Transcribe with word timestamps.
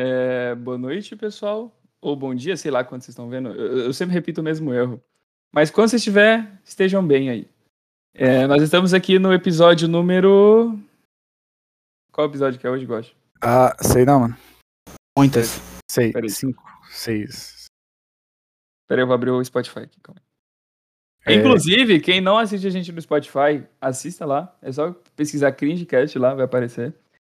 É, 0.00 0.54
boa 0.54 0.78
noite, 0.78 1.16
pessoal. 1.16 1.76
Ou 2.00 2.14
bom 2.14 2.32
dia, 2.32 2.56
sei 2.56 2.70
lá 2.70 2.84
quando 2.84 3.02
vocês 3.02 3.08
estão 3.08 3.28
vendo. 3.28 3.48
Eu, 3.48 3.78
eu 3.78 3.92
sempre 3.92 4.14
repito 4.14 4.40
o 4.40 4.44
mesmo 4.44 4.72
erro. 4.72 5.02
Mas 5.52 5.72
quando 5.72 5.88
você 5.88 5.96
estiver, 5.96 6.48
estejam 6.64 7.04
bem 7.04 7.28
aí. 7.28 7.50
É, 8.14 8.46
nós 8.46 8.62
estamos 8.62 8.94
aqui 8.94 9.18
no 9.18 9.32
episódio 9.32 9.88
número. 9.88 10.78
Qual 12.12 12.28
episódio 12.28 12.60
que 12.60 12.66
é 12.68 12.70
hoje, 12.70 12.86
Gosto? 12.86 13.12
Ah, 13.42 13.76
sei 13.82 14.04
não, 14.04 14.20
mano. 14.20 14.36
Muitas. 15.18 15.60
Sei. 15.90 16.12
Peraí. 16.12 16.30
Cinco, 16.30 16.62
seis. 16.92 17.64
Peraí, 18.86 19.02
eu 19.02 19.06
vou 19.08 19.14
abrir 19.16 19.30
o 19.30 19.44
Spotify 19.44 19.80
aqui. 19.80 19.98
Calma. 20.00 20.22
É. 21.26 21.34
Inclusive, 21.34 21.98
quem 21.98 22.20
não 22.20 22.38
assiste 22.38 22.68
a 22.68 22.70
gente 22.70 22.92
no 22.92 23.02
Spotify, 23.02 23.66
assista 23.80 24.24
lá. 24.24 24.56
É 24.62 24.70
só 24.70 24.92
pesquisar 25.16 25.50
Cringecast 25.50 26.16
lá, 26.20 26.34
vai 26.34 26.44
aparecer. 26.44 26.94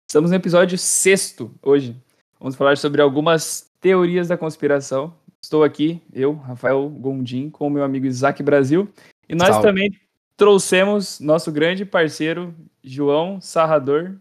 Estamos 0.08 0.30
no 0.30 0.36
episódio 0.36 0.78
sexto 0.78 1.52
hoje. 1.60 2.00
Vamos 2.42 2.56
falar 2.56 2.76
sobre 2.76 3.00
algumas 3.00 3.70
teorias 3.80 4.26
da 4.26 4.36
conspiração. 4.36 5.16
Estou 5.40 5.62
aqui, 5.62 6.02
eu, 6.12 6.34
Rafael 6.34 6.88
Gondim, 6.88 7.48
com 7.48 7.68
o 7.68 7.70
meu 7.70 7.84
amigo 7.84 8.04
Isaac 8.04 8.42
Brasil. 8.42 8.92
E 9.28 9.34
nós 9.36 9.50
Salve. 9.50 9.68
também 9.68 10.00
trouxemos 10.36 11.20
nosso 11.20 11.52
grande 11.52 11.84
parceiro, 11.84 12.52
João 12.82 13.40
Sarrador. 13.40 14.16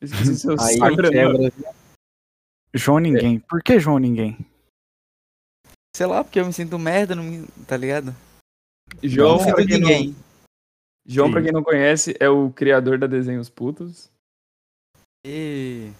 Esqueci 0.00 0.36
seu 0.36 0.54
Aí 0.62 0.78
quebra. 0.78 1.52
João 2.72 3.00
Ninguém. 3.00 3.40
Por 3.40 3.60
que 3.60 3.80
João 3.80 3.98
Ninguém? 3.98 4.38
Sei 5.96 6.06
lá, 6.06 6.22
porque 6.22 6.38
eu 6.38 6.46
me 6.46 6.52
sinto 6.52 6.78
merda, 6.78 7.16
não 7.16 7.24
me... 7.24 7.44
tá 7.66 7.76
ligado? 7.76 8.14
João, 9.02 9.38
não 9.38 9.44
pra 9.46 9.66
quem 9.66 9.80
não, 9.80 9.88
ninguém. 9.88 10.16
João, 11.04 11.32
pra 11.32 11.42
quem 11.42 11.50
não 11.50 11.64
conhece, 11.64 12.14
é 12.20 12.28
o 12.28 12.52
criador 12.52 12.98
da 12.98 13.08
Desenhos 13.08 13.50
Putos. 13.50 14.08
E... 15.26 15.90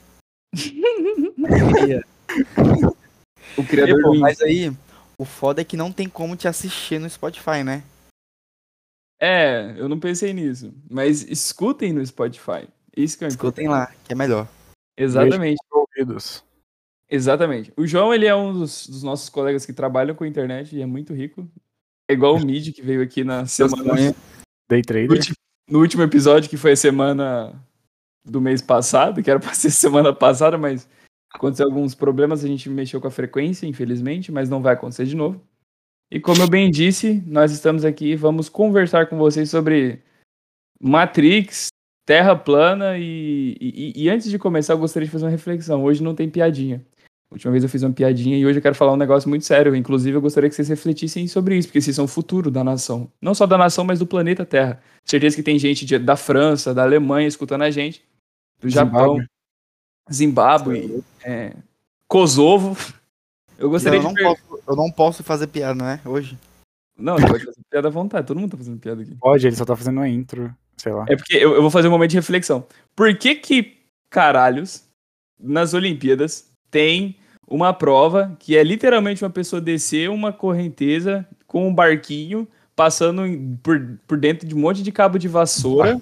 O 3.56 3.60
E, 3.60 3.66
criador 3.66 4.02
pô, 4.02 4.12
do 4.12 4.20
mas 4.20 4.40
aí, 4.40 4.72
o 5.18 5.24
foda 5.24 5.60
é 5.60 5.64
que 5.64 5.76
não 5.76 5.92
tem 5.92 6.08
como 6.08 6.36
te 6.36 6.48
assistir 6.48 6.98
no 6.98 7.08
Spotify, 7.08 7.62
né? 7.62 7.82
É, 9.20 9.74
eu 9.76 9.88
não 9.88 10.00
pensei 10.00 10.32
nisso. 10.32 10.72
Mas 10.90 11.22
escutem 11.22 11.92
no 11.92 12.04
Spotify. 12.04 12.66
Isso 12.96 13.18
que 13.18 13.24
é 13.24 13.28
importante. 13.28 13.64
Escutem 13.64 13.68
lá, 13.68 13.92
que 14.04 14.12
é 14.12 14.16
melhor. 14.16 14.48
Exatamente, 14.96 15.58
Ouvidos. 15.70 16.42
exatamente. 17.08 17.72
O 17.76 17.86
João, 17.86 18.12
ele 18.12 18.26
é 18.26 18.34
um 18.34 18.52
dos, 18.52 18.86
dos 18.86 19.02
nossos 19.02 19.28
colegas 19.28 19.64
que 19.66 19.72
trabalham 19.72 20.14
com 20.14 20.24
internet 20.24 20.74
e 20.74 20.82
é 20.82 20.86
muito 20.86 21.14
rico. 21.14 21.46
É 22.10 22.14
igual 22.14 22.36
o 22.36 22.44
Mid, 22.44 22.74
que 22.74 22.82
veio 22.82 23.02
aqui 23.02 23.22
na 23.22 23.46
semana... 23.46 23.94
Day 24.68 24.80
No 24.80 24.86
Trader. 24.86 25.10
último, 25.10 25.36
no 25.68 25.80
último 25.80 26.02
episódio, 26.02 26.48
que 26.48 26.56
foi 26.56 26.72
a 26.72 26.76
semana 26.76 27.52
do 28.24 28.40
mês 28.40 28.62
passado, 28.62 29.22
que 29.22 29.30
era 29.30 29.40
pra 29.40 29.52
ser 29.54 29.70
semana 29.70 30.12
passada, 30.12 30.56
mas 30.58 30.88
aconteceu 31.32 31.66
alguns 31.66 31.94
problemas, 31.94 32.44
a 32.44 32.48
gente 32.48 32.68
mexeu 32.68 33.00
com 33.00 33.08
a 33.08 33.10
frequência, 33.10 33.66
infelizmente, 33.66 34.30
mas 34.30 34.48
não 34.48 34.62
vai 34.62 34.74
acontecer 34.74 35.06
de 35.06 35.16
novo. 35.16 35.40
E 36.10 36.20
como 36.20 36.42
eu 36.42 36.48
bem 36.48 36.70
disse, 36.70 37.22
nós 37.26 37.52
estamos 37.52 37.84
aqui 37.84 38.14
vamos 38.14 38.48
conversar 38.48 39.06
com 39.06 39.16
vocês 39.16 39.48
sobre 39.48 40.02
Matrix, 40.80 41.68
Terra 42.04 42.34
plana 42.34 42.98
e, 42.98 43.56
e, 43.60 44.02
e 44.04 44.10
antes 44.10 44.28
de 44.28 44.38
começar 44.38 44.72
eu 44.74 44.78
gostaria 44.78 45.06
de 45.06 45.12
fazer 45.12 45.24
uma 45.24 45.30
reflexão. 45.30 45.84
Hoje 45.84 46.02
não 46.02 46.14
tem 46.14 46.28
piadinha. 46.28 46.84
Última 47.30 47.52
vez 47.52 47.62
eu 47.62 47.70
fiz 47.70 47.82
uma 47.82 47.92
piadinha 47.92 48.36
e 48.36 48.44
hoje 48.44 48.58
eu 48.58 48.62
quero 48.62 48.74
falar 48.74 48.92
um 48.92 48.96
negócio 48.96 49.28
muito 49.28 49.44
sério. 49.44 49.74
Inclusive, 49.74 50.16
eu 50.16 50.20
gostaria 50.20 50.50
que 50.50 50.54
vocês 50.54 50.68
refletissem 50.68 51.26
sobre 51.28 51.56
isso, 51.56 51.68
porque 51.68 51.80
vocês 51.80 51.94
são 51.96 52.04
o 52.04 52.08
futuro 52.08 52.50
da 52.50 52.62
nação. 52.62 53.10
Não 53.22 53.34
só 53.34 53.46
da 53.46 53.56
nação, 53.56 53.84
mas 53.84 54.00
do 54.00 54.06
planeta 54.06 54.44
Terra. 54.44 54.82
Certeza 55.04 55.36
que 55.36 55.42
tem 55.42 55.58
gente 55.58 55.86
de- 55.86 55.98
da 55.98 56.16
França, 56.16 56.74
da 56.74 56.82
Alemanha 56.82 57.26
escutando 57.28 57.62
a 57.62 57.70
gente, 57.70 58.04
do 58.62 58.70
Japão, 58.70 59.18
Zimbábue, 60.10 61.02
é, 61.22 61.54
Kosovo. 62.06 62.76
Eu 63.58 63.68
gostaria 63.68 64.00
eu, 64.00 64.08
de 64.08 64.14
per- 64.14 64.24
posso, 64.24 64.62
eu 64.66 64.76
não 64.76 64.90
posso 64.90 65.22
fazer 65.22 65.46
piada, 65.48 65.82
né? 65.82 66.00
Hoje. 66.04 66.38
Não, 66.96 67.16
você 67.16 67.26
pode 67.26 67.44
fazer 67.44 67.60
piada 67.70 67.88
à 67.88 67.90
vontade. 67.90 68.26
Todo 68.26 68.38
mundo 68.38 68.52
tá 68.52 68.56
fazendo 68.56 68.78
piada 68.78 69.02
aqui. 69.02 69.14
Pode, 69.20 69.46
ele 69.46 69.56
só 69.56 69.64
tá 69.64 69.76
fazendo 69.76 69.98
uma 69.98 70.08
intro. 70.08 70.54
Sei 70.76 70.92
lá. 70.92 71.04
É 71.08 71.16
porque 71.16 71.36
eu, 71.36 71.54
eu 71.54 71.62
vou 71.62 71.70
fazer 71.70 71.88
um 71.88 71.90
momento 71.90 72.10
de 72.10 72.16
reflexão. 72.16 72.66
Por 72.94 73.16
que 73.16 73.34
que, 73.34 73.78
caralhos, 74.10 74.84
nas 75.38 75.74
Olimpíadas 75.74 76.50
tem 76.70 77.16
uma 77.46 77.72
prova 77.72 78.36
que 78.38 78.56
é 78.56 78.62
literalmente 78.62 79.22
uma 79.22 79.30
pessoa 79.30 79.60
descer 79.60 80.08
uma 80.10 80.32
correnteza 80.32 81.26
com 81.46 81.68
um 81.68 81.74
barquinho 81.74 82.48
passando 82.74 83.22
por, 83.62 83.98
por 84.06 84.18
dentro 84.18 84.46
de 84.46 84.54
um 84.54 84.58
monte 84.58 84.82
de 84.82 84.90
cabo 84.90 85.18
de 85.18 85.28
vassoura 85.28 86.00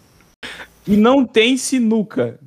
e 0.86 0.96
não 0.96 1.26
tem 1.26 1.56
sinuca? 1.56 2.38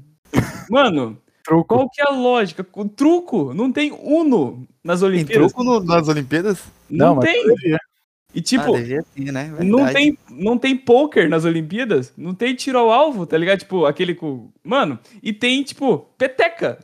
Mano, 0.70 1.18
Truco. 1.44 1.66
qual 1.66 1.90
que 1.90 2.02
é 2.02 2.06
a 2.06 2.12
lógica? 2.12 2.66
O 2.74 2.88
truco, 2.88 3.54
não 3.54 3.72
tem 3.72 3.92
uno 3.92 4.68
nas 4.84 5.00
Tem 5.02 5.10
Olimpíadas. 5.10 5.52
truco 5.54 5.64
no- 5.64 5.84
nas 5.84 6.08
Olimpíadas? 6.08 6.64
Não, 6.90 7.16
Não, 7.16 7.22
tem. 7.22 7.42
poderia. 7.44 7.80
E 8.36 8.42
tipo, 8.42 8.74
ah, 8.74 8.78
devia 8.80 9.04
ter, 9.16 9.32
né? 9.32 9.54
não 9.60 9.86
tem, 9.94 10.18
não 10.30 10.58
tem 10.58 10.76
poker 10.76 11.30
nas 11.30 11.46
Olimpíadas, 11.46 12.12
não 12.18 12.34
tem 12.34 12.56
tiro 12.56 12.80
ao 12.80 12.92
alvo, 12.92 13.28
tá 13.28 13.38
ligado? 13.38 13.60
Tipo, 13.60 13.86
aquele 13.86 14.16
com. 14.16 14.50
Mano, 14.64 14.98
e 15.22 15.32
tem, 15.32 15.62
tipo, 15.62 16.00
peteca. 16.18 16.80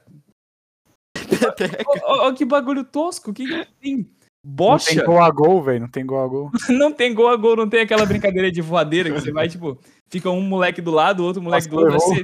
Olha 2.04 2.36
que 2.36 2.46
bagulho 2.46 2.84
tosco, 2.84 3.34
que 3.34 3.46
que 3.46 3.68
tem? 3.82 3.98
Não 3.98 4.06
Bocha? 4.44 4.96
tem 4.96 5.04
gol 5.06 5.22
a 5.22 5.30
gol, 5.30 5.62
velho. 5.64 5.82
Não 5.82 5.90
tem 5.90 6.06
gol 6.06 6.24
a 6.24 6.28
gol. 6.28 6.52
Não 6.70 6.92
tem 6.94 7.14
gol 7.14 7.28
a 7.28 7.36
gol, 7.36 7.56
não 7.58 7.68
tem 7.70 7.82
aquela 7.82 8.06
brincadeira 8.06 8.50
de 8.52 8.62
voadeira 8.62 9.10
que 9.12 9.20
você 9.20 9.32
vai, 9.32 9.50
tipo, 9.50 9.78
fica 10.10 10.30
um 10.30 10.42
moleque 10.42 10.82
do 10.82 10.92
lado, 10.92 11.26
outro 11.26 11.42
moleque 11.42 11.68
do 11.68 11.76
outro. 11.78 11.94
Você, 12.00 12.24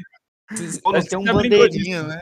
tem 1.10 1.20
um 1.20 1.24
bandeirinha, 1.24 2.04
né? 2.04 2.22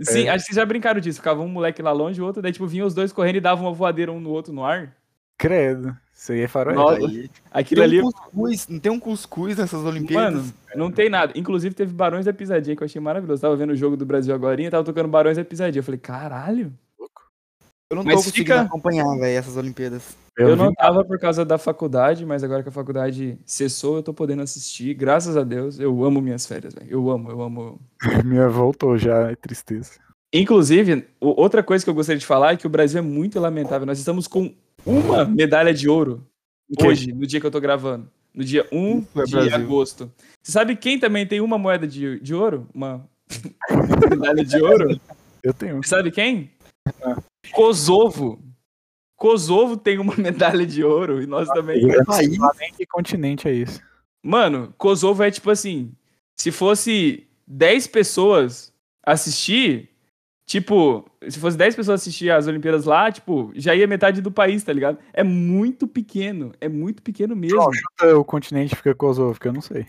Sim, 0.00 0.24
É. 0.26 0.30
acho 0.30 0.44
que 0.44 0.52
vocês 0.52 0.56
já 0.56 0.64
brincaram 0.64 1.00
disso. 1.00 1.18
Ficava 1.18 1.42
um 1.42 1.48
moleque 1.48 1.82
lá 1.82 1.92
longe, 1.92 2.20
o 2.20 2.24
outro, 2.24 2.40
daí, 2.40 2.52
tipo, 2.52 2.66
vinham 2.66 2.86
os 2.86 2.94
dois 2.94 3.12
correndo 3.12 3.36
e 3.36 3.40
davam 3.40 3.66
uma 3.66 3.72
voadeira 3.72 4.10
um 4.12 4.20
no 4.20 4.30
outro 4.30 4.52
no 4.52 4.64
ar. 4.64 4.94
Credo. 5.36 5.96
Isso 6.14 6.32
aí 6.32 6.40
é 6.42 6.48
faroeste. 6.48 7.30
Aquilo 7.50 7.80
Tem 7.80 7.84
ali. 7.90 8.02
um 8.02 8.10
cuscuz, 8.10 8.68
não 8.68 8.78
tem 8.78 8.92
um 8.92 9.00
cuscuz 9.00 9.56
nessas 9.56 9.82
Olimpíadas? 9.84 10.34
Mano, 10.42 10.52
não 10.76 10.90
tem 10.90 11.08
nada. 11.08 11.32
Inclusive, 11.34 11.74
teve 11.74 11.92
Barões 11.94 12.26
da 12.26 12.32
Pisadinha 12.32 12.76
que 12.76 12.82
eu 12.82 12.86
achei 12.86 13.00
maravilhoso. 13.00 13.40
Tava 13.40 13.56
vendo 13.56 13.70
o 13.70 13.76
jogo 13.76 13.96
do 13.96 14.04
Brasil 14.04 14.34
agora 14.34 14.60
e 14.60 14.68
tava 14.70 14.84
tocando 14.84 15.08
Barões 15.08 15.38
da 15.38 15.44
Pisadinha. 15.44 15.80
Eu 15.80 15.84
falei, 15.84 15.98
caralho. 15.98 16.72
Eu 17.90 17.96
não 17.96 18.02
tô 18.04 18.08
mas 18.10 18.16
conseguindo 18.16 18.44
fica- 18.44 18.60
acompanhar, 18.62 19.04
velho, 19.16 19.36
essas 19.38 19.56
Olimpíadas. 19.56 20.16
Eu, 20.38 20.50
vi 20.50 20.56
não 20.56 20.72
tava 20.72 21.04
por 21.04 21.18
causa 21.18 21.44
da 21.44 21.58
faculdade, 21.58 22.24
mas 22.24 22.42
agora 22.44 22.62
que 22.62 22.68
a 22.68 22.72
faculdade 22.72 23.36
cessou, 23.44 23.96
eu 23.96 24.02
tô 24.02 24.14
podendo 24.14 24.42
assistir. 24.42 24.94
Graças 24.94 25.36
a 25.36 25.42
Deus, 25.42 25.78
eu 25.80 26.02
amo 26.04 26.20
minhas 26.20 26.46
férias, 26.46 26.72
velho. 26.72 26.86
Eu 26.88 27.10
amo, 27.10 27.30
eu 27.30 27.42
amo. 27.42 27.80
Minha 28.24 28.48
voltou 28.48 28.96
já, 28.96 29.30
é 29.30 29.34
tristeza. 29.36 29.92
Inclusive, 30.32 31.04
outra 31.20 31.62
coisa 31.62 31.84
que 31.84 31.90
eu 31.90 31.94
gostaria 31.94 32.18
de 32.20 32.24
falar 32.24 32.52
é 32.52 32.56
que 32.56 32.66
o 32.66 32.70
Brasil 32.70 33.00
é 33.00 33.02
muito 33.02 33.40
lamentável. 33.40 33.84
Nós 33.84 33.98
estamos 33.98 34.28
com 34.28 34.54
uma 34.86 35.24
medalha 35.24 35.74
de 35.74 35.88
ouro 35.88 36.24
hoje, 36.82 37.12
no 37.12 37.26
dia 37.26 37.40
que 37.40 37.46
eu 37.46 37.50
tô 37.50 37.60
gravando. 37.60 38.08
No 38.32 38.44
dia 38.44 38.64
1 38.70 38.98
Isso 39.00 39.08
é 39.20 39.24
de 39.24 39.32
Brasil. 39.32 39.54
agosto. 39.56 40.12
Você 40.40 40.52
sabe 40.52 40.76
quem 40.76 41.00
também 41.00 41.26
tem 41.26 41.40
uma 41.40 41.58
moeda 41.58 41.84
de, 41.86 42.20
de 42.20 42.32
ouro? 42.32 42.68
Uma 42.72 43.04
medalha 44.08 44.44
de 44.44 44.62
ouro? 44.62 45.00
Eu 45.42 45.52
tenho. 45.52 45.82
Você 45.82 45.88
sabe 45.88 46.12
quem? 46.12 46.48
Kosovo. 47.52 48.42
Kosovo 49.16 49.76
tem 49.76 49.98
uma 49.98 50.14
medalha 50.16 50.66
de 50.66 50.82
ouro 50.82 51.22
e 51.22 51.26
nós 51.26 51.48
também. 51.48 51.80
Sei 51.80 52.04
País? 52.04 52.38
que 52.76 52.86
continente 52.86 53.48
é 53.48 53.54
esse. 53.54 53.80
Mano, 54.22 54.74
Kosovo 54.76 55.22
é 55.22 55.30
tipo 55.30 55.50
assim: 55.50 55.92
se 56.36 56.50
fosse 56.50 57.26
10 57.46 57.86
pessoas 57.88 58.72
assistir, 59.02 59.90
tipo, 60.46 61.10
se 61.28 61.38
fosse 61.38 61.56
10 61.56 61.76
pessoas 61.76 62.00
assistir 62.00 62.30
as 62.30 62.46
Olimpíadas 62.46 62.84
lá, 62.84 63.10
tipo, 63.10 63.50
já 63.54 63.74
ia 63.74 63.86
metade 63.86 64.20
do 64.20 64.30
país, 64.30 64.62
tá 64.62 64.72
ligado? 64.72 64.98
É 65.12 65.22
muito 65.22 65.86
pequeno, 65.86 66.52
é 66.60 66.68
muito 66.68 67.02
pequeno 67.02 67.34
mesmo. 67.34 67.58
Não, 68.00 68.20
o 68.20 68.24
continente 68.24 68.76
fica 68.76 68.94
Kosovo, 68.94 69.38
que 69.38 69.48
eu 69.48 69.52
não 69.52 69.60
sei. 69.60 69.86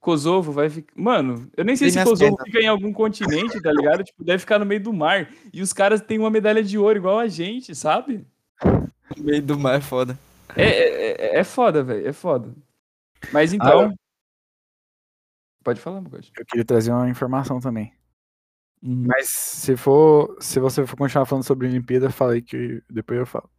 Kosovo 0.00 0.52
vai 0.52 0.70
ficar. 0.70 0.92
Mano, 0.96 1.50
eu 1.56 1.64
nem 1.64 1.76
sei 1.76 1.90
Tem 1.90 1.98
se 2.02 2.04
Kosovo 2.08 2.36
pernas. 2.36 2.46
fica 2.46 2.60
em 2.60 2.68
algum 2.68 2.92
continente, 2.92 3.60
tá 3.60 3.72
ligado? 3.72 4.04
Tipo, 4.04 4.24
deve 4.24 4.38
ficar 4.38 4.58
no 4.58 4.66
meio 4.66 4.80
do 4.82 4.92
mar. 4.92 5.28
E 5.52 5.60
os 5.60 5.72
caras 5.72 6.00
têm 6.00 6.18
uma 6.18 6.30
medalha 6.30 6.62
de 6.62 6.78
ouro 6.78 6.98
igual 6.98 7.18
a 7.18 7.26
gente, 7.28 7.74
sabe? 7.74 8.24
No 8.64 9.24
meio 9.24 9.42
do 9.42 9.58
mar 9.58 9.74
é 9.74 9.80
foda. 9.80 10.18
É, 10.56 11.36
é, 11.36 11.38
é- 11.40 11.44
foda, 11.44 11.82
velho. 11.82 12.06
É 12.06 12.12
foda. 12.12 12.54
Mas 13.32 13.52
então. 13.52 13.94
Pode 15.64 15.80
falar, 15.80 16.00
Mugoshi. 16.00 16.30
Eu 16.38 16.46
queria 16.46 16.64
trazer 16.64 16.92
uma 16.92 17.08
informação 17.10 17.60
também. 17.60 17.92
Uhum. 18.82 19.04
Mas 19.06 19.28
se 19.28 19.76
for, 19.76 20.36
se 20.40 20.60
você 20.60 20.86
for 20.86 20.96
continuar 20.96 21.26
falando 21.26 21.44
sobre 21.44 21.66
Olimpíada, 21.66 22.10
fala 22.10 22.34
aí 22.34 22.42
que 22.42 22.82
depois 22.88 23.18
eu 23.18 23.26
falo. 23.26 23.50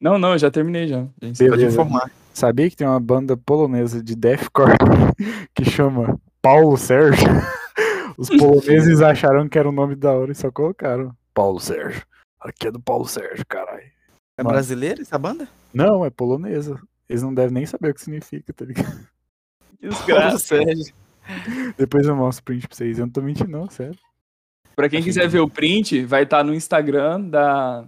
Não, 0.00 0.18
não, 0.18 0.32
eu 0.32 0.38
já 0.38 0.50
terminei 0.50 0.86
já. 0.86 1.06
encerrei. 1.20 1.50
Pode 1.50 1.62
Beleza. 1.62 1.80
informar. 1.80 2.10
Sabia 2.32 2.70
que 2.70 2.76
tem 2.76 2.86
uma 2.86 3.00
banda 3.00 3.36
polonesa 3.36 4.02
de 4.02 4.14
deathcore 4.14 4.72
que 5.54 5.64
chama 5.64 6.18
Paulo 6.40 6.76
Sérgio? 6.76 7.26
Os 8.16 8.28
poloneses 8.28 9.00
acharam 9.00 9.48
que 9.48 9.58
era 9.58 9.68
o 9.68 9.72
nome 9.72 9.94
da 9.94 10.12
hora 10.12 10.32
e 10.32 10.34
só 10.34 10.50
colocaram 10.50 11.14
Paulo 11.34 11.60
Sérgio. 11.60 12.02
Aqui 12.40 12.68
é 12.68 12.70
do 12.70 12.80
Paulo 12.80 13.06
Sérgio, 13.06 13.44
caralho. 13.46 13.82
É 14.36 14.42
Mano. 14.42 14.54
brasileira 14.54 15.02
essa 15.02 15.18
banda? 15.18 15.48
Não, 15.74 16.04
é 16.04 16.10
polonesa. 16.10 16.80
Eles 17.08 17.22
não 17.22 17.34
devem 17.34 17.52
nem 17.54 17.66
saber 17.66 17.90
o 17.90 17.94
que 17.94 18.00
significa, 18.00 18.52
tá 18.52 18.64
ligado? 18.64 19.06
Que 19.80 19.88
desgraça. 19.88 20.38
Sérgio. 20.38 20.94
Depois 21.76 22.06
eu 22.06 22.16
mostro 22.16 22.42
o 22.42 22.44
print 22.44 22.66
pra 22.68 22.76
vocês. 22.76 22.98
Eu 22.98 23.06
não 23.06 23.12
tô 23.12 23.20
mentindo, 23.20 23.50
não, 23.50 23.68
sério. 23.68 23.98
Pra 24.76 24.88
quem 24.88 25.02
quiser 25.02 25.28
ver 25.28 25.40
o 25.40 25.48
print, 25.48 26.04
vai 26.04 26.22
estar 26.22 26.44
no 26.44 26.54
Instagram 26.54 27.20
da, 27.20 27.84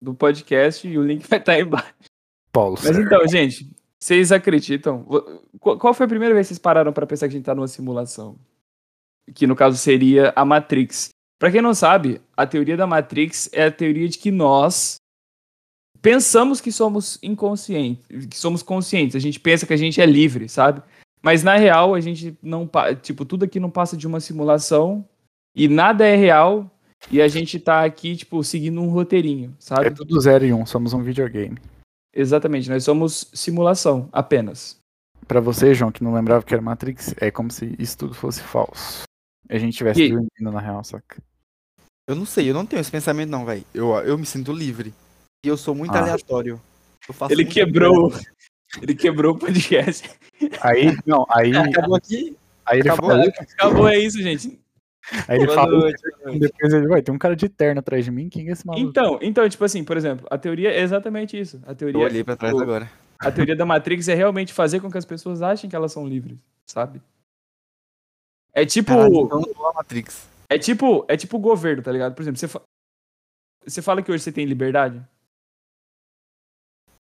do 0.00 0.14
podcast 0.14 0.86
e 0.86 0.98
o 0.98 1.04
link 1.04 1.26
vai 1.28 1.38
estar 1.38 1.52
aí 1.52 1.62
embaixo. 1.62 1.94
Paulo 2.52 2.78
Mas 2.82 2.96
então, 2.96 3.26
gente, 3.26 3.70
vocês 3.98 4.32
acreditam? 4.32 5.04
Qual 5.58 5.92
foi 5.92 6.06
a 6.06 6.08
primeira 6.08 6.34
vez 6.34 6.46
que 6.46 6.54
vocês 6.54 6.58
pararam 6.58 6.92
pra 6.92 7.06
pensar 7.06 7.28
que 7.28 7.34
a 7.34 7.36
gente 7.36 7.44
tá 7.44 7.54
numa 7.54 7.68
simulação? 7.68 8.38
Que 9.34 9.46
no 9.46 9.56
caso 9.56 9.76
seria 9.76 10.32
a 10.36 10.44
Matrix. 10.44 11.08
Pra 11.38 11.50
quem 11.50 11.60
não 11.60 11.74
sabe, 11.74 12.20
a 12.36 12.46
teoria 12.46 12.76
da 12.76 12.86
Matrix 12.86 13.50
é 13.52 13.64
a 13.64 13.70
teoria 13.70 14.08
de 14.08 14.18
que 14.18 14.30
nós 14.30 14.96
pensamos 16.00 16.60
que 16.60 16.70
somos 16.70 17.18
inconscientes, 17.22 18.26
que 18.26 18.36
somos 18.38 18.62
conscientes. 18.62 19.16
A 19.16 19.18
gente 19.18 19.40
pensa 19.40 19.66
que 19.66 19.72
a 19.72 19.76
gente 19.76 20.00
é 20.00 20.06
livre, 20.06 20.48
sabe? 20.48 20.82
Mas 21.20 21.42
na 21.42 21.56
real, 21.56 21.94
a 21.94 22.00
gente 22.00 22.38
não, 22.40 22.70
tipo, 23.02 23.24
tudo 23.24 23.44
aqui 23.44 23.58
não 23.58 23.70
passa 23.70 23.96
de 23.96 24.06
uma 24.06 24.20
simulação 24.20 25.04
e 25.54 25.66
nada 25.66 26.06
é 26.06 26.14
real 26.14 26.70
e 27.10 27.20
a 27.22 27.28
gente 27.28 27.58
tá 27.60 27.84
aqui, 27.84 28.16
tipo, 28.16 28.42
seguindo 28.42 28.80
um 28.80 28.88
roteirinho, 28.88 29.54
sabe? 29.58 29.86
É 29.86 29.90
tudo 29.90 30.20
0 30.20 30.44
e 30.46 30.52
1, 30.52 30.60
um, 30.60 30.66
somos 30.66 30.92
um 30.92 31.02
videogame. 31.02 31.58
Exatamente, 32.14 32.68
nós 32.70 32.82
somos 32.84 33.28
simulação 33.32 34.08
apenas. 34.12 34.78
Pra 35.26 35.40
você, 35.40 35.74
João, 35.74 35.90
que 35.92 36.02
não 36.04 36.14
lembrava 36.14 36.44
que 36.44 36.54
era 36.54 36.62
Matrix, 36.62 37.14
é 37.20 37.30
como 37.30 37.50
se 37.50 37.74
isso 37.78 37.98
tudo 37.98 38.14
fosse 38.14 38.42
falso. 38.42 39.02
A 39.48 39.58
gente 39.58 39.70
estivesse 39.72 40.02
E- 40.02 40.08
dormindo 40.10 40.30
na 40.52 40.60
real, 40.60 40.82
saca? 40.82 41.16
Eu 42.08 42.14
não 42.14 42.24
sei, 42.24 42.48
eu 42.48 42.54
não 42.54 42.64
tenho 42.64 42.80
esse 42.80 42.90
pensamento 42.90 43.30
não, 43.30 43.44
velho. 43.44 43.64
Eu, 43.74 43.90
eu 43.98 44.16
me 44.16 44.24
sinto 44.24 44.52
livre. 44.52 44.94
E 45.44 45.48
eu 45.48 45.56
sou 45.56 45.74
muito 45.74 45.94
Ah. 45.94 46.00
aleatório. 46.00 46.60
Eu 47.08 47.12
faço 47.14 47.32
Ele 47.32 47.44
quebrou, 47.44 48.10
coisa. 48.10 48.24
ele 48.82 48.94
quebrou 48.94 49.34
o 49.34 49.38
podcast. 49.38 50.08
Aí, 50.60 50.96
não, 51.04 51.26
aí, 51.28 51.54
Acabou 51.56 51.96
aqui? 51.96 52.36
aí 52.64 52.78
ele 52.80 52.88
acabou. 52.88 53.10
falou, 53.10 53.28
Acabou, 53.28 53.88
é 53.88 53.98
isso, 53.98 54.22
gente. 54.22 54.58
Aí 55.28 55.36
ele 55.38 55.46
Boa 55.46 55.54
falou, 55.54 55.80
noite, 55.80 56.02
noite. 56.24 56.38
depois 56.40 56.72
ele 56.72 56.86
vai, 56.88 57.02
tem 57.02 57.14
um 57.14 57.18
cara 57.18 57.36
de 57.36 57.48
terno 57.48 57.80
atrás 57.80 58.04
de 58.04 58.10
mim, 58.10 58.28
quem 58.28 58.48
é 58.48 58.52
esse 58.52 58.66
maluco? 58.66 58.88
Então, 58.88 59.18
então, 59.22 59.48
tipo 59.48 59.64
assim, 59.64 59.84
por 59.84 59.96
exemplo, 59.96 60.26
a 60.30 60.36
teoria 60.38 60.70
é 60.72 60.80
exatamente 60.80 61.38
isso. 61.38 61.60
A 61.66 61.70
Eu 61.70 61.76
teoria, 61.76 62.04
olhei 62.04 62.24
pra 62.24 62.36
trás 62.36 62.54
o- 62.54 62.60
agora. 62.60 62.90
a 63.18 63.30
teoria 63.30 63.54
da 63.56 63.64
Matrix 63.66 64.08
é 64.08 64.14
realmente 64.14 64.52
fazer 64.52 64.80
com 64.80 64.90
que 64.90 64.98
as 64.98 65.04
pessoas 65.04 65.42
achem 65.42 65.68
que 65.70 65.76
elas 65.76 65.92
são 65.92 66.06
livres, 66.06 66.38
sabe? 66.66 67.00
É 68.52 68.64
tipo, 68.64 68.88
Caralho, 68.88 69.20
então 69.26 69.42
eu 69.46 69.72
Matrix. 69.74 70.26
é 70.50 70.58
tipo, 70.58 71.04
é 71.08 71.16
tipo 71.16 71.36
o 71.36 71.40
governo, 71.40 71.82
tá 71.82 71.92
ligado? 71.92 72.14
Por 72.14 72.22
exemplo, 72.22 72.38
você, 72.38 72.48
fa- 72.48 72.62
você 73.64 73.82
fala 73.82 74.02
que 74.02 74.10
hoje 74.10 74.22
você 74.24 74.32
tem 74.32 74.46
liberdade? 74.46 75.00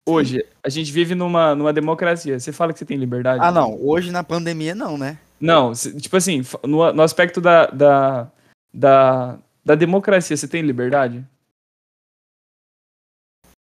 Hoje, 0.07 0.45
a 0.63 0.69
gente 0.69 0.91
vive 0.91 1.15
numa, 1.15 1.55
numa 1.55 1.73
democracia. 1.73 2.39
Você 2.39 2.51
fala 2.51 2.71
que 2.71 2.77
você 2.77 2.85
tem 2.85 2.95
liberdade? 2.97 3.43
Ah, 3.43 3.51
não. 3.51 3.75
Hoje 3.83 4.11
na 4.11 4.23
pandemia 4.23 4.75
não, 4.75 4.97
né? 4.99 5.17
Não, 5.39 5.73
tipo 5.73 6.15
assim, 6.15 6.41
no, 6.63 6.91
no 6.93 7.01
aspecto 7.01 7.41
da, 7.41 7.67
da, 7.67 8.31
da, 8.73 9.39
da 9.63 9.75
democracia, 9.75 10.35
você 10.35 10.47
tem 10.47 10.61
liberdade? 10.61 11.25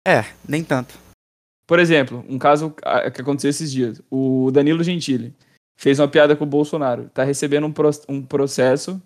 É, 0.07 0.21
nem 0.47 0.63
tanto. 0.63 0.97
Por 1.67 1.79
exemplo, 1.79 2.23
um 2.29 2.39
caso 2.39 2.73
que 3.13 3.21
aconteceu 3.21 3.49
esses 3.49 3.69
dias. 3.69 4.01
O 4.09 4.49
Danilo 4.51 4.81
Gentili 4.83 5.35
fez 5.77 5.99
uma 5.99 6.07
piada 6.07 6.33
com 6.35 6.45
o 6.45 6.47
Bolsonaro. 6.47 7.09
Tá 7.09 7.25
recebendo 7.25 7.67
um, 7.67 7.73
pro- 7.73 7.89
um 8.07 8.25
processo 8.25 9.01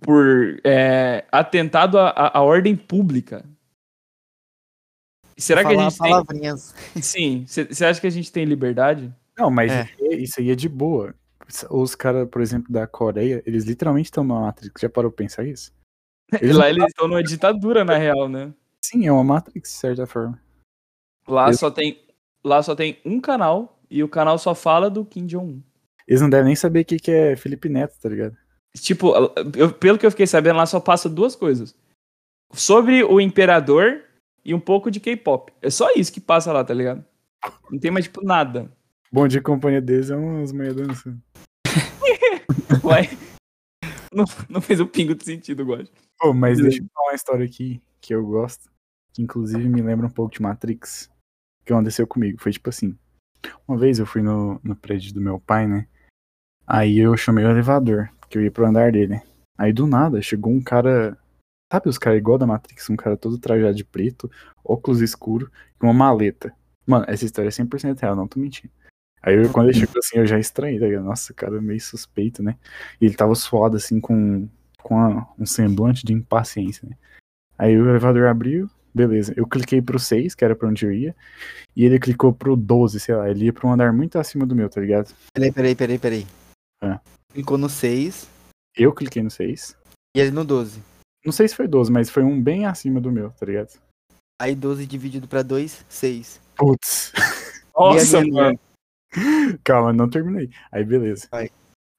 por 0.00 0.60
é, 0.64 1.24
atentado 1.30 1.96
à, 1.98 2.40
ordem 2.40 2.74
pública. 2.74 3.44
Será 5.38 5.64
que 5.64 5.72
a 5.72 5.76
gente 5.76 5.98
tem... 5.98 6.10
palavrinhas. 6.10 6.74
Sim. 7.00 7.44
Você 7.46 7.84
acha 7.84 8.00
que 8.00 8.06
a 8.08 8.10
gente 8.10 8.32
tem 8.32 8.44
liberdade? 8.44 9.14
Não, 9.38 9.50
mas 9.50 9.70
É. 9.70 9.88
isso 10.16 10.40
aí 10.40 10.50
é 10.50 10.54
de 10.56 10.68
boa. 10.68 11.14
Os 11.70 11.94
caras, 11.94 12.28
por 12.28 12.40
exemplo, 12.40 12.72
da 12.72 12.86
Coreia, 12.86 13.42
eles 13.46 13.64
literalmente 13.64 14.06
estão 14.06 14.24
numa 14.24 14.40
Matrix. 14.40 14.80
Já 14.80 14.88
parou 14.88 15.10
pra 15.10 15.24
pensar 15.24 15.44
isso? 15.44 15.72
Eles 16.40 16.56
Lá 16.56 16.68
eles 16.70 16.84
estão 16.86 17.06
numa 17.06 17.22
ditadura, 17.22 17.84
na 17.84 17.96
real, 17.98 18.28
né? 18.28 18.52
Sim, 18.82 19.06
é 19.06 19.12
uma 19.12 19.22
Matrix, 19.22 19.70
de 19.70 19.76
certa 19.76 20.06
forma. 20.06 20.40
Lá 21.28 21.48
Eles- 21.48 21.60
só 21.60 21.70
tem, 21.70 22.02
lá 22.42 22.62
só 22.62 22.74
tem 22.74 22.98
um 23.04 23.20
canal 23.20 23.78
e 23.90 24.02
o 24.02 24.08
canal 24.08 24.38
só 24.38 24.54
fala 24.54 24.88
do 24.90 25.04
Kim 25.04 25.26
Jong-un. 25.26 25.62
Eles 26.08 26.20
não 26.22 26.30
devem 26.30 26.46
nem 26.46 26.56
saber 26.56 26.80
o 26.80 26.84
que, 26.84 26.98
que 26.98 27.10
é 27.10 27.36
Felipe 27.36 27.68
Neto, 27.68 27.98
tá 28.00 28.08
ligado? 28.08 28.36
Tipo, 28.76 29.12
eu- 29.56 29.72
pelo 29.72 29.98
que 29.98 30.04
eu 30.06 30.10
fiquei 30.10 30.26
sabendo, 30.26 30.56
lá 30.56 30.66
só 30.66 30.80
passa 30.80 31.08
duas 31.08 31.36
coisas. 31.36 31.76
Sobre 32.52 33.04
o 33.04 33.20
imperador 33.20 34.02
e 34.44 34.52
um 34.54 34.60
pouco 34.60 34.90
de 34.90 35.00
K-pop. 35.00 35.52
É 35.62 35.70
só 35.70 35.90
isso 35.94 36.12
que 36.12 36.20
passa 36.20 36.52
lá, 36.52 36.64
tá 36.64 36.74
ligado? 36.74 37.04
Não 37.70 37.78
tem 37.78 37.90
mais, 37.90 38.06
tipo, 38.06 38.24
nada. 38.24 38.70
Bom 39.14 39.28
dia, 39.28 39.40
companhia 39.40 39.80
deles 39.80 40.10
é 40.10 40.16
umas 40.16 40.50
meia 40.50 40.74
dança. 40.74 41.16
Ué. 42.82 43.02
Não, 44.12 44.24
não 44.48 44.60
fez 44.60 44.80
um 44.80 44.88
pingo 44.88 45.14
de 45.14 45.24
sentido, 45.24 45.64
gosto. 45.64 45.94
Pô, 46.18 46.34
mas 46.34 46.60
deixa 46.60 46.82
eu 46.82 46.86
falar 46.92 47.10
uma 47.10 47.14
história 47.14 47.46
aqui 47.46 47.80
que 48.00 48.12
eu 48.12 48.26
gosto, 48.26 48.68
que 49.12 49.22
inclusive 49.22 49.68
me 49.68 49.80
lembra 49.80 50.08
um 50.08 50.10
pouco 50.10 50.34
de 50.34 50.42
Matrix, 50.42 51.08
que 51.64 51.72
aconteceu 51.72 52.08
comigo. 52.08 52.42
Foi 52.42 52.50
tipo 52.50 52.68
assim, 52.68 52.98
uma 53.68 53.78
vez 53.78 54.00
eu 54.00 54.04
fui 54.04 54.20
no, 54.20 54.60
no 54.64 54.74
prédio 54.74 55.14
do 55.14 55.20
meu 55.20 55.38
pai, 55.38 55.68
né? 55.68 55.86
Aí 56.66 56.98
eu 56.98 57.16
chamei 57.16 57.44
o 57.44 57.50
elevador, 57.50 58.10
porque 58.18 58.36
eu 58.36 58.42
ia 58.42 58.50
pro 58.50 58.66
andar 58.66 58.90
dele. 58.90 59.22
Aí 59.56 59.72
do 59.72 59.86
nada 59.86 60.20
chegou 60.20 60.52
um 60.52 60.60
cara, 60.60 61.16
sabe 61.72 61.88
os 61.88 61.98
caras 61.98 62.18
igual 62.18 62.36
da 62.36 62.48
Matrix, 62.48 62.90
um 62.90 62.96
cara 62.96 63.16
todo 63.16 63.38
trajado 63.38 63.76
de 63.76 63.84
preto, 63.84 64.28
óculos 64.64 65.00
escuro 65.00 65.52
e 65.80 65.86
uma 65.86 65.94
maleta. 65.94 66.52
Mano, 66.84 67.04
essa 67.06 67.24
história 67.24 67.46
é 67.46 67.52
100% 67.52 68.00
real, 68.00 68.16
não 68.16 68.26
tô 68.26 68.40
mentindo. 68.40 68.74
Aí 69.26 69.34
eu, 69.36 69.50
quando 69.50 69.70
ele 69.70 69.78
chegou 69.78 69.98
assim, 69.98 70.18
eu 70.18 70.26
já 70.26 70.38
estranhei, 70.38 70.78
tá 70.78 70.86
ligado? 70.86 71.04
Nossa, 71.04 71.32
cara, 71.32 71.60
meio 71.60 71.80
suspeito, 71.80 72.42
né? 72.42 72.56
E 73.00 73.06
ele 73.06 73.14
tava 73.14 73.34
suado 73.34 73.76
assim 73.76 74.00
com 74.00 74.48
com 74.82 74.98
a- 75.00 75.26
um 75.38 75.46
semblante 75.46 76.04
de 76.04 76.12
impaciência, 76.12 76.86
né? 76.86 76.94
Aí 77.56 77.74
o 77.74 77.88
elevador 77.88 78.26
abriu, 78.26 78.68
beleza. 78.94 79.32
Eu 79.34 79.46
cliquei 79.46 79.80
pro 79.80 79.98
6, 79.98 80.34
que 80.34 80.44
era 80.44 80.54
pra 80.54 80.68
onde 80.68 80.84
eu 80.84 80.92
ia, 80.92 81.16
e 81.74 81.86
ele 81.86 81.98
clicou 81.98 82.34
pro 82.34 82.54
12, 82.54 83.00
sei 83.00 83.14
lá. 83.14 83.30
Ele 83.30 83.46
ia 83.46 83.52
pra 83.52 83.66
um 83.66 83.72
andar 83.72 83.94
muito 83.94 84.18
acima 84.18 84.44
do 84.44 84.54
meu, 84.54 84.68
tá 84.68 84.82
ligado? 84.82 85.14
Peraí, 85.32 85.50
peraí, 85.50 85.74
peraí, 85.74 85.98
peraí. 85.98 86.26
É. 86.82 87.00
Clicou 87.32 87.56
no 87.56 87.70
6 87.70 88.28
Eu 88.76 88.92
cliquei 88.92 89.22
no 89.22 89.30
6. 89.30 89.74
e 90.14 90.20
ele 90.20 90.32
no 90.32 90.44
12. 90.44 90.82
Não 91.24 91.32
sei 91.32 91.48
se 91.48 91.56
foi 91.56 91.66
12, 91.66 91.90
mas 91.90 92.10
foi 92.10 92.22
um 92.22 92.38
bem 92.42 92.66
acima 92.66 93.00
do 93.00 93.10
meu, 93.10 93.30
tá 93.30 93.46
ligado? 93.46 93.72
Aí 94.38 94.54
12 94.54 94.84
dividido 94.84 95.26
pra 95.26 95.40
2, 95.42 95.82
6. 95.88 96.38
Putz. 96.56 97.10
Nossa, 97.74 98.20
minha- 98.20 98.34
mano. 98.34 98.60
Calma, 99.64 99.92
não 99.92 100.08
terminei. 100.08 100.50
Aí, 100.70 100.84
beleza. 100.84 101.28
Vai. 101.30 101.50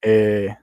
É... 0.04 0.58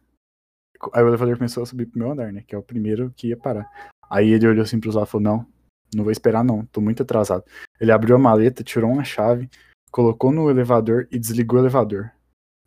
Aí 0.92 1.02
o 1.02 1.08
elevador 1.08 1.36
começou 1.36 1.62
a 1.62 1.66
subir 1.66 1.86
pro 1.86 1.98
meu 1.98 2.12
andar, 2.12 2.32
né? 2.32 2.42
Que 2.46 2.54
é 2.54 2.58
o 2.58 2.62
primeiro 2.62 3.12
que 3.16 3.28
ia 3.28 3.36
parar. 3.36 3.70
Aí 4.10 4.30
ele 4.30 4.46
olhou 4.46 4.62
assim 4.62 4.80
pros 4.80 4.94
lados 4.94 5.08
e 5.08 5.12
falou: 5.12 5.24
Não, 5.24 5.46
não 5.94 6.04
vou 6.04 6.10
esperar, 6.10 6.44
não. 6.44 6.64
Tô 6.66 6.80
muito 6.80 7.02
atrasado. 7.02 7.44
Ele 7.80 7.92
abriu 7.92 8.16
a 8.16 8.18
maleta, 8.18 8.64
tirou 8.64 8.90
uma 8.90 9.04
chave, 9.04 9.48
colocou 9.90 10.32
no 10.32 10.50
elevador 10.50 11.06
e 11.10 11.18
desligou 11.18 11.58
o 11.58 11.62
elevador. 11.62 12.10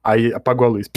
Aí 0.03 0.33
apagou 0.33 0.67
a 0.67 0.69
luz. 0.69 0.87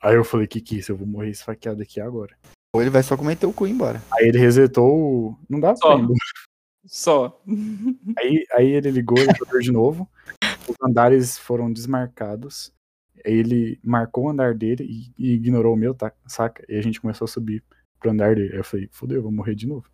Aí 0.00 0.14
eu 0.14 0.24
falei: 0.24 0.46
Que 0.46 0.60
que 0.60 0.76
é 0.76 0.78
isso? 0.78 0.92
Eu 0.92 0.96
vou 0.96 1.06
morrer 1.06 1.30
esfaqueado 1.30 1.82
aqui 1.82 2.00
agora. 2.00 2.36
Ou 2.74 2.80
ele 2.82 2.90
vai 2.90 3.02
só 3.02 3.16
cometer 3.16 3.46
o 3.46 3.52
cu 3.52 3.66
e 3.66 3.70
ir 3.70 3.72
embora. 3.72 4.02
Aí 4.12 4.28
ele 4.28 4.38
resetou 4.38 4.92
o. 4.92 5.38
Não 5.48 5.60
dá 5.60 5.76
Só. 5.76 5.96
pra. 5.96 6.06
Só. 6.86 7.42
Aí, 8.18 8.44
aí 8.52 8.66
ele 8.72 8.90
ligou 8.90 9.16
o 9.16 9.20
elevador 9.22 9.60
de 9.60 9.72
novo. 9.72 10.08
Os 10.84 10.90
andares 10.90 11.38
foram 11.38 11.72
desmarcados. 11.72 12.72
Aí 13.24 13.32
ele 13.32 13.78
marcou 13.82 14.24
o 14.24 14.28
andar 14.28 14.54
dele 14.54 14.84
e, 14.84 15.12
e 15.18 15.32
ignorou 15.34 15.74
o 15.74 15.76
meu, 15.76 15.94
tá? 15.94 16.12
Saca? 16.26 16.62
E 16.68 16.76
a 16.76 16.82
gente 16.82 17.00
começou 17.00 17.24
a 17.24 17.28
subir 17.28 17.62
pro 17.98 18.10
andar 18.10 18.34
dele. 18.34 18.52
Aí 18.52 18.58
eu 18.58 18.64
falei, 18.64 18.88
fodeu, 18.92 19.16
eu 19.16 19.22
vou 19.22 19.32
morrer 19.32 19.54
de 19.54 19.66
novo. 19.66 19.86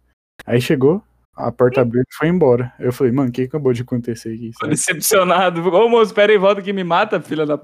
Aí 0.45 0.61
chegou, 0.61 1.03
a 1.35 1.53
porta 1.53 1.81
abriu 1.83 2.03
e 2.03 2.15
foi 2.15 2.29
embora. 2.29 2.73
Eu 2.79 2.93
falei, 2.93 3.13
mano, 3.13 3.29
o 3.29 3.33
que 3.33 3.43
acabou 3.43 3.73
de 3.73 3.83
acontecer 3.83 4.35
aqui? 4.35 4.51
Tô 4.59 4.67
decepcionado. 4.67 5.61
Ô, 5.69 5.89
moço, 5.89 6.13
pera 6.13 6.33
aí, 6.33 6.39
volta 6.39 6.61
que 6.61 6.73
me 6.73 6.83
mata, 6.83 7.21
filha 7.21 7.47
da. 7.47 7.61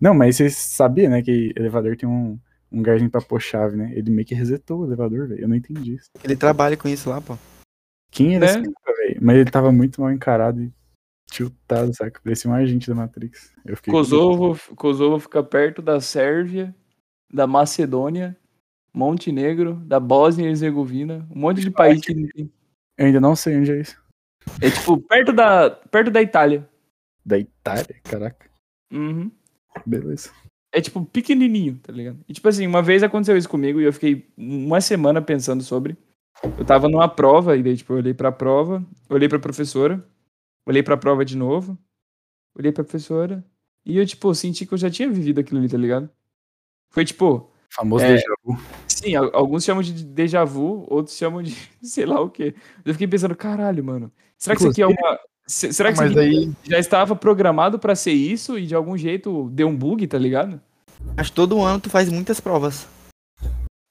Não, 0.00 0.14
mas 0.14 0.36
você 0.36 0.48
sabia, 0.48 1.10
né, 1.10 1.22
que 1.22 1.52
elevador 1.56 1.96
tem 1.96 2.08
um, 2.08 2.38
um 2.70 2.78
lugarzinho 2.78 3.10
pra 3.10 3.20
pôr 3.20 3.40
chave, 3.40 3.76
né? 3.76 3.92
Ele 3.94 4.10
meio 4.10 4.26
que 4.26 4.34
resetou 4.34 4.80
o 4.80 4.86
elevador, 4.86 5.28
velho. 5.28 5.40
Eu 5.40 5.48
não 5.48 5.56
entendi 5.56 5.94
isso. 5.94 6.08
Ele 6.22 6.36
trabalha 6.36 6.76
com 6.76 6.88
isso 6.88 7.10
lá, 7.10 7.20
pô. 7.20 7.36
Quem 8.10 8.36
era 8.36 8.46
Né? 8.46 8.52
esse 8.60 8.72
cara, 8.72 8.96
velho? 8.96 9.18
Mas 9.20 9.36
ele 9.36 9.50
tava 9.50 9.72
muito 9.72 10.00
mal 10.00 10.12
encarado 10.12 10.62
e 10.62 10.72
tiltado, 11.30 11.92
saca? 11.94 12.20
Parecia 12.22 12.50
um 12.50 12.54
agente 12.54 12.88
da 12.88 12.94
Matrix. 12.94 13.52
Eu. 13.64 13.76
Kosovo, 13.90 14.58
Kosovo 14.76 15.18
fica 15.18 15.42
perto 15.42 15.82
da 15.82 16.00
Sérvia, 16.00 16.74
da 17.32 17.46
Macedônia, 17.46 18.36
Montenegro, 18.92 19.74
da 19.74 19.98
Bósnia 19.98 20.46
e 20.46 20.50
Herzegovina. 20.50 21.26
Um 21.30 21.40
monte 21.40 21.60
de 21.60 21.70
país 21.70 22.00
que 22.00 22.14
não 22.14 22.28
tem. 22.28 22.52
Eu 22.96 23.06
ainda 23.06 23.20
não 23.20 23.34
sei 23.34 23.56
onde 23.58 23.72
é 23.72 23.80
isso. 23.80 24.00
É 24.60 24.70
tipo 24.70 24.98
perto 25.00 25.32
da, 25.32 25.70
perto 25.70 26.10
da 26.10 26.22
Itália. 26.22 26.68
Da 27.24 27.38
Itália? 27.38 27.96
Caraca, 28.04 28.48
Uhum. 28.92 29.30
beleza. 29.84 30.30
É 30.72 30.80
tipo 30.80 31.04
pequenininho, 31.04 31.78
tá 31.82 31.92
ligado? 31.92 32.18
E 32.28 32.32
tipo 32.32 32.48
assim, 32.48 32.66
uma 32.66 32.82
vez 32.82 33.02
aconteceu 33.02 33.36
isso 33.36 33.48
comigo 33.48 33.80
e 33.80 33.84
eu 33.84 33.92
fiquei 33.92 34.28
uma 34.36 34.80
semana 34.80 35.22
pensando 35.22 35.62
sobre. 35.62 35.96
Eu 36.58 36.64
tava 36.64 36.88
numa 36.88 37.08
prova 37.08 37.56
e 37.56 37.62
daí 37.62 37.76
tipo 37.76 37.92
eu 37.92 37.98
olhei 37.98 38.12
pra 38.12 38.30
prova, 38.30 38.84
olhei 39.08 39.28
pra 39.28 39.38
professora, 39.38 40.04
olhei 40.66 40.82
pra 40.82 40.96
prova 40.96 41.24
de 41.24 41.36
novo, 41.36 41.78
olhei 42.58 42.72
pra 42.72 42.84
professora 42.84 43.44
e 43.84 43.96
eu 43.98 44.06
tipo 44.06 44.34
senti 44.34 44.64
que 44.66 44.74
eu 44.74 44.78
já 44.78 44.90
tinha 44.90 45.10
vivido 45.10 45.40
aquilo 45.40 45.58
ali, 45.60 45.68
tá 45.68 45.76
ligado? 45.78 46.08
Foi 46.90 47.04
tipo, 47.04 47.50
Famoso 47.70 48.04
É. 48.04 48.14
déjà 48.14 48.32
vu. 48.44 48.56
Sim, 48.86 49.16
al- 49.16 49.30
alguns 49.34 49.64
chamam 49.64 49.82
de 49.82 49.92
déjà 50.04 50.44
vu, 50.44 50.86
outros 50.88 51.16
chamam 51.16 51.42
de 51.42 51.56
sei 51.82 52.06
lá 52.06 52.20
o 52.20 52.30
quê. 52.30 52.54
Eu 52.84 52.92
fiquei 52.94 53.08
pensando, 53.08 53.34
caralho, 53.34 53.82
mano. 53.84 54.12
Será 54.38 54.54
que 54.54 54.62
isso 54.62 54.70
aqui 54.70 54.82
é 54.82 54.86
uma. 54.86 55.18
se- 55.46 55.72
Será 55.72 55.92
que 55.92 56.00
isso 56.04 56.18
aí, 56.18 56.52
já 56.62 56.78
estava 56.78 57.16
programado 57.16 57.78
pra 57.78 57.96
ser 57.96 58.12
isso 58.12 58.56
e 58.58 58.64
de 58.66 58.74
algum 58.76 58.96
jeito 58.96 59.50
deu 59.50 59.66
um 59.68 59.76
bug, 59.76 60.06
tá 60.06 60.18
ligado? 60.18 60.60
mas 61.16 61.28
todo 61.30 61.60
ano 61.60 61.80
tu 61.80 61.90
faz 61.90 62.08
muitas 62.08 62.40
provas. 62.40 62.86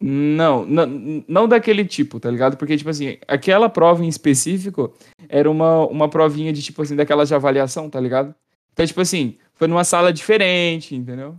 Não, 0.06 0.66
não, 0.66 1.24
não 1.30 1.48
daquele 1.48 1.86
tipo, 1.86 2.20
tá 2.20 2.30
ligado? 2.30 2.58
Porque, 2.58 2.76
tipo 2.76 2.90
assim, 2.90 3.18
aquela 3.26 3.70
prova 3.70 4.04
em 4.04 4.10
específico 4.10 4.94
era 5.30 5.50
uma, 5.50 5.88
uma 5.88 6.10
provinha 6.10 6.52
de, 6.52 6.62
tipo 6.62 6.82
assim, 6.82 6.94
daquelas 6.94 7.30
de 7.30 7.36
avaliação, 7.36 7.90
tá 7.90 8.02
ligado? 8.02 8.36
Então, 8.74 8.86
tipo 8.86 9.00
assim, 9.00 9.38
foi 9.54 9.66
numa 9.66 9.86
sala 9.86 10.12
diferente, 10.12 10.94
entendeu? 10.94 11.38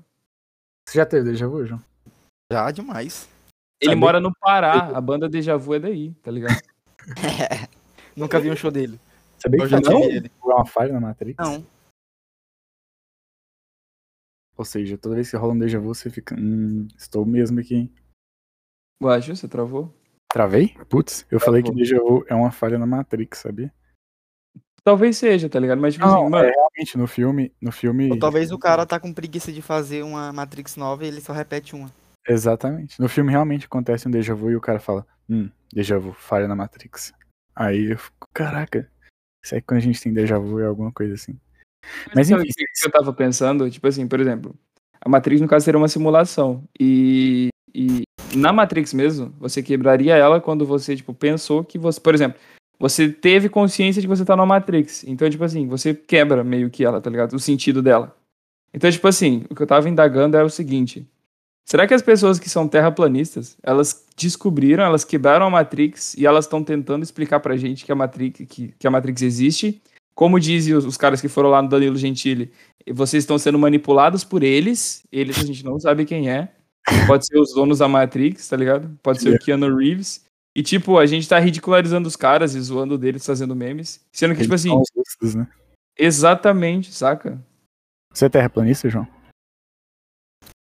Você 0.89 0.97
já 0.99 1.05
teve 1.05 1.31
déjà 1.31 1.47
vu, 1.47 1.67
João? 1.67 1.83
Já 2.51 2.71
demais. 2.71 3.29
Ele 3.83 3.91
Sabe- 3.91 4.01
mora 4.01 4.19
no 4.19 4.35
Pará, 4.35 4.97
a 4.97 5.01
banda 5.01 5.29
Deja 5.29 5.59
Vu 5.59 5.75
é 5.75 5.81
daí, 5.81 6.13
tá 6.23 6.31
ligado? 6.31 6.57
Nunca 8.17 8.41
vi 8.41 8.51
um 8.51 8.57
show 8.57 8.71
dele. 8.71 8.99
Sabia 9.39 9.59
Eu 9.61 9.65
que 9.65 9.71
já 9.71 9.81
não? 9.81 10.03
ele. 10.05 10.29
é 10.43 10.47
uma 10.47 10.65
falha 10.65 10.93
na 10.93 11.01
Matrix? 11.01 11.37
Não. 11.39 11.67
Ou 14.57 14.65
seja, 14.65 14.97
toda 14.97 15.17
vez 15.17 15.29
que 15.31 15.37
rola 15.37 15.53
um 15.53 15.59
déjà 15.59 15.79
vu, 15.79 15.93
você 15.95 16.09
fica. 16.09 16.35
Hum, 16.39 16.87
estou 16.97 17.27
mesmo 17.27 17.59
aqui, 17.61 17.75
hein? 17.75 17.93
Guacho, 19.03 19.35
você 19.35 19.49
travou? 19.49 19.93
Travei? 20.33 20.77
Putz, 20.89 21.27
eu 21.31 21.39
falei 21.39 21.63
que 21.63 21.73
déjà 21.73 21.99
vu 21.99 22.25
é 22.29 22.35
uma 22.35 22.51
falha 22.51 22.79
na 22.79 22.87
Matrix, 22.87 23.39
sabia? 23.39 23.73
Talvez 24.83 25.17
seja, 25.17 25.49
tá 25.49 25.59
ligado? 25.59 25.81
Mas, 25.81 25.95
tipo 25.95 26.05
Não, 26.05 26.23
assim, 26.23 26.31
mano, 26.31 26.49
é 26.49 26.51
realmente 26.51 26.99
no 26.99 27.07
filme. 27.07 27.53
No 27.61 27.73
filme. 27.73 28.11
Ou 28.11 28.19
talvez 28.19 28.51
o 28.53 28.59
cara 28.59 28.85
tá 28.85 29.01
com 29.01 29.13
preguiça 29.13 29.51
de 29.51 29.63
fazer 29.63 30.03
uma 30.03 30.33
Matrix 30.33 30.77
nova 30.77 31.05
e 31.05 31.09
ele 31.09 31.21
só 31.21 31.33
repete 31.33 31.75
uma. 31.75 31.91
Exatamente. 32.29 33.01
No 33.01 33.09
filme 33.09 33.31
realmente 33.31 33.67
acontece 33.67 34.07
um 34.07 34.11
déjà 34.11 34.35
vu 34.35 34.51
e 34.51 34.57
o 34.57 34.61
cara 34.61 34.79
fala, 34.79 35.07
hum, 35.29 35.49
déjà 35.73 35.99
vu, 35.99 36.13
falha 36.13 36.47
na 36.47 36.55
Matrix. 36.55 37.13
Aí 37.57 37.93
eu 37.93 37.99
fico, 37.99 38.29
caraca, 38.35 38.91
será 39.45 39.61
que 39.61 39.67
quando 39.67 39.79
a 39.79 39.83
gente 39.83 40.03
tem 40.03 40.13
déjà 40.13 40.39
vu 40.39 40.61
é 40.61 40.67
alguma 40.67 40.93
coisa 40.93 41.15
assim? 41.15 41.39
Mas 42.15 42.29
sabe 42.29 42.43
enfim, 42.43 42.65
o 42.65 42.81
que 42.81 42.87
eu 42.87 42.91
tava 42.91 43.13
pensando? 43.13 43.71
Tipo 43.71 43.89
assim, 43.89 44.09
por 44.09 44.21
exemplo, 44.21 44.55
a 45.01 45.09
Matrix, 45.09 45.41
no 45.41 45.49
caso, 45.49 45.65
seria 45.65 45.79
uma 45.79 45.89
simulação. 45.89 46.65
E, 46.81 47.49
e 47.75 48.03
na 48.35 48.53
Matrix 48.53 48.93
mesmo, 48.93 49.33
você 49.39 49.63
quebraria 49.63 50.17
ela 50.17 50.41
quando 50.41 50.67
você, 50.67 50.97
tipo, 50.97 51.15
pensou 51.15 51.65
que 51.65 51.79
você, 51.79 52.01
por 52.01 52.15
exemplo, 52.15 52.39
você 52.79 53.09
teve 53.09 53.49
consciência 53.49 54.01
de 54.01 54.09
que 54.09 54.15
você 54.15 54.25
tá 54.25 54.37
na 54.37 54.45
Matrix. 54.45 55.05
Então, 55.05 55.29
tipo 55.31 55.45
assim, 55.45 55.67
você 55.67 55.95
quebra 55.95 56.43
meio 56.43 56.71
que 56.71 56.85
ela, 56.85 57.01
tá 57.01 57.09
ligado? 57.09 57.35
O 57.35 57.39
sentido 57.39 57.81
dela. 57.83 58.15
Então, 58.73 58.91
tipo 58.91 59.07
assim, 59.07 59.45
o 59.49 59.55
que 59.55 59.63
eu 59.63 59.67
tava 59.67 59.89
indagando 59.89 60.37
é 60.37 60.43
o 60.43 60.51
seguinte. 60.51 61.07
Será 61.65 61.87
que 61.87 61.95
as 61.95 62.03
pessoas 62.03 62.39
que 62.39 62.51
são 62.51 62.69
terraplanistas, 62.69 63.57
elas 63.63 64.05
descobriram, 64.17 64.85
elas 64.85 65.05
quebraram 65.05 65.47
a 65.47 65.51
Matrix 65.51 66.15
e 66.15 66.27
elas 66.27 66.45
estão 66.45 66.63
tentando 66.63 67.03
explicar 67.03 67.41
pra 67.41 67.57
gente 67.57 67.85
que 67.85 67.93
a 67.93 67.95
Matrix, 67.95 68.47
que, 68.49 68.75
que 68.79 68.87
a 68.87 68.91
Matrix 68.91 69.23
existe? 69.23 69.81
Como 70.15 70.39
dizem 70.39 70.75
os, 70.75 70.85
os 70.85 70.97
caras 70.97 71.21
que 71.21 71.29
foram 71.29 71.49
lá 71.49 71.63
no 71.63 71.69
Danilo 71.69 71.97
Gentili, 71.97 72.53
vocês 72.93 73.23
estão 73.23 73.39
sendo 73.39 73.59
manipulados 73.59 74.25
por 74.25 74.43
eles, 74.43 75.03
eles 75.11 75.39
a 75.39 75.47
gente 75.47 75.65
não 75.65 75.81
sabe 75.81 76.05
quem 76.05 76.31
é. 76.31 76.53
Pode 77.07 77.27
ser 77.27 77.39
os 77.39 77.55
donos 77.55 77.79
da 77.79 77.89
Matrix, 77.89 78.49
tá 78.49 78.57
ligado? 78.57 78.99
Pode 79.03 79.21
ser 79.21 79.35
o 79.35 79.39
Keanu 79.39 79.75
Reeves. 79.77 80.25
E, 80.57 80.63
tipo, 80.63 80.99
a 80.99 81.07
gente 81.07 81.29
tá 81.29 81.39
ridicularizando 81.39 82.07
os 82.07 82.15
caras 82.15 82.55
e 82.55 82.61
zoando 82.61 82.97
deles, 82.97 83.27
fazendo 83.27 83.57
memes. 83.57 84.01
Sendo 84.13 84.35
que, 84.35 84.43
tipo 84.43 84.55
assim, 84.55 84.71
russos, 84.71 85.35
né? 85.35 85.49
exatamente, 85.99 86.93
saca? 86.93 87.43
Você 88.13 88.27
é 88.27 88.29
terraplanista, 88.29 88.89
João? 88.89 89.09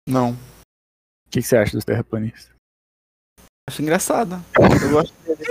Não. 0.08 0.34
O 0.34 1.30
que, 1.32 1.42
que 1.42 1.48
você 1.48 1.58
acha 1.58 1.72
dos 1.72 1.86
terraplanistas? 1.86 2.52
Acho 3.68 3.82
engraçado. 3.82 4.36
Eu 4.84 4.92
gosto 4.92 5.14
dele. 5.24 5.44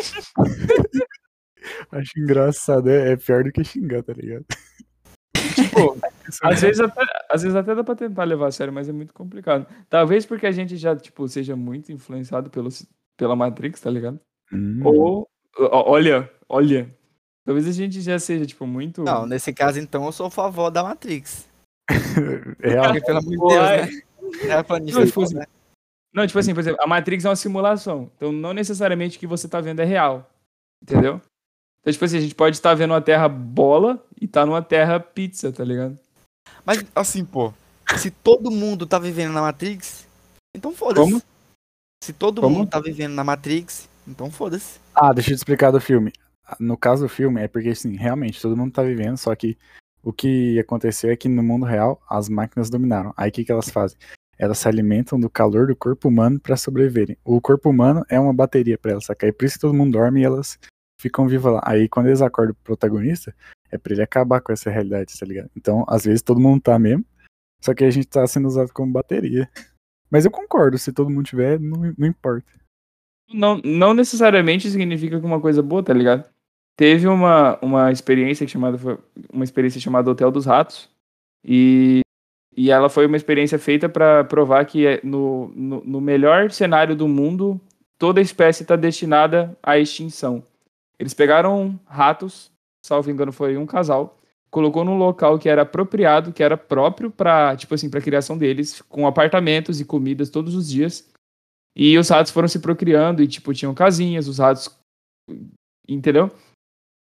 Acho 1.91 2.19
engraçado, 2.19 2.89
é, 2.89 3.13
é 3.13 3.17
pior 3.17 3.45
do 3.45 3.53
que 3.53 3.65
xingar, 3.65 4.03
tá 4.03 4.13
ligado? 4.13 4.45
Tipo, 5.79 5.99
às 6.43 6.61
vezes, 6.61 6.81
até, 6.81 7.03
às 7.31 7.43
vezes 7.43 7.57
até 7.57 7.75
dá 7.75 7.85
pra 7.85 7.95
tentar 7.95 8.25
levar 8.25 8.49
a 8.49 8.53
sério, 8.53 8.73
mas 8.73 8.89
é 8.89 8.93
muito 8.93 9.15
complicado. 9.15 9.67
Talvez 9.89 10.27
porque 10.27 10.47
a 10.47 10.53
gente 10.53 10.77
já, 10.77 10.95
tipo, 10.97 11.27
seja 11.29 11.57
muito 11.57 11.93
influenciado 11.93 12.51
pelo, 12.51 12.69
pela 13.17 13.37
Matrix, 13.37 13.81
tá 13.81 13.91
ligado? 13.91 14.21
Hum, 14.53 14.81
Ou, 14.85 15.29
olha, 15.59 16.31
olha. 16.49 16.89
Talvez 17.45 17.67
a 17.67 17.73
gente 17.73 18.01
já 18.01 18.19
seja, 18.19 18.45
tipo, 18.45 18.67
muito. 18.67 19.03
Não, 19.03 19.27
nesse 19.27 19.53
caso 19.53 19.79
então 19.79 20.05
eu 20.05 20.13
sou 20.13 20.27
a 20.27 20.31
favor 20.31 20.71
da 20.71 20.83
Matrix. 20.83 21.49
é 22.63 22.69
real. 22.69 22.85
Porque, 22.85 23.01
pelo 23.01 23.19
amor 23.19 23.31
de. 23.31 23.55
Deus, 23.55 24.03
né? 24.45 24.59
É 24.59 24.63
planista, 24.63 25.01
Não, 25.01 25.07
tipo 25.07 25.23
assim, 25.23 25.35
né? 25.35 25.47
Não, 26.13 26.27
tipo 26.27 26.39
assim, 26.39 26.55
por 26.55 26.61
exemplo, 26.61 26.81
a 26.83 26.87
Matrix 26.87 27.25
é 27.25 27.29
uma 27.29 27.37
simulação. 27.37 28.11
Então, 28.17 28.33
não 28.33 28.53
necessariamente 28.53 29.17
o 29.17 29.21
que 29.21 29.27
você 29.27 29.49
tá 29.49 29.61
vendo 29.61 29.81
é 29.81 29.85
real. 29.85 30.29
Entendeu? 30.83 31.21
Então, 31.81 31.93
tipo 31.93 32.05
assim, 32.05 32.19
a 32.19 32.21
gente 32.21 32.35
pode 32.35 32.57
estar 32.57 32.75
vendo 32.75 32.93
uma 32.93 33.01
terra 33.01 33.29
bola 33.29 34.05
e 34.21 34.27
tá 34.27 34.45
numa 34.45 34.63
terra 34.63 34.99
pizza, 34.99 35.53
tá 35.53 35.65
ligado? 35.65 35.99
Mas 36.65 36.85
assim, 36.95 37.25
pô, 37.25 37.53
se 37.97 38.11
todo 38.11 38.51
mundo 38.51 38.87
tá 38.87 38.99
vivendo 38.99 39.33
na 39.33 39.41
Matrix, 39.41 40.07
então 40.55 40.73
foda-se. 40.73 41.11
Como? 41.11 41.23
Se 42.03 42.13
todo 42.13 42.41
Como? 42.41 42.59
mundo 42.59 42.69
tá 42.71 42.81
vivendo 42.81 43.15
na 43.15 43.25
Matrix, 43.25 43.89
então 44.07 44.31
foda-se. 44.31 44.79
Ah, 44.95 45.13
deixa 45.13 45.31
eu 45.31 45.35
te 45.35 45.39
explicar 45.39 45.71
do 45.71 45.81
filme. 45.81 46.13
No 46.59 46.77
caso 46.77 47.03
do 47.03 47.09
filme, 47.09 47.43
é 47.43 47.49
porque, 47.49 47.71
assim, 47.71 47.97
realmente, 47.97 48.41
todo 48.41 48.57
mundo 48.57 48.73
tá 48.73 48.83
vivendo, 48.83 49.17
só 49.17 49.35
que 49.35 49.57
o 50.03 50.13
que 50.13 50.59
aconteceu 50.59 51.11
é 51.11 51.17
que 51.17 51.29
no 51.29 51.43
mundo 51.43 51.67
real, 51.67 52.01
as 52.09 52.29
máquinas 52.29 52.71
dominaram. 52.71 53.13
Aí 53.17 53.29
o 53.29 53.33
que, 53.33 53.45
que 53.45 53.53
elas 53.53 53.69
fazem? 53.69 53.99
Elas 54.39 54.59
se 54.59 54.69
alimentam 54.69 55.19
do 55.19 55.29
calor 55.29 55.67
do 55.67 55.77
corpo 55.77 56.09
humano 56.09 56.39
pra 56.41 56.57
sobreviverem. 56.57 57.19
O 57.25 57.41
corpo 57.41 57.69
humano 57.69 58.05
é 58.09 58.19
uma 58.19 58.33
bateria 58.33 58.79
pra 58.79 58.93
elas, 58.93 59.05
saca? 59.05 59.27
É 59.27 59.33
por 59.33 59.45
isso 59.45 59.57
que 59.57 59.61
todo 59.61 59.75
mundo 59.75 59.93
dorme 59.93 60.21
e 60.21 60.25
elas 60.25 60.59
ficam 61.01 61.27
vivas 61.27 61.55
lá. 61.55 61.61
Aí 61.65 61.89
quando 61.89 62.07
eles 62.07 62.23
acordam 62.23 62.53
o 62.53 62.65
protagonista, 62.65 63.35
é 63.71 63.79
pra 63.79 63.93
ele 63.93 64.03
acabar 64.03 64.41
com 64.41 64.53
essa 64.53 64.71
realidade, 64.71 65.19
tá 65.19 65.27
ligado? 65.27 65.51
Então, 65.57 65.85
às 65.89 66.05
vezes 66.05 66.23
todo 66.23 66.41
mundo 66.41 66.61
tá 66.61 66.79
mesmo, 66.79 67.05
só 67.61 67.75
que 67.75 67.85
a 67.85 67.91
gente 67.91 68.07
tá 68.07 68.27
sendo 68.27 68.49
usado 68.49 68.73
como 68.73 68.93
bateria. 68.93 69.49
Mas 70.11 70.25
eu 70.25 70.31
concordo, 70.31 70.79
se 70.79 70.93
todo 70.93 71.11
mundo 71.11 71.27
tiver, 71.27 71.61
não, 71.61 71.93
não 71.97 72.07
importa. 72.07 72.47
Não, 73.33 73.61
não 73.63 73.93
necessariamente 73.93 74.71
significa 74.71 75.21
que 75.21 75.27
uma 75.27 75.41
coisa 75.41 75.63
boa, 75.63 75.83
tá 75.83 75.93
ligado? 75.93 76.29
Teve 76.77 77.07
uma, 77.07 77.59
uma 77.61 77.93
experiência 77.93 78.47
chamada 78.47 78.79
uma 79.33 79.45
experiência 79.45 79.81
chamada 79.81 80.11
Hotel 80.11 80.31
dos 80.31 80.47
Ratos 80.47 80.89
e, 81.45 82.01
e 82.57 82.71
ela 82.71 82.89
foi 82.89 83.05
uma 83.05 83.17
experiência 83.17 83.59
feita 83.59 83.89
para 83.89 84.25
provar 84.25 84.65
que 84.65 84.87
é 84.87 85.01
no, 85.03 85.49
no, 85.55 85.85
no 85.85 86.01
melhor 86.01 86.51
cenário 86.51 86.95
do 86.97 87.09
mundo 87.09 87.61
toda 87.99 88.21
espécie 88.21 88.63
está 88.63 88.77
destinada 88.77 89.59
à 89.63 89.77
extinção. 89.77 90.43
Eles 90.99 91.15
pegaram 91.15 91.79
ratos, 91.87 92.51
salvo 92.85 93.11
engano 93.11 93.33
foi 93.33 93.57
um 93.57 93.67
casal, 93.67 94.19
colocou 94.51 94.85
num 94.85 94.99
local 94.99 95.39
que 95.39 95.49
era 95.49 95.63
apropriado, 95.63 96.33
que 96.33 96.43
era 96.43 96.57
próprio 96.57 97.11
para 97.11 97.57
tipo 97.57 97.75
assim 97.75 97.89
para 97.89 98.01
criação 98.01 98.37
deles, 98.37 98.83
com 98.83 99.07
apartamentos 99.07 99.81
e 99.81 99.85
comidas 99.85 100.31
todos 100.31 100.55
os 100.55 100.69
dias. 100.69 101.09
E 101.79 101.97
os 101.97 102.09
ratos 102.09 102.33
foram 102.33 102.49
se 102.49 102.59
procriando 102.59 103.23
e, 103.23 103.29
tipo, 103.29 103.55
tinham 103.55 103.73
casinhas, 103.73 104.27
os 104.27 104.39
ratos. 104.39 104.69
Entendeu? 105.89 106.29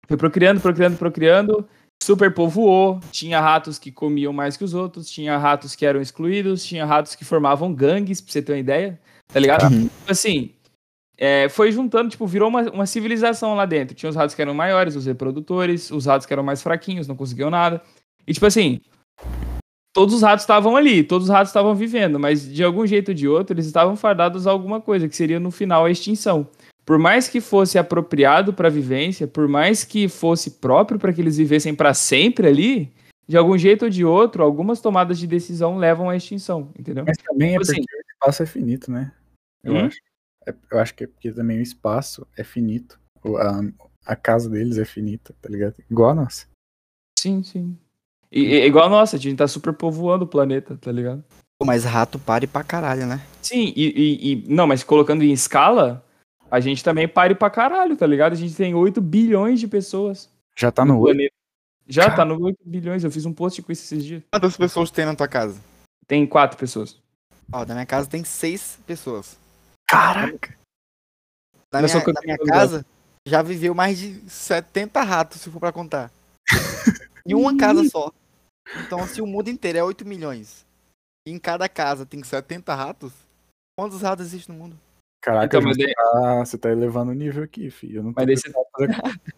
Foi 0.07 0.17
procriando, 0.17 0.59
procriando, 0.59 0.97
procriando. 0.97 1.69
Super 2.01 2.33
povoou. 2.33 2.99
Tinha 3.11 3.39
ratos 3.39 3.77
que 3.77 3.91
comiam 3.91 4.33
mais 4.33 4.57
que 4.57 4.63
os 4.63 4.73
outros. 4.73 5.07
Tinha 5.07 5.37
ratos 5.37 5.75
que 5.75 5.85
eram 5.85 6.01
excluídos. 6.01 6.65
Tinha 6.65 6.83
ratos 6.83 7.13
que 7.13 7.23
formavam 7.23 7.71
gangues, 7.71 8.19
pra 8.19 8.31
você 8.31 8.41
ter 8.41 8.53
uma 8.53 8.57
ideia. 8.57 8.99
Tá 9.31 9.39
ligado? 9.39 9.71
Uhum. 9.71 9.87
Assim. 10.07 10.51
É, 11.17 11.47
foi 11.49 11.71
juntando, 11.71 12.09
tipo, 12.09 12.25
virou 12.27 12.49
uma, 12.49 12.61
uma 12.71 12.85
civilização 12.85 13.55
lá 13.55 13.65
dentro. 13.65 13.95
Tinha 13.95 14.09
os 14.09 14.15
ratos 14.15 14.35
que 14.35 14.41
eram 14.41 14.53
maiores, 14.53 14.95
os 14.95 15.05
reprodutores, 15.05 15.91
os 15.91 16.05
ratos 16.05 16.25
que 16.25 16.33
eram 16.33 16.43
mais 16.43 16.61
fraquinhos, 16.61 17.07
não 17.07 17.15
conseguiam 17.15 17.49
nada. 17.49 17.81
E, 18.27 18.33
tipo 18.33 18.45
assim, 18.45 18.79
todos 19.93 20.13
os 20.15 20.21
ratos 20.21 20.43
estavam 20.43 20.75
ali, 20.75 21.03
todos 21.03 21.27
os 21.29 21.33
ratos 21.33 21.49
estavam 21.49 21.73
vivendo, 21.73 22.19
mas 22.19 22.51
de 22.51 22.63
algum 22.63 22.85
jeito 22.85 23.09
ou 23.09 23.13
de 23.15 23.27
outro 23.27 23.53
eles 23.55 23.65
estavam 23.65 23.95
fardados 23.95 24.45
a 24.45 24.51
alguma 24.51 24.81
coisa, 24.81 25.07
que 25.07 25.15
seria 25.15 25.39
no 25.39 25.51
final 25.51 25.85
a 25.85 25.91
extinção. 25.91 26.47
Por 26.85 26.99
mais 26.99 27.27
que 27.27 27.41
fosse 27.41 27.79
apropriado 27.79 28.53
para 28.53 28.67
a 28.67 28.71
vivência, 28.71 29.25
por 29.27 29.47
mais 29.47 29.83
que 29.83 30.07
fosse 30.07 30.51
próprio 30.51 30.99
para 30.99 31.11
que 31.13 31.21
eles 31.21 31.37
vivessem 31.37 31.73
para 31.73 31.93
sempre 31.93 32.47
ali, 32.47 32.91
de 33.27 33.35
algum 33.35 33.57
jeito 33.57 33.85
ou 33.85 33.89
de 33.89 34.05
outro, 34.05 34.43
algumas 34.43 34.79
tomadas 34.81 35.17
de 35.17 35.25
decisão 35.25 35.77
levam 35.77 36.09
à 36.09 36.15
extinção, 36.15 36.69
entendeu? 36.77 37.03
Mas 37.07 37.17
também 37.17 37.55
é 37.55 37.59
Tipo 37.59 37.65
porque 37.65 37.81
assim- 37.81 37.81
o 37.81 38.11
espaço 38.13 38.43
é 38.43 38.45
finito, 38.45 38.91
né? 38.91 39.11
Eu 39.63 39.73
Hum? 39.75 39.85
acho. 39.85 39.97
É- 40.45 40.53
eu 40.71 40.79
acho 40.79 40.93
que 40.93 41.03
é 41.03 41.07
porque 41.07 41.31
também 41.31 41.59
o 41.59 41.63
espaço 41.63 42.25
é 42.37 42.43
finito. 42.43 42.99
O- 43.23 43.37
a, 43.37 43.61
a 44.05 44.15
casa 44.15 44.49
deles 44.49 44.77
é 44.77 44.85
finita, 44.85 45.33
tá 45.41 45.49
ligado? 45.49 45.75
Igual 45.89 46.11
a 46.11 46.15
nossa. 46.15 46.45
Sim, 47.19 47.41
sim. 47.43 47.77
E, 48.31 48.41
e- 48.43 48.65
igual 48.65 48.85
a 48.85 48.89
nossa, 48.89 49.15
a 49.15 49.19
gente 49.19 49.37
tá 49.37 49.47
super 49.47 49.73
povoando 49.73 50.25
o 50.25 50.27
planeta, 50.27 50.77
tá 50.77 50.91
ligado? 50.91 51.23
Mas 51.63 51.85
rato 51.85 52.19
pare 52.19 52.45
pra 52.47 52.63
caralho, 52.63 53.07
né? 53.07 53.25
Sim, 53.41 53.71
e, 53.75 53.85
e- 53.87 54.31
e- 54.33 54.53
não, 54.53 54.67
mas 54.67 54.83
colocando 54.83 55.23
em 55.23 55.31
escala, 55.31 56.05
a 56.51 56.59
gente 56.59 56.83
também 56.83 57.07
pare 57.07 57.33
pra 57.33 57.49
caralho, 57.49 57.95
tá 57.95 58.05
ligado? 58.05 58.33
A 58.33 58.35
gente 58.35 58.53
tem 58.55 58.75
8 58.75 58.99
bilhões 59.01 59.59
de 59.59 59.67
pessoas 59.67 60.29
Já 60.57 60.71
tá 60.71 60.83
no 60.83 60.95
olho. 60.99 61.13
planeta. 61.15 61.33
Já 61.87 62.13
tá 62.13 62.25
no 62.25 62.41
8 62.43 62.57
bilhões, 62.65 63.03
eu 63.03 63.11
fiz 63.11 63.25
um 63.25 63.33
post 63.33 63.61
com 63.61 63.71
isso 63.71 63.83
esses 63.83 64.03
dias. 64.03 64.23
Quantas 64.31 64.57
pessoas 64.57 64.89
tem 64.91 65.05
na 65.05 65.15
tua 65.15 65.27
casa? 65.27 65.61
Tem 66.07 66.25
quatro 66.25 66.57
pessoas. 66.57 66.99
Ó, 67.51 67.63
na 67.65 67.73
minha 67.75 67.85
casa 67.85 68.09
tem 68.09 68.23
seis 68.23 68.79
pessoas. 68.85 69.37
Caraca! 69.89 70.57
Na 71.71 71.81
minha, 71.81 71.93
na 72.05 72.21
minha 72.21 72.37
casa, 72.37 72.85
já 73.27 73.41
viveu 73.41 73.73
mais 73.75 73.97
de 73.97 74.29
70 74.29 75.01
ratos, 75.01 75.41
se 75.41 75.51
for 75.51 75.59
pra 75.59 75.71
contar. 75.71 76.11
em 77.25 77.33
uma 77.33 77.55
casa 77.57 77.83
só. 77.89 78.11
Então, 78.85 79.05
se 79.07 79.21
o 79.21 79.27
mundo 79.27 79.49
inteiro 79.49 79.77
é 79.79 79.83
8 79.83 80.05
milhões, 80.05 80.65
e 81.27 81.31
em 81.31 81.39
cada 81.39 81.67
casa 81.67 82.05
tem 82.05 82.23
70 82.23 82.73
ratos, 82.73 83.11
quantos 83.77 84.01
ratos 84.01 84.25
existem 84.25 84.55
no 84.55 84.61
mundo? 84.63 84.79
Caraca, 85.21 85.45
Então, 85.45 85.61
mas 85.61 85.75
você, 85.75 85.85
daí- 85.85 85.93
tá, 85.95 86.45
você 86.45 86.57
tá 86.57 86.69
elevando 86.71 87.11
o 87.11 87.15
nível 87.15 87.43
aqui, 87.43 87.69
filho. 87.69 87.99
Eu 87.99 88.03
não 88.03 88.13
tô 88.13 88.21
Mas 88.21 88.27
daí 88.27 88.37
você- 88.37 88.51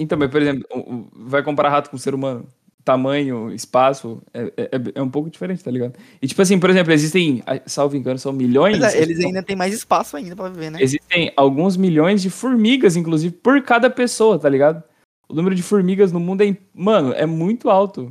Então, 0.00 0.16
mas, 0.18 0.30
por 0.30 0.40
exemplo, 0.40 0.66
vai 1.12 1.42
comparar 1.42 1.70
rato 1.70 1.90
com 1.90 1.98
ser 1.98 2.14
humano. 2.14 2.48
Tamanho, 2.88 3.52
espaço, 3.52 4.22
é, 4.32 4.50
é, 4.56 4.70
é 4.94 5.02
um 5.02 5.10
pouco 5.10 5.28
diferente, 5.28 5.62
tá 5.62 5.70
ligado? 5.70 5.94
E 6.22 6.26
tipo 6.26 6.40
assim, 6.40 6.58
por 6.58 6.70
exemplo, 6.70 6.90
existem, 6.90 7.42
salvo 7.66 7.94
engano, 7.94 8.18
são 8.18 8.32
milhões. 8.32 8.78
Mas 8.78 8.94
é, 8.94 9.02
eles 9.02 9.22
ainda 9.22 9.42
têm 9.42 9.54
mais 9.54 9.74
espaço 9.74 10.16
ainda 10.16 10.34
pra 10.34 10.48
viver, 10.48 10.70
né? 10.70 10.78
Existem 10.80 11.30
alguns 11.36 11.76
milhões 11.76 12.22
de 12.22 12.30
formigas, 12.30 12.96
inclusive, 12.96 13.34
por 13.34 13.60
cada 13.60 13.90
pessoa, 13.90 14.38
tá 14.38 14.48
ligado? 14.48 14.82
O 15.28 15.34
número 15.34 15.54
de 15.54 15.62
formigas 15.62 16.12
no 16.12 16.18
mundo 16.18 16.42
é, 16.42 16.56
mano, 16.72 17.12
é 17.12 17.26
muito 17.26 17.68
alto. 17.68 18.10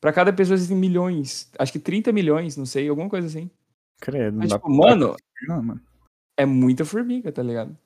Pra 0.00 0.14
cada 0.14 0.32
pessoa 0.32 0.54
existem 0.54 0.78
milhões. 0.78 1.50
Acho 1.58 1.72
que 1.72 1.78
30 1.78 2.10
milhões, 2.10 2.56
não 2.56 2.64
sei, 2.64 2.88
alguma 2.88 3.10
coisa 3.10 3.26
assim. 3.26 3.50
Credo, 4.00 4.32
não 4.32 4.38
Mas, 4.38 4.48
dá 4.48 4.56
tipo, 4.56 4.66
pra 4.66 4.76
mano, 4.76 5.14
não, 5.46 5.62
mano. 5.62 5.80
é 6.38 6.46
muita 6.46 6.86
formiga, 6.86 7.30
tá 7.30 7.42
ligado? 7.42 7.76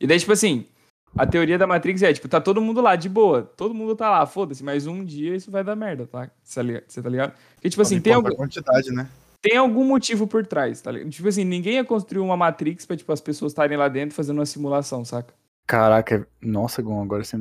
E 0.00 0.08
daí, 0.08 0.18
tipo 0.18 0.32
assim, 0.32 0.66
a 1.16 1.26
teoria 1.26 1.58
da 1.58 1.66
Matrix 1.66 2.02
é, 2.02 2.12
tipo, 2.12 2.28
tá 2.28 2.40
todo 2.40 2.60
mundo 2.60 2.80
lá, 2.80 2.96
de 2.96 3.08
boa. 3.08 3.42
Todo 3.56 3.74
mundo 3.74 3.94
tá 3.94 4.10
lá, 4.10 4.26
foda-se, 4.26 4.64
mas 4.64 4.86
um 4.86 5.04
dia 5.04 5.36
isso 5.36 5.50
vai 5.50 5.62
dar 5.62 5.76
merda, 5.76 6.06
tá? 6.06 6.30
Você 6.42 6.62
tá 7.02 7.08
ligado? 7.08 7.30
Tá? 7.30 7.36
Porque, 7.54 7.70
tipo 7.70 7.82
assim, 7.82 8.00
tem 8.00 8.12
algum, 8.14 8.34
quantidade, 8.34 8.90
né? 8.90 9.08
tem 9.40 9.56
algum 9.56 9.84
motivo 9.84 10.26
por 10.26 10.46
trás, 10.46 10.80
tá 10.80 10.90
ligado? 10.90 11.10
Tipo 11.10 11.28
assim, 11.28 11.44
ninguém 11.44 11.74
ia 11.74 11.84
construir 11.84 12.20
uma 12.22 12.36
Matrix 12.36 12.86
pra, 12.86 12.96
tipo, 12.96 13.12
as 13.12 13.20
pessoas 13.20 13.52
estarem 13.52 13.76
lá 13.76 13.88
dentro 13.88 14.14
fazendo 14.14 14.38
uma 14.38 14.46
simulação, 14.46 15.04
saca? 15.04 15.34
Caraca, 15.66 16.26
nossa, 16.40 16.80
Gon, 16.82 17.02
agora 17.02 17.24
você 17.24 17.36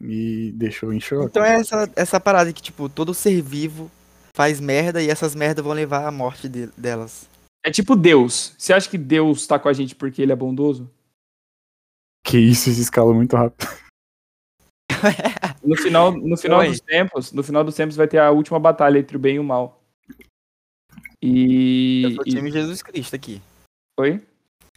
me 0.00 0.52
deixou 0.52 0.92
em 0.92 1.00
choque. 1.00 1.26
Então 1.26 1.44
é 1.44 1.54
essa, 1.54 1.90
essa 1.96 2.20
parada 2.20 2.52
que, 2.52 2.62
tipo, 2.62 2.88
todo 2.88 3.14
ser 3.14 3.40
vivo 3.40 3.90
faz 4.34 4.60
merda 4.60 5.02
e 5.02 5.08
essas 5.10 5.34
merdas 5.34 5.64
vão 5.64 5.74
levar 5.74 6.06
à 6.06 6.10
morte 6.10 6.48
de- 6.48 6.68
delas. 6.76 7.28
É 7.64 7.70
tipo 7.70 7.94
Deus. 7.94 8.54
Você 8.58 8.72
acha 8.72 8.88
que 8.88 8.98
Deus 8.98 9.46
tá 9.46 9.58
com 9.58 9.68
a 9.68 9.72
gente 9.72 9.94
porque 9.94 10.20
ele 10.20 10.32
é 10.32 10.36
bondoso? 10.36 10.90
Que 12.24 12.38
isso, 12.38 12.70
esse 12.70 12.80
escala 12.80 13.12
muito 13.12 13.36
rápido. 13.36 13.66
No 15.64 15.76
final, 15.76 16.12
no 16.12 16.36
final 16.36 16.60
Oi. 16.60 16.68
dos 16.68 16.80
tempos, 16.80 17.32
no 17.32 17.42
final 17.42 17.64
dos 17.64 17.74
tempos 17.74 17.96
vai 17.96 18.06
ter 18.06 18.18
a 18.18 18.30
última 18.30 18.58
batalha 18.60 18.98
entre 18.98 19.16
o 19.16 19.20
bem 19.20 19.36
e 19.36 19.38
o 19.38 19.44
mal. 19.44 19.82
E. 21.20 22.02
Eu 22.04 22.10
sou 22.12 22.20
o 22.24 22.28
e- 22.28 22.30
time 22.30 22.50
Jesus 22.50 22.82
Cristo 22.82 23.14
aqui. 23.16 23.40
Oi? 23.98 24.20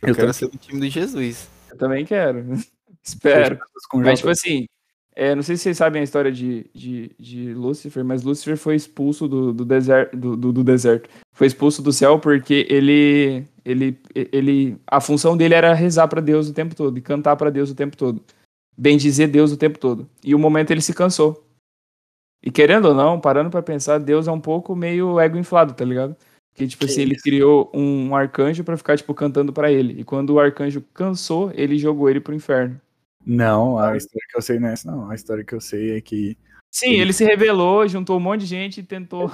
Eu, 0.01 0.09
Eu 0.09 0.15
quero 0.15 0.27
tô- 0.27 0.33
ser 0.33 0.47
do 0.47 0.57
time 0.57 0.79
do 0.79 0.89
Jesus. 0.89 1.49
Eu 1.69 1.77
também 1.77 2.05
quero. 2.05 2.43
Espero. 3.03 3.59
Mas, 3.95 4.19
tipo 4.19 4.29
assim, 4.31 4.65
é, 5.15 5.33
não 5.33 5.41
sei 5.41 5.55
se 5.55 5.63
vocês 5.63 5.77
sabem 5.77 6.01
a 6.01 6.03
história 6.03 6.31
de, 6.31 6.65
de, 6.73 7.11
de 7.17 7.53
Lúcifer, 7.53 8.03
mas 8.03 8.23
Lúcifer 8.23 8.57
foi 8.57 8.75
expulso 8.75 9.27
do, 9.27 9.53
do, 9.53 9.63
deserto, 9.63 10.15
do, 10.17 10.35
do- 10.35 10.51
do 10.53 10.63
deserto. 10.63 11.09
Foi 11.33 11.47
expulso 11.47 11.81
do 11.81 11.93
céu 11.93 12.19
porque 12.19 12.65
ele, 12.69 13.45
ele, 13.63 13.97
ele. 14.13 14.77
A 14.87 14.99
função 14.99 15.35
dele 15.37 15.53
era 15.53 15.73
rezar 15.73 16.07
pra 16.07 16.19
Deus 16.21 16.49
o 16.49 16.53
tempo 16.53 16.75
todo 16.75 16.97
e 16.97 17.01
cantar 17.01 17.35
pra 17.37 17.49
Deus 17.49 17.69
o 17.69 17.75
tempo 17.75 17.95
todo. 17.95 18.21
Bendizer 18.77 19.29
Deus 19.31 19.51
o 19.53 19.57
tempo 19.57 19.79
todo. 19.79 20.07
E 20.23 20.35
o 20.35 20.39
momento 20.39 20.71
ele 20.71 20.81
se 20.81 20.93
cansou. 20.93 21.41
E 22.43 22.51
querendo 22.51 22.89
ou 22.89 22.93
não, 22.93 23.19
parando 23.19 23.49
pra 23.49 23.61
pensar, 23.63 23.97
Deus 23.97 24.27
é 24.27 24.31
um 24.31 24.39
pouco 24.39 24.75
meio 24.75 25.19
ego 25.19 25.37
inflado, 25.37 25.73
tá 25.73 25.83
ligado? 25.85 26.15
Porque, 26.53 26.67
tipo 26.67 26.85
Que 26.85 26.91
assim, 26.91 27.01
ele 27.01 27.15
isso. 27.15 27.23
criou 27.23 27.71
um 27.73 28.15
arcanjo 28.15 28.63
pra 28.63 28.77
ficar, 28.77 28.97
tipo, 28.97 29.13
cantando 29.13 29.51
pra 29.51 29.71
ele. 29.71 29.99
E 29.99 30.03
quando 30.03 30.29
o 30.31 30.39
arcanjo 30.39 30.81
cansou, 30.93 31.51
ele 31.55 31.77
jogou 31.77 32.09
ele 32.09 32.19
pro 32.19 32.35
inferno. 32.35 32.79
Não, 33.25 33.77
a 33.79 33.97
história 33.97 34.27
que 34.29 34.37
eu 34.37 34.41
sei 34.41 34.59
não 34.59 34.67
é 34.69 34.73
essa, 34.73 34.91
não. 34.91 35.09
A 35.09 35.15
história 35.15 35.43
que 35.43 35.53
eu 35.55 35.61
sei 35.61 35.97
é 35.97 36.01
que. 36.01 36.37
Sim, 36.71 36.91
ele 36.91 37.13
se 37.13 37.23
rebelou, 37.23 37.87
juntou 37.87 38.17
um 38.17 38.19
monte 38.19 38.41
de 38.41 38.47
gente 38.47 38.81
e 38.81 38.83
tentou 38.83 39.31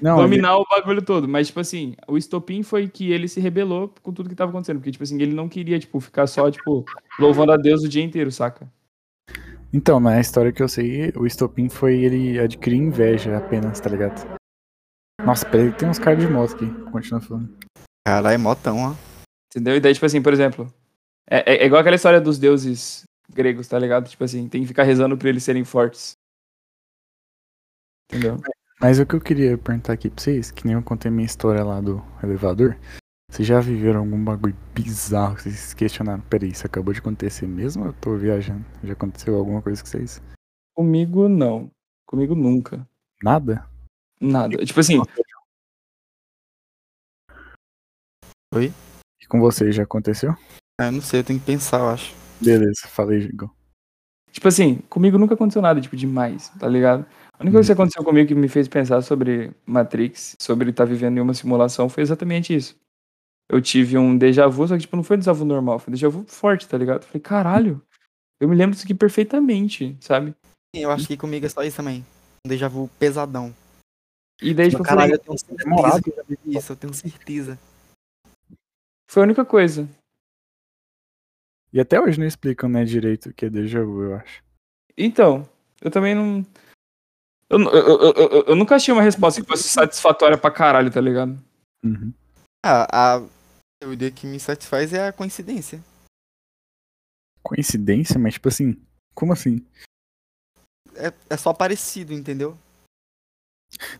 Não, 0.00 0.14
ele- 0.18 0.22
dominar 0.22 0.56
o 0.56 0.64
bagulho 0.68 1.02
todo. 1.02 1.28
Mas, 1.28 1.48
tipo 1.48 1.60
assim, 1.60 1.94
o 2.08 2.16
estopim 2.16 2.62
foi 2.62 2.88
que 2.88 3.12
ele 3.12 3.28
se 3.28 3.40
rebelou 3.40 3.92
com 4.02 4.12
tudo 4.12 4.28
que 4.28 4.34
tava 4.34 4.50
acontecendo. 4.50 4.78
Porque, 4.78 4.90
tipo 4.90 5.04
assim, 5.04 5.20
ele 5.20 5.34
não 5.34 5.48
queria, 5.48 5.78
tipo, 5.78 6.00
ficar 6.00 6.26
só, 6.26 6.50
tipo, 6.50 6.84
louvando 7.20 7.52
a 7.52 7.56
Deus 7.56 7.82
o 7.82 7.88
dia 7.88 8.02
inteiro, 8.02 8.32
saca? 8.32 8.66
Então, 9.72 10.00
na 10.00 10.18
história 10.20 10.52
que 10.52 10.62
eu 10.62 10.68
sei, 10.68 11.12
o 11.16 11.26
estopim 11.26 11.68
foi 11.68 12.02
ele 12.02 12.38
adquirir 12.38 12.76
inveja 12.78 13.36
apenas, 13.36 13.78
tá 13.80 13.88
ligado? 13.90 14.26
Nossa, 15.24 15.46
peraí, 15.48 15.72
tem 15.72 15.88
uns 15.88 15.98
caras 15.98 16.18
de 16.20 16.26
moto 16.30 16.54
aqui. 16.54 16.66
Continua 16.90 17.20
falando. 17.20 17.54
Caralho, 18.06 18.34
é 18.34 18.38
motão, 18.38 18.78
ó. 18.78 18.94
Entendeu? 19.50 19.76
E 19.76 19.80
daí, 19.80 19.94
tipo 19.94 20.04
assim, 20.06 20.20
por 20.20 20.32
exemplo, 20.32 20.72
é, 21.30 21.54
é- 21.54 21.62
é 21.62 21.66
igual 21.66 21.80
aquela 21.80 21.96
história 21.96 22.20
dos 22.20 22.38
deuses 22.38 23.04
gregos, 23.32 23.68
tá 23.68 23.78
ligado? 23.78 24.08
Tipo 24.08 24.24
assim, 24.24 24.48
tem 24.48 24.62
que 24.62 24.68
ficar 24.68 24.84
rezando 24.84 25.16
pra 25.16 25.28
eles 25.28 25.42
serem 25.42 25.64
fortes. 25.64 26.16
Entendeu? 28.10 28.36
Mas 28.80 28.98
o 28.98 29.06
que 29.06 29.14
eu 29.14 29.20
queria 29.20 29.56
perguntar 29.56 29.92
aqui 29.92 30.10
pra 30.10 30.22
vocês, 30.22 30.50
que 30.50 30.66
nem 30.66 30.74
eu 30.74 30.82
contei 30.82 31.10
minha 31.10 31.24
história 31.24 31.62
lá 31.62 31.80
do 31.80 32.04
elevador, 32.22 32.76
vocês 33.30 33.48
já 33.48 33.60
viveram 33.60 34.00
algum 34.00 34.22
bagulho 34.22 34.54
bizarro 34.74 35.36
que 35.36 35.44
vocês 35.44 35.54
se 35.56 35.76
questionaram? 35.76 36.20
Peraí, 36.22 36.50
isso 36.50 36.66
acabou 36.66 36.92
de 36.92 37.00
acontecer 37.00 37.46
mesmo 37.46 37.84
ou 37.84 37.88
eu 37.88 37.94
tô 37.94 38.16
viajando? 38.16 38.64
Já 38.84 38.92
aconteceu 38.92 39.36
alguma 39.36 39.62
coisa 39.62 39.80
com 39.80 39.88
vocês? 39.88 40.20
Comigo, 40.74 41.28
não. 41.28 41.70
Comigo, 42.06 42.34
nunca. 42.34 42.86
Nada? 43.22 43.66
Nada. 44.20 44.62
Tipo 44.64 44.80
assim, 44.80 45.00
E 48.54 49.26
com 49.26 49.40
vocês 49.40 49.74
já 49.74 49.84
aconteceu? 49.84 50.36
Ah, 50.78 50.86
eu 50.86 50.92
não 50.92 51.00
sei, 51.00 51.20
eu 51.20 51.24
tenho 51.24 51.40
que 51.40 51.46
pensar, 51.46 51.78
eu 51.78 51.88
acho. 51.88 52.21
Beleza, 52.42 52.86
falei, 52.88 53.20
Igor. 53.20 53.50
Tipo 54.32 54.48
assim, 54.48 54.76
comigo 54.88 55.18
nunca 55.18 55.34
aconteceu 55.34 55.60
nada, 55.60 55.80
tipo, 55.80 55.96
demais, 55.96 56.48
tá 56.58 56.66
ligado? 56.66 57.06
A 57.34 57.42
única 57.42 57.56
coisa 57.56 57.68
que 57.68 57.72
aconteceu 57.72 58.02
comigo 58.02 58.28
que 58.28 58.34
me 58.34 58.48
fez 58.48 58.66
pensar 58.66 59.02
sobre 59.02 59.52
Matrix, 59.66 60.36
sobre 60.38 60.70
estar 60.70 60.86
vivendo 60.86 61.18
em 61.18 61.20
uma 61.20 61.34
simulação, 61.34 61.88
foi 61.88 62.02
exatamente 62.02 62.54
isso. 62.54 62.74
Eu 63.50 63.60
tive 63.60 63.98
um 63.98 64.16
déjà 64.16 64.46
vu, 64.46 64.66
só 64.66 64.74
que, 64.74 64.80
tipo, 64.80 64.96
não 64.96 65.02
foi 65.02 65.16
um 65.16 65.20
déjà 65.20 65.32
vu 65.32 65.44
normal, 65.44 65.78
foi 65.78 65.90
um 65.90 65.94
déjà 65.94 66.08
vu 66.08 66.24
forte, 66.26 66.66
tá 66.66 66.78
ligado? 66.78 67.04
Falei, 67.04 67.20
caralho, 67.20 67.82
eu 68.40 68.48
me 68.48 68.56
lembro 68.56 68.74
disso 68.74 68.86
aqui 68.86 68.94
perfeitamente, 68.94 69.96
sabe? 70.00 70.34
Eu 70.74 70.90
acho 70.90 71.06
que 71.06 71.16
comigo 71.16 71.44
é 71.44 71.48
só 71.50 71.62
isso 71.62 71.76
também. 71.76 72.04
Um 72.46 72.48
déjà 72.48 72.68
vu 72.68 72.88
pesadão. 72.98 73.54
E 74.40 74.54
daí, 74.54 74.70
tipo, 74.70 74.80
eu 74.80 74.86
Caralho, 74.86 75.00
falei, 75.00 75.14
eu 75.14 75.18
tenho 75.18 75.38
certeza 75.38 76.02
que 76.02 76.10
eu 76.10 76.16
já 76.16 76.22
vivi 76.22 76.58
isso, 76.58 76.72
eu 76.72 76.76
tenho 76.76 76.94
certeza. 76.94 77.58
foi 79.10 79.22
a 79.22 79.26
única 79.26 79.44
coisa. 79.44 79.86
E 81.72 81.80
até 81.80 82.00
hoje 82.00 82.18
não 82.18 82.26
explicam, 82.26 82.68
né, 82.68 82.84
direito 82.84 83.30
o 83.30 83.32
que 83.34 83.46
é 83.46 83.50
déjà 83.50 83.82
vu, 83.82 84.02
eu 84.02 84.14
acho. 84.16 84.42
Então, 84.96 85.48
eu 85.80 85.90
também 85.90 86.14
não. 86.14 86.44
Eu, 87.48 87.58
eu, 87.60 88.00
eu, 88.00 88.12
eu- 88.14 88.44
eu 88.48 88.56
nunca 88.56 88.76
achei 88.76 88.92
uma 88.92 89.02
resposta 89.02 89.40
que 89.40 89.46
fosse 89.48 89.68
satisfatória 89.68 90.36
pra 90.38 90.50
caralho, 90.50 90.90
tá 90.92 91.00
ligado? 91.00 91.38
Uhum. 91.84 92.12
Ah, 92.64 93.16
a 93.16 93.28
teoria 93.80 94.10
que 94.10 94.26
me 94.26 94.38
satisfaz 94.38 94.92
é 94.92 95.08
a 95.08 95.12
coincidência. 95.12 95.82
Coincidência, 97.42 98.18
mas 98.18 98.34
tipo 98.34 98.48
assim, 98.48 98.80
como 99.14 99.32
assim? 99.32 99.64
É, 100.94 101.12
é 101.30 101.36
só 101.36 101.52
parecido, 101.52 102.12
entendeu? 102.12 102.56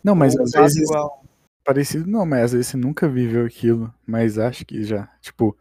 Não, 0.03 0.15
mas 0.15 0.35
Ou 0.35 0.43
às 0.43 0.51
vezes 0.51 0.83
igual. 0.89 1.23
parecido 1.65 2.07
não, 2.09 2.25
mas 2.25 2.45
às 2.45 2.51
vezes 2.53 2.67
você 2.67 2.77
nunca 2.77 3.09
viveu 3.09 3.45
aquilo, 3.45 3.93
mas 4.05 4.37
acho 4.37 4.63
que 4.65 4.83
já, 4.83 5.07
tipo, 5.19 5.57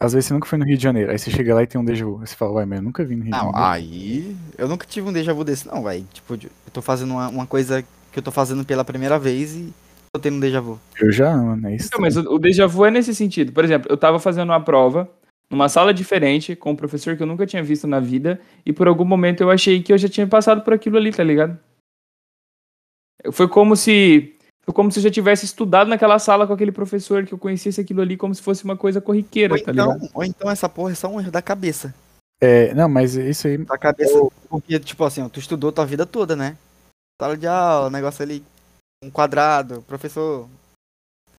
às 0.00 0.12
vezes 0.12 0.28
você 0.28 0.34
nunca 0.34 0.46
foi 0.46 0.58
no 0.58 0.64
Rio 0.64 0.76
de 0.76 0.82
Janeiro, 0.82 1.10
aí 1.10 1.18
você 1.18 1.30
chega 1.30 1.54
lá 1.54 1.62
e 1.62 1.66
tem 1.66 1.80
um 1.80 1.84
déjà 1.84 2.04
vu, 2.04 2.18
aí 2.20 2.26
você 2.26 2.36
fala, 2.36 2.52
ué, 2.52 2.64
mas 2.66 2.78
eu 2.78 2.84
nunca 2.84 3.04
vim 3.04 3.16
no 3.16 3.24
Rio 3.24 3.32
de 3.32 3.38
Não, 3.38 3.52
Janeiro. 3.52 3.66
aí. 3.66 4.36
Eu 4.56 4.68
nunca 4.68 4.86
tive 4.86 5.08
um 5.08 5.12
déjà 5.12 5.32
vu 5.32 5.44
desse, 5.44 5.66
não, 5.66 5.82
velho. 5.82 6.06
Tipo, 6.12 6.34
eu 6.34 6.72
tô 6.72 6.80
fazendo 6.80 7.10
uma, 7.12 7.28
uma 7.28 7.46
coisa 7.46 7.82
que 8.12 8.18
eu 8.18 8.22
tô 8.22 8.30
fazendo 8.30 8.64
pela 8.64 8.84
primeira 8.84 9.18
vez 9.18 9.56
e 9.56 9.72
tô 10.12 10.20
tendo 10.20 10.36
um 10.36 10.40
déjà 10.40 10.60
vu. 10.60 10.78
Eu 11.00 11.10
já, 11.10 11.36
mano, 11.36 11.68
é 11.68 11.74
isso. 11.76 11.90
Não, 11.92 12.00
mas 12.00 12.16
o, 12.16 12.20
o 12.34 12.38
déjà 12.38 12.66
vu 12.66 12.84
é 12.84 12.90
nesse 12.90 13.14
sentido. 13.14 13.52
Por 13.52 13.64
exemplo, 13.64 13.90
eu 13.90 13.96
tava 13.96 14.18
fazendo 14.18 14.50
uma 14.50 14.60
prova 14.62 15.10
numa 15.50 15.68
sala 15.68 15.92
diferente 15.94 16.54
com 16.54 16.72
um 16.72 16.76
professor 16.76 17.16
que 17.16 17.22
eu 17.22 17.26
nunca 17.26 17.46
tinha 17.46 17.62
visto 17.62 17.86
na 17.86 17.98
vida 17.98 18.40
e 18.66 18.72
por 18.72 18.86
algum 18.86 19.04
momento 19.04 19.40
eu 19.42 19.50
achei 19.50 19.82
que 19.82 19.92
eu 19.92 19.98
já 19.98 20.08
tinha 20.08 20.26
passado 20.26 20.62
por 20.62 20.74
aquilo 20.74 20.96
ali, 20.96 21.10
tá 21.10 21.24
ligado? 21.24 21.58
Foi 23.32 23.48
como 23.48 23.74
se 23.74 24.36
foi 24.68 24.74
como 24.74 24.92
se 24.92 24.98
eu 24.98 25.02
já 25.04 25.10
tivesse 25.10 25.46
estudado 25.46 25.88
naquela 25.88 26.18
sala 26.18 26.46
com 26.46 26.52
aquele 26.52 26.70
professor 26.70 27.24
que 27.24 27.32
eu 27.32 27.38
conhecesse 27.38 27.80
aquilo 27.80 28.02
ali 28.02 28.18
como 28.18 28.34
se 28.34 28.42
fosse 28.42 28.64
uma 28.64 28.76
coisa 28.76 29.00
corriqueira, 29.00 29.54
Ou 29.54 29.62
tá 29.64 29.72
então, 29.72 29.92
ligado? 29.92 30.10
ou 30.12 30.22
então 30.22 30.50
essa 30.50 30.68
porra 30.68 30.92
é 30.92 30.94
só 30.94 31.08
um 31.08 31.18
erro 31.18 31.30
da 31.30 31.40
cabeça. 31.40 31.94
É, 32.38 32.74
não, 32.74 32.86
mas 32.86 33.14
isso 33.14 33.46
aí, 33.48 33.56
Da 33.56 33.78
cabeça. 33.78 34.12
Porque, 34.46 34.78
tipo 34.78 35.02
assim, 35.04 35.22
ó, 35.22 35.28
tu 35.30 35.40
estudou 35.40 35.72
tua 35.72 35.86
vida 35.86 36.04
toda, 36.04 36.36
né? 36.36 36.54
Sala 37.18 37.34
de 37.34 37.46
aula, 37.46 37.88
negócio 37.88 38.22
ali, 38.22 38.44
um 39.02 39.10
quadrado, 39.10 39.80
professor. 39.88 40.46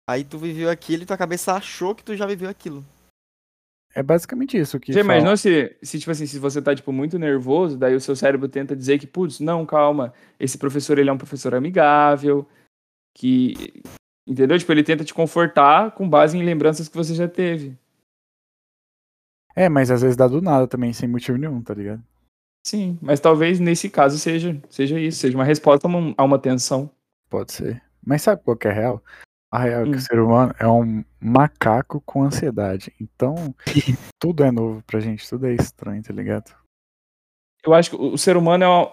Aí 0.09 0.23
tu 0.23 0.39
viveu 0.39 0.67
aquilo 0.67 1.03
e 1.03 1.05
tua 1.05 1.15
cabeça 1.15 1.53
achou 1.53 1.93
que 1.93 2.03
tu 2.03 2.15
já 2.15 2.25
viveu 2.25 2.49
aquilo. 2.49 2.83
é 3.93 4.01
basicamente 4.01 4.57
isso 4.57 4.79
que 4.79 4.91
Já 4.91 5.01
fala. 5.03 5.13
imaginou 5.13 5.37
se, 5.37 5.77
se, 5.83 5.99
tipo 5.99 6.09
assim, 6.11 6.25
se 6.25 6.39
você 6.39 6.59
tá, 6.63 6.75
tipo, 6.75 6.91
muito 6.91 7.19
nervoso, 7.19 7.77
daí 7.77 7.93
o 7.93 8.01
seu 8.01 8.15
cérebro 8.15 8.49
tenta 8.49 8.75
dizer 8.75 8.97
que, 8.97 9.05
putz, 9.05 9.39
não, 9.39 9.67
calma, 9.67 10.13
esse 10.39 10.57
professor, 10.57 10.97
ele 10.97 11.11
é 11.11 11.13
um 11.13 11.17
professor 11.17 11.53
amigável, 11.53 12.47
que... 13.15 13.81
Entendeu? 14.27 14.59
Tipo, 14.59 14.71
ele 14.71 14.83
tenta 14.83 15.03
te 15.03 15.13
confortar 15.13 15.91
com 15.91 16.07
base 16.07 16.37
em 16.37 16.43
lembranças 16.43 16.87
que 16.87 16.95
você 16.95 17.15
já 17.15 17.27
teve. 17.27 17.75
É, 19.55 19.67
mas 19.67 19.89
às 19.89 20.01
vezes 20.01 20.15
dá 20.15 20.27
do 20.27 20.41
nada 20.41 20.67
também, 20.67 20.93
sem 20.93 21.09
motivo 21.09 21.37
nenhum, 21.37 21.61
tá 21.61 21.73
ligado? 21.73 22.03
Sim, 22.65 22.99
mas 23.01 23.19
talvez 23.19 23.59
nesse 23.59 23.89
caso 23.89 24.19
seja, 24.19 24.61
seja 24.69 24.99
isso, 24.99 25.19
seja 25.19 25.37
uma 25.37 25.43
resposta 25.43 25.87
a 25.87 25.89
uma, 25.89 26.13
a 26.17 26.23
uma 26.23 26.37
tensão. 26.39 26.89
Pode 27.29 27.51
ser. 27.51 27.81
Mas 28.05 28.21
sabe 28.21 28.43
qual 28.43 28.55
que 28.55 28.67
é 28.67 28.71
a 28.71 28.73
real? 28.73 29.03
A 29.51 29.59
real 29.59 29.81
é 29.81 29.83
que 29.85 29.91
Hum. 29.91 29.95
o 29.95 30.01
ser 30.01 30.19
humano 30.19 30.55
é 30.59 30.67
um 30.67 31.03
macaco 31.19 32.01
com 32.01 32.23
ansiedade. 32.23 32.93
Então, 33.01 33.35
tudo 34.21 34.43
é 34.43 34.51
novo 34.51 34.83
pra 34.83 34.99
gente, 34.99 35.27
tudo 35.27 35.47
é 35.47 35.55
estranho, 35.55 36.03
tá 36.03 36.13
ligado? 36.13 36.55
Eu 37.65 37.73
acho 37.73 37.89
que 37.89 37.95
o 37.95 38.13
o 38.13 38.17
ser 38.17 38.37
humano 38.37 38.63
é 38.63 38.67
uma, 38.67 38.91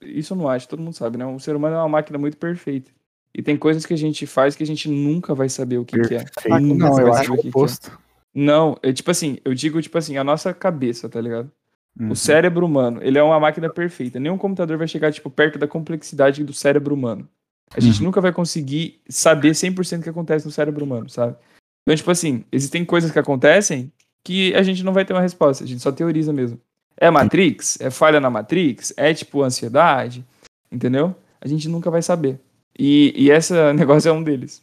isso 0.00 0.32
eu 0.32 0.36
não 0.38 0.48
acho, 0.48 0.68
todo 0.68 0.82
mundo 0.82 0.94
sabe, 0.94 1.18
né? 1.18 1.26
O 1.26 1.38
ser 1.38 1.54
humano 1.54 1.76
é 1.76 1.78
uma 1.78 1.88
máquina 1.88 2.18
muito 2.18 2.36
perfeita. 2.36 2.90
E 3.34 3.42
tem 3.42 3.56
coisas 3.56 3.86
que 3.86 3.94
a 3.94 3.98
gente 3.98 4.26
faz 4.26 4.56
que 4.56 4.62
a 4.62 4.66
gente 4.66 4.88
nunca 4.88 5.34
vai 5.34 5.48
saber 5.48 5.78
o 5.78 5.84
que, 5.84 6.00
que 6.00 6.14
é. 6.14 6.24
Perfeito. 6.24 6.60
Nunca 6.60 6.88
Não, 6.88 7.00
eu 7.00 7.12
acho 7.12 7.32
o 7.32 7.36
é. 7.36 7.38
oposto. 7.40 7.98
Não, 8.34 8.76
é 8.82 8.92
tipo 8.92 9.10
assim, 9.10 9.38
eu 9.44 9.54
digo 9.54 9.80
tipo 9.80 9.96
assim, 9.98 10.16
a 10.16 10.24
nossa 10.24 10.52
cabeça, 10.54 11.08
tá 11.08 11.20
ligado? 11.20 11.50
Uhum. 11.98 12.10
O 12.10 12.16
cérebro 12.16 12.64
humano, 12.64 13.00
ele 13.02 13.18
é 13.18 13.22
uma 13.22 13.40
máquina 13.40 13.68
perfeita. 13.68 14.20
Nenhum 14.20 14.38
computador 14.38 14.78
vai 14.78 14.86
chegar, 14.86 15.12
tipo, 15.12 15.28
perto 15.28 15.58
da 15.58 15.66
complexidade 15.66 16.44
do 16.44 16.52
cérebro 16.52 16.94
humano. 16.94 17.28
A 17.74 17.80
gente 17.80 17.98
Uhum. 17.98 18.06
nunca 18.06 18.20
vai 18.20 18.32
conseguir 18.32 19.00
saber 19.08 19.54
100% 19.54 20.00
o 20.00 20.02
que 20.04 20.08
acontece 20.08 20.46
no 20.46 20.52
cérebro 20.52 20.84
humano, 20.84 21.08
sabe? 21.10 21.36
Então, 21.82 21.96
tipo 21.96 22.10
assim, 22.10 22.44
existem 22.52 22.84
coisas 22.84 23.10
que 23.10 23.18
acontecem 23.18 23.92
que 24.22 24.54
a 24.54 24.62
gente 24.62 24.84
não 24.84 24.92
vai 24.92 25.04
ter 25.04 25.12
uma 25.12 25.20
resposta, 25.22 25.64
a 25.64 25.66
gente 25.66 25.82
só 25.82 25.90
teoriza 25.90 26.32
mesmo. 26.32 26.60
É 26.96 27.10
Matrix? 27.10 27.78
É 27.80 27.90
falha 27.90 28.20
na 28.20 28.30
Matrix? 28.30 28.92
É, 28.96 29.12
tipo, 29.14 29.42
ansiedade? 29.42 30.24
Entendeu? 30.70 31.14
A 31.40 31.48
gente 31.48 31.68
nunca 31.68 31.90
vai 31.90 32.02
saber. 32.02 32.40
E, 32.78 33.12
e 33.16 33.30
esse 33.30 33.52
negócio 33.74 34.08
é 34.08 34.12
um 34.12 34.22
deles. 34.22 34.62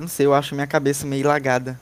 Não 0.00 0.08
sei, 0.08 0.26
eu 0.26 0.34
acho 0.34 0.54
minha 0.54 0.66
cabeça 0.66 1.06
meio 1.06 1.26
lagada. 1.26 1.78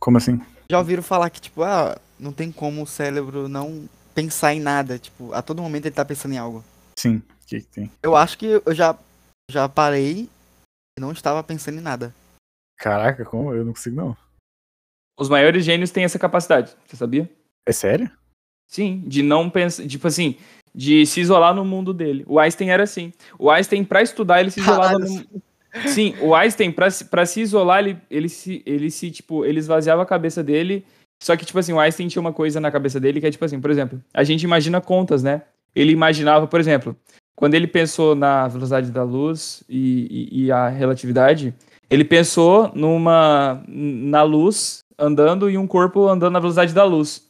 Como 0.00 0.16
assim? 0.16 0.40
Já 0.70 0.78
ouviram 0.78 1.02
falar 1.02 1.30
que, 1.30 1.40
tipo, 1.40 1.62
ah, 1.62 1.98
não 2.18 2.32
tem 2.32 2.50
como 2.50 2.82
o 2.82 2.86
cérebro 2.86 3.48
não 3.48 3.88
pensar 4.14 4.54
em 4.54 4.60
nada. 4.60 4.98
Tipo, 4.98 5.32
a 5.32 5.42
todo 5.42 5.62
momento 5.62 5.86
ele 5.86 5.94
tá 5.94 6.04
pensando 6.04 6.34
em 6.34 6.38
algo. 6.38 6.64
Sim, 6.98 7.16
o 7.16 7.46
que, 7.46 7.60
que 7.60 7.66
tem? 7.66 7.92
Eu 8.02 8.16
acho 8.16 8.38
que 8.38 8.46
eu 8.46 8.74
já, 8.74 8.96
já 9.50 9.68
parei 9.68 10.28
e 10.96 11.00
não 11.00 11.12
estava 11.12 11.42
pensando 11.42 11.78
em 11.78 11.82
nada. 11.82 12.14
Caraca, 12.78 13.24
como? 13.24 13.52
Eu 13.52 13.64
não 13.64 13.72
consigo, 13.72 13.96
não. 13.96 14.16
Os 15.18 15.28
maiores 15.28 15.64
gênios 15.64 15.90
têm 15.90 16.04
essa 16.04 16.18
capacidade, 16.18 16.76
você 16.86 16.96
sabia? 16.96 17.30
É 17.66 17.72
sério? 17.72 18.10
Sim, 18.68 19.00
de 19.06 19.22
não 19.22 19.48
pensar, 19.48 19.86
tipo 19.86 20.06
assim, 20.08 20.36
de 20.74 21.06
se 21.06 21.20
isolar 21.20 21.54
no 21.54 21.64
mundo 21.64 21.92
dele. 21.92 22.24
O 22.26 22.38
Einstein 22.38 22.70
era 22.70 22.82
assim. 22.82 23.12
O 23.38 23.50
Einstein, 23.50 23.84
pra 23.84 24.02
estudar, 24.02 24.40
ele 24.40 24.50
se 24.50 24.60
isolava 24.60 24.98
Caralho. 24.98 25.26
no. 25.32 25.88
Sim, 25.88 26.14
o 26.20 26.34
Einstein, 26.34 26.72
pra 26.72 26.90
se 26.90 27.40
isolar, 27.40 27.80
ele, 27.80 27.98
ele, 28.10 28.28
se, 28.28 28.62
ele 28.64 28.90
se, 28.90 29.10
tipo, 29.10 29.44
ele 29.44 29.58
esvaziava 29.58 30.02
a 30.02 30.06
cabeça 30.06 30.42
dele. 30.42 30.84
Só 31.22 31.36
que, 31.36 31.44
tipo 31.44 31.58
assim, 31.58 31.72
o 31.72 31.80
Einstein 31.80 32.08
tinha 32.08 32.20
uma 32.20 32.32
coisa 32.32 32.60
na 32.60 32.70
cabeça 32.70 33.00
dele 33.00 33.20
que 33.20 33.26
é, 33.26 33.30
tipo 33.30 33.44
assim, 33.44 33.60
por 33.60 33.70
exemplo, 33.70 34.00
a 34.12 34.22
gente 34.24 34.42
imagina 34.42 34.80
contas, 34.80 35.22
né? 35.22 35.42
Ele 35.74 35.92
imaginava, 35.92 36.46
por 36.46 36.60
exemplo, 36.60 36.96
quando 37.34 37.54
ele 37.54 37.66
pensou 37.66 38.14
na 38.14 38.46
velocidade 38.46 38.90
da 38.90 39.02
luz 39.02 39.64
e, 39.68 40.28
e, 40.30 40.44
e 40.44 40.52
a 40.52 40.68
relatividade, 40.68 41.54
ele 41.90 42.04
pensou 42.04 42.70
numa 42.74 43.62
na 43.66 44.22
luz 44.22 44.80
andando 44.98 45.50
e 45.50 45.58
um 45.58 45.66
corpo 45.66 46.08
andando 46.08 46.32
na 46.32 46.40
velocidade 46.40 46.72
da 46.72 46.84
luz. 46.84 47.23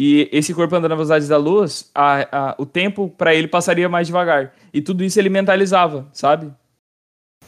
E 0.00 0.28
esse 0.30 0.54
corpo 0.54 0.76
andando 0.76 0.90
na 0.90 0.94
velocidade 0.94 1.26
da 1.28 1.36
luz, 1.36 1.90
a, 1.92 2.50
a- 2.50 2.54
o 2.56 2.64
tempo 2.64 3.08
pra 3.18 3.34
ele 3.34 3.48
passaria 3.48 3.88
mais 3.88 4.06
devagar. 4.06 4.54
E 4.72 4.80
tudo 4.80 5.02
isso 5.02 5.18
ele 5.18 5.28
mentalizava, 5.28 6.08
sabe? 6.12 6.52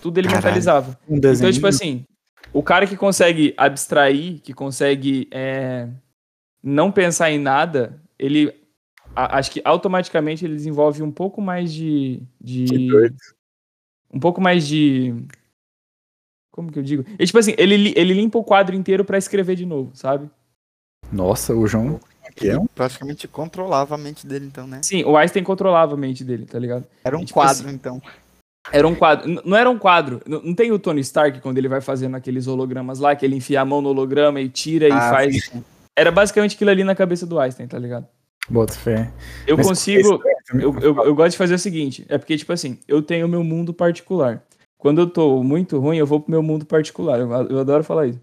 Tudo 0.02 0.18
ele 0.18 0.26
Caralho. 0.26 0.44
mentalizava. 0.46 0.98
Um 1.08 1.16
Então, 1.18 1.52
tipo 1.52 1.66
assim, 1.68 2.04
o 2.52 2.60
cara 2.62 2.88
que 2.88 2.96
consegue 2.96 3.54
abstrair, 3.56 4.40
que 4.40 4.52
consegue 4.52 5.28
é, 5.30 5.88
não 6.60 6.90
pensar 6.90 7.30
em 7.30 7.38
nada, 7.38 8.02
ele 8.18 8.52
a- 9.14 9.38
acho 9.38 9.52
que 9.52 9.62
automaticamente 9.64 10.44
ele 10.44 10.54
desenvolve 10.56 11.02
um 11.04 11.10
pouco 11.12 11.40
mais 11.40 11.72
de. 11.72 12.20
de 12.40 12.64
Que 12.64 12.88
doido. 12.88 13.16
um 14.12 14.18
pouco 14.18 14.40
mais 14.40 14.66
de. 14.66 15.14
Como 16.50 16.72
que 16.72 16.78
eu 16.80 16.82
digo? 16.82 17.04
E, 17.16 17.24
tipo 17.26 17.38
assim, 17.38 17.54
ele, 17.56 17.92
ele 17.96 18.12
limpa 18.12 18.38
o 18.38 18.44
quadro 18.44 18.74
inteiro 18.74 19.04
pra 19.04 19.16
escrever 19.18 19.54
de 19.54 19.64
novo, 19.64 19.92
sabe? 19.94 20.28
Nossa, 21.12 21.54
o 21.54 21.64
João. 21.66 22.00
Que 22.40 22.48
é 22.48 22.58
um- 22.58 22.66
praticamente 22.66 23.28
controlava 23.28 23.94
a 23.94 23.98
mente 23.98 24.26
dele, 24.26 24.46
então, 24.46 24.66
né? 24.66 24.80
Sim, 24.82 25.04
o 25.04 25.16
Einstein 25.16 25.44
controlava 25.44 25.92
a 25.94 25.96
mente 25.96 26.24
dele, 26.24 26.46
tá 26.46 26.58
ligado? 26.58 26.86
Era 27.04 27.16
um 27.16 27.20
Tipo 27.20 27.34
quadro, 27.34 27.66
assim, 27.66 27.74
então. 27.74 28.00
Era 28.72 28.88
um 28.88 28.94
quadro. 28.94 29.28
N- 29.28 29.40
Não 29.44 29.56
era 29.56 29.68
um 29.68 29.78
quadro. 29.78 30.22
N- 30.26 30.40
Não 30.44 30.54
tem 30.54 30.72
o 30.72 30.78
Tony 30.78 31.00
Stark 31.02 31.40
quando 31.40 31.58
ele 31.58 31.68
vai 31.68 31.80
fazendo 31.80 32.16
aqueles 32.16 32.46
hologramas 32.46 32.98
lá, 32.98 33.14
que 33.14 33.26
ele 33.26 33.36
enfia 33.36 33.60
a 33.60 33.64
mão 33.64 33.82
no 33.82 33.90
holograma 33.90 34.40
e 34.40 34.48
tira 34.48 34.88
e 34.88 34.92
Ah, 34.92 35.10
faz. 35.10 35.44
sim. 35.44 35.62
Era 35.98 36.10
basicamente 36.10 36.54
aquilo 36.54 36.70
ali 36.70 36.82
na 36.84 36.94
cabeça 36.94 37.26
do 37.26 37.38
Einstein, 37.38 37.66
tá 37.66 37.78
ligado? 37.78 38.06
Bota 38.48 38.72
fé. 38.72 39.10
Eu 39.46 39.56
Mas 39.56 39.66
consigo. 39.66 40.14
esse- 40.14 40.62
Eu, 40.62 40.74
eu, 40.80 41.04
eu 41.04 41.14
gosto 41.14 41.32
de 41.32 41.36
fazer 41.36 41.54
o 41.54 41.58
seguinte: 41.58 42.04
é 42.08 42.16
porque, 42.18 42.36
tipo 42.38 42.52
assim, 42.52 42.78
eu 42.88 43.02
tenho 43.02 43.26
o 43.26 43.28
meu 43.28 43.44
mundo 43.44 43.72
particular. 43.74 44.42
Quando 44.78 45.00
eu 45.00 45.06
tô 45.08 45.42
muito 45.42 45.78
ruim, 45.78 45.98
eu 45.98 46.06
vou 46.06 46.20
pro 46.20 46.30
meu 46.30 46.42
mundo 46.42 46.64
particular. 46.64 47.20
Eu, 47.20 47.30
eu 47.48 47.58
adoro 47.60 47.84
falar 47.84 48.06
isso. 48.06 48.20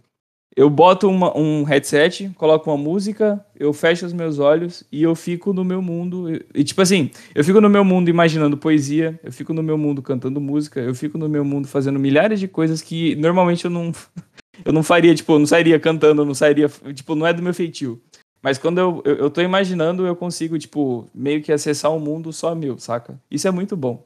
Eu 0.56 0.70
boto 0.72 1.08
uma- 1.08 1.38
um 1.38 1.64
headset, 1.64 2.30
coloco 2.36 2.70
uma 2.72 2.78
música, 2.78 3.46
eu 3.60 3.72
fecho 3.74 4.08
os 4.08 4.14
meus 4.14 4.40
olhos 4.40 4.84
e 4.92 5.04
eu 5.04 5.14
fico 5.14 5.54
no 5.54 5.64
meu 5.64 5.84
mundo. 5.84 6.34
E, 6.34 6.44
e, 6.56 6.64
tipo 6.64 6.82
assim, 6.82 7.12
eu 7.36 7.44
fico 7.44 7.62
no 7.62 7.70
meu 7.70 7.86
mundo 7.86 8.10
imaginando 8.10 8.58
poesia, 8.58 9.20
eu 9.24 9.32
fico 9.32 9.54
no 9.54 9.62
meu 9.62 9.78
mundo 9.78 10.02
cantando 10.02 10.42
música, 10.42 10.80
eu 10.80 10.96
fico 10.96 11.16
no 11.18 11.30
meu 11.30 11.46
mundo 11.46 11.68
fazendo 11.68 12.00
milhares 12.00 12.40
de 12.40 12.48
coisas 12.48 12.82
que 12.82 13.16
normalmente 13.18 13.66
eu 13.66 13.72
não, 13.72 13.92
eu 14.66 14.74
não 14.74 14.82
faria, 14.82 15.14
tipo, 15.14 15.34
eu 15.34 15.40
não 15.40 15.46
sairia 15.46 15.80
cantando, 15.80 16.24
eu 16.24 16.26
não 16.26 16.34
sairia. 16.34 16.68
Tipo, 16.92 17.14
não 17.14 17.28
é 17.28 17.34
do 17.34 17.44
meu 17.44 17.54
feitio. 17.54 18.02
Mas 18.42 18.58
quando 18.58 18.80
eu, 18.80 19.02
eu, 19.06 19.16
eu 19.16 19.30
tô 19.30 19.42
imaginando, 19.42 20.08
eu 20.08 20.16
consigo, 20.16 20.58
tipo, 20.58 21.08
meio 21.14 21.42
que 21.44 21.52
acessar 21.52 21.92
um 21.92 22.00
mundo 22.00 22.34
só 22.34 22.56
meu, 22.56 22.80
saca? 22.80 23.20
Isso 23.30 23.48
é 23.48 23.52
muito 23.52 23.76
bom. 23.78 24.04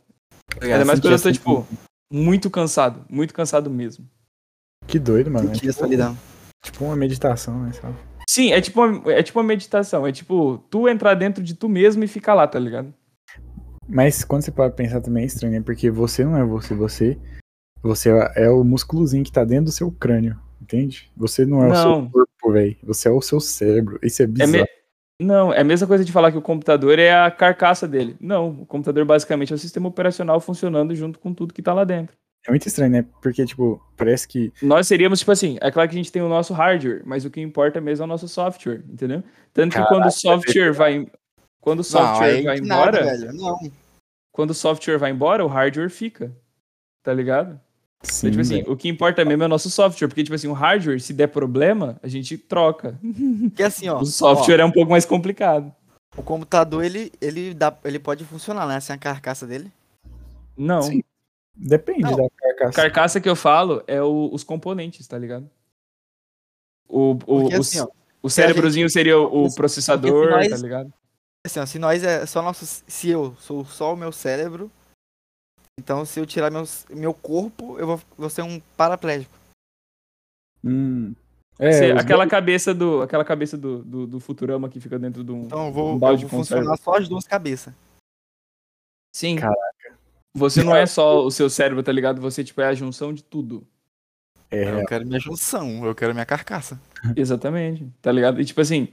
Ainda 0.59 0.83
mais 0.83 0.99
quando 0.99 1.13
eu 1.13 1.17
tô, 1.17 1.17
Sentir 1.17 1.37
tipo, 1.39 1.65
muito 2.11 2.49
cansado. 2.49 3.05
Muito 3.09 3.33
cansado 3.33 3.69
mesmo. 3.69 4.05
Que 4.87 4.99
doido, 4.99 5.31
mano. 5.31 5.47
É 5.47 5.51
a 5.51 5.55
tipo, 5.55 5.71
solidão. 5.71 6.13
tipo 6.13 6.30
uma 6.81 6.95
meditação, 6.95 7.63
né? 7.63 7.71
sabe? 7.73 7.95
Sim, 8.29 8.51
é 8.53 8.61
tipo, 8.61 8.81
uma, 8.83 9.11
é 9.11 9.21
tipo 9.23 9.39
uma 9.39 9.45
meditação. 9.45 10.05
É 10.07 10.11
tipo, 10.11 10.57
tu 10.69 10.87
entrar 10.87 11.13
dentro 11.15 11.43
de 11.43 11.53
tu 11.53 11.67
mesmo 11.67 12.03
e 12.03 12.07
ficar 12.07 12.33
lá, 12.33 12.47
tá 12.47 12.57
ligado? 12.59 12.93
Mas 13.87 14.23
quando 14.23 14.43
você 14.43 14.51
pode 14.51 14.75
pensar 14.75 15.01
também 15.01 15.23
é 15.23 15.25
estranho, 15.25 15.53
né? 15.55 15.61
Porque 15.61 15.89
você 15.89 16.23
não 16.23 16.37
é 16.37 16.43
você, 16.43 16.73
você. 16.73 17.17
Você 17.83 18.09
é 18.35 18.49
o 18.49 18.63
músculozinho 18.63 19.23
que 19.23 19.31
tá 19.31 19.43
dentro 19.43 19.65
do 19.65 19.71
seu 19.71 19.91
crânio, 19.91 20.39
entende? 20.61 21.11
Você 21.17 21.45
não 21.45 21.63
é 21.63 21.67
o 21.67 21.69
Não. 21.69 21.75
seu 22.03 22.09
corpo, 22.11 22.51
velho. 22.53 22.77
Você 22.83 23.07
é 23.07 23.11
o 23.11 23.21
seu 23.21 23.39
cérebro. 23.39 23.99
Isso 24.03 24.21
é 24.21 24.25
É 24.25 24.27
bizarro. 24.27 24.51
me- 24.53 24.65
Não, 25.19 25.51
é 25.51 25.59
a 25.61 25.63
mesma 25.63 25.87
coisa 25.87 26.05
de 26.05 26.11
falar 26.11 26.31
que 26.31 26.37
o 26.37 26.41
computador 26.43 26.99
é 26.99 27.11
a 27.11 27.29
carcaça 27.31 27.87
dele. 27.87 28.15
Não, 28.19 28.49
o 28.61 28.65
computador 28.67 29.03
basicamente 29.03 29.51
é 29.51 29.55
o 29.55 29.59
sistema 29.59 29.89
operacional 29.89 30.39
funcionando 30.39 30.93
junto 30.95 31.19
com 31.19 31.33
tudo 31.33 31.53
que 31.53 31.61
tá 31.61 31.73
lá 31.73 31.83
dentro. 31.83 32.15
É 32.47 32.49
muito 32.49 32.65
estranho, 32.67 32.91
né? 32.91 33.05
Porque, 33.21 33.45
tipo, 33.45 33.79
parece 33.95 34.27
que. 34.27 34.51
Nós 34.61 34.87
seríamos, 34.87 35.19
tipo 35.19 35.31
assim, 35.31 35.57
é 35.61 35.69
claro 35.69 35.87
que 35.89 35.95
a 35.95 35.97
gente 35.97 36.11
tem 36.11 36.21
o 36.21 36.29
nosso 36.29 36.53
hardware, 36.53 37.03
mas 37.05 37.23
o 37.23 37.29
que 37.29 37.39
importa 37.39 37.79
mesmo 37.79 38.03
é 38.03 38.05
o 38.05 38.07
nosso 38.07 38.27
software, 38.27 38.83
entendeu? 38.89 39.23
Tanto 39.53 39.69
que 39.73 39.75
Caraca, 39.77 39.93
quando 39.93 40.07
o 40.07 40.11
software 40.11 40.71
vai. 40.73 41.07
Quando 41.61 41.79
o 41.79 41.81
Não, 41.81 41.83
software 41.83 42.25
aí 42.27 42.43
vai 42.43 42.59
que 42.59 42.67
nada, 42.67 42.99
embora. 42.99 43.17
velho. 43.17 43.33
Não. 43.33 43.59
quando 44.31 44.49
o 44.51 44.55
software 44.55 44.97
vai 44.97 45.11
embora, 45.11 45.45
o 45.45 45.47
hardware 45.47 45.89
fica. 45.91 46.31
Tá 47.03 47.13
ligado? 47.13 47.59
Sim, 48.01 48.29
Então, 48.29 48.31
tipo 48.31 48.41
assim, 48.41 48.61
velho. 48.63 48.71
o 48.71 48.75
que 48.77 48.89
importa 48.89 49.23
mesmo 49.23 49.43
é 49.43 49.45
o 49.45 49.49
nosso 49.49 49.69
software, 49.69 50.07
porque, 50.07 50.23
tipo 50.23 50.33
assim, 50.35 50.47
o 50.47 50.53
hardware, 50.53 50.99
se 50.99 51.13
der 51.13 51.27
problema, 51.27 51.99
a 52.01 52.07
gente 52.07 52.35
troca. 52.39 52.97
Porque 53.49 53.61
assim, 53.61 53.87
ó. 53.87 53.99
O 54.01 54.05
software 54.07 54.59
é 54.61 54.65
um 54.65 54.71
pouco 54.71 54.89
mais 54.89 55.05
complicado. 55.05 55.71
ó, 56.17 56.21
o 56.21 56.23
computador, 56.23 56.83
ele, 56.83 57.11
ele, 57.21 57.53
dá, 57.53 57.77
ele 57.85 57.99
pode 57.99 58.25
funcionar, 58.25 58.65
né? 58.67 58.79
Sem 58.79 58.95
a 58.95 58.97
carcaça 58.97 59.45
dele. 59.45 59.71
Não. 60.57 60.81
Sim. 60.81 61.03
Depende 61.55 62.01
Não. 62.03 62.15
da 62.15 62.29
carcaça. 62.37 62.71
Carcaça 62.81 63.21
que 63.21 63.29
eu 63.29 63.35
falo 63.35 63.83
é 63.87 64.01
o- 64.01 64.29
os 64.33 64.43
componentes, 64.43 65.05
tá 65.07 65.17
ligado? 65.17 65.49
O, 66.87 67.11
o, 67.11 67.15
Porque 67.15 67.55
assim, 67.55 67.79
ó. 67.79 67.87
o 68.21 68.29
cérebrozinho 68.29 68.89
seria 68.89 69.17
o, 69.19 69.45
o 69.45 69.55
processador, 69.55 70.29
nós- 70.29 70.47
tá 70.49 70.57
ligado? 70.57 70.93
Assim, 71.45 71.59
ó, 71.59 71.65
se 71.65 71.79
nós 71.79 72.03
é 72.03 72.25
só 72.25 72.41
nosso. 72.41 72.65
Se 72.65 73.09
eu 73.09 73.35
sou 73.37 73.65
só 73.65 73.93
o 73.93 73.97
meu 73.97 74.11
cérebro, 74.11 74.71
então 75.79 76.05
se 76.05 76.19
eu 76.19 76.25
tirar 76.25 76.51
meus, 76.51 76.85
meu 76.89 77.13
corpo, 77.13 77.77
eu 77.79 77.87
vou, 77.87 78.01
vou 78.17 78.29
ser 78.29 78.41
um 78.43 78.59
paraplégico. 78.77 79.33
Hum. 80.63 81.13
É, 81.59 81.71
Você- 81.71 81.91
aquela 81.91 82.27
cabeça 82.27 82.73
do 82.73 83.01
aquela 83.01 83.25
cabeça 83.25 83.57
do, 83.57 83.83
do, 83.83 84.07
do 84.07 84.19
Futurama 84.19 84.69
que 84.69 84.79
fica 84.79 84.97
dentro 84.97 85.23
de 85.23 85.31
um, 85.31 85.43
Então 85.43 85.63
eu 85.63 85.69
um 85.69 85.71
vou, 85.71 85.91
eu 85.93 85.99
balde 85.99 86.21
vou 86.25 86.29
de 86.29 86.35
conserva. 86.35 86.63
funcionar 86.63 86.77
só 86.77 86.95
as 87.01 87.07
duas 87.09 87.25
cabeças. 87.25 87.73
Sim. 89.15 89.35
Caraca. 89.37 89.70
Você 90.33 90.63
não 90.63 90.75
é 90.75 90.85
só 90.85 91.25
o 91.25 91.31
seu 91.31 91.49
cérebro, 91.49 91.83
tá 91.83 91.91
ligado? 91.91 92.21
Você, 92.21 92.43
tipo, 92.43 92.61
é 92.61 92.65
a 92.67 92.73
junção 92.73 93.13
de 93.13 93.23
tudo. 93.23 93.65
É, 94.49 94.81
Eu 94.81 94.85
quero 94.85 95.05
minha 95.05 95.19
junção, 95.19 95.85
eu 95.85 95.95
quero 95.95 96.13
minha 96.13 96.25
carcaça. 96.25 96.79
Exatamente, 97.15 97.87
tá 98.01 98.11
ligado? 98.11 98.39
E 98.41 98.45
tipo 98.45 98.59
assim, 98.61 98.89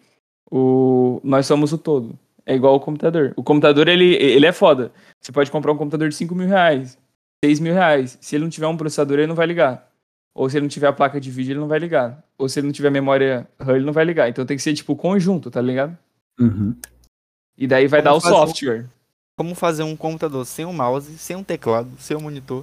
o... 0.51 1.21
nós 1.23 1.47
somos 1.47 1.73
o 1.73 1.79
todo. 1.79 2.19
É 2.47 2.55
igual 2.55 2.75
o 2.75 2.81
computador. 2.81 3.33
O 3.37 3.43
computador, 3.43 3.89
ele, 3.89 4.15
ele 4.15 4.47
é 4.47 4.53
foda. 4.53 4.91
Você 5.21 5.31
pode 5.31 5.51
comprar 5.51 5.73
um 5.73 5.77
computador 5.77 6.09
de 6.09 6.15
5 6.15 6.35
mil 6.35 6.47
reais, 6.49 6.97
6 7.45 7.61
mil 7.61 7.75
reais. 7.75 8.17
Se 8.21 8.37
ele 8.37 8.45
não 8.45 8.51
tiver 8.51 8.67
um 8.67 8.77
processador, 8.77 9.19
ele 9.19 9.27
não 9.27 9.35
vai 9.35 9.47
ligar. 9.47 9.87
Ou 10.35 10.49
se 10.49 10.57
ele 10.57 10.63
não 10.63 10.69
tiver 10.69 10.87
a 10.87 10.93
placa 10.93 11.21
de 11.21 11.31
vídeo, 11.31 11.53
ele 11.53 11.61
não 11.61 11.69
vai 11.69 11.79
ligar. 11.79 12.25
Ou 12.39 12.49
se 12.49 12.59
ele 12.61 12.67
não 12.69 12.73
tiver 12.73 12.91
memória 12.91 13.47
RAM, 13.61 13.77
ele 13.77 13.85
não 13.85 13.93
vai 13.93 14.05
ligar. 14.05 14.29
Então 14.31 14.47
tem 14.47 14.57
que 14.57 14.63
ser, 14.63 14.73
tipo, 14.75 14.97
conjunto, 14.97 15.51
tá 15.51 15.61
ligado? 15.61 15.97
Uhum. 16.41 16.75
E 17.59 17.67
daí 17.67 17.87
vai 17.89 18.01
Como 18.01 18.11
dar 18.13 18.17
o 18.17 18.21
fazer 18.21 18.35
um- 18.35 18.39
software. 18.47 18.87
Como 19.39 19.55
fazer 19.55 19.85
um 19.85 19.97
computador 19.97 20.45
sem 20.45 20.67
um 20.67 20.73
mouse, 20.73 21.17
sem 21.17 21.35
um 21.35 21.43
teclado, 21.43 21.89
sem 21.99 22.15
um 22.15 22.21
monitor, 22.21 22.63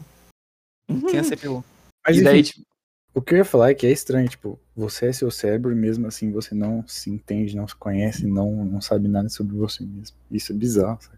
sem 1.10 1.20
a 1.20 1.24
CPU. 1.24 1.64
Mas 2.06 2.18
e 2.18 2.24
daí, 2.24 2.42
enfim, 2.42 2.52
tipo, 2.52 2.68
o 3.16 3.22
que 3.22 3.34
eu 3.34 3.38
ia 3.40 3.46
falar 3.46 3.72
é 3.72 3.74
que 3.74 3.88
é 3.88 3.92
estranho, 3.92 4.28
tipo, 4.28 4.60
você 4.76 5.08
é 5.08 5.14
seu 5.14 5.32
cérebro 5.32 5.72
e 5.72 5.76
mesmo 5.76 6.06
assim 6.06 6.32
você 6.32 6.54
não 6.54 6.86
se 6.88 7.10
entende, 7.10 7.56
não 7.56 7.68
se 7.68 7.76
conhece, 7.76 8.28
não, 8.28 8.64
não 8.64 8.82
sabe 8.82 9.08
nada 9.08 9.30
sobre 9.30 9.56
você 9.56 9.84
mesmo. 9.84 10.16
Isso 10.30 10.52
é 10.52 10.56
bizarro, 10.56 11.02
sabe? 11.02 11.16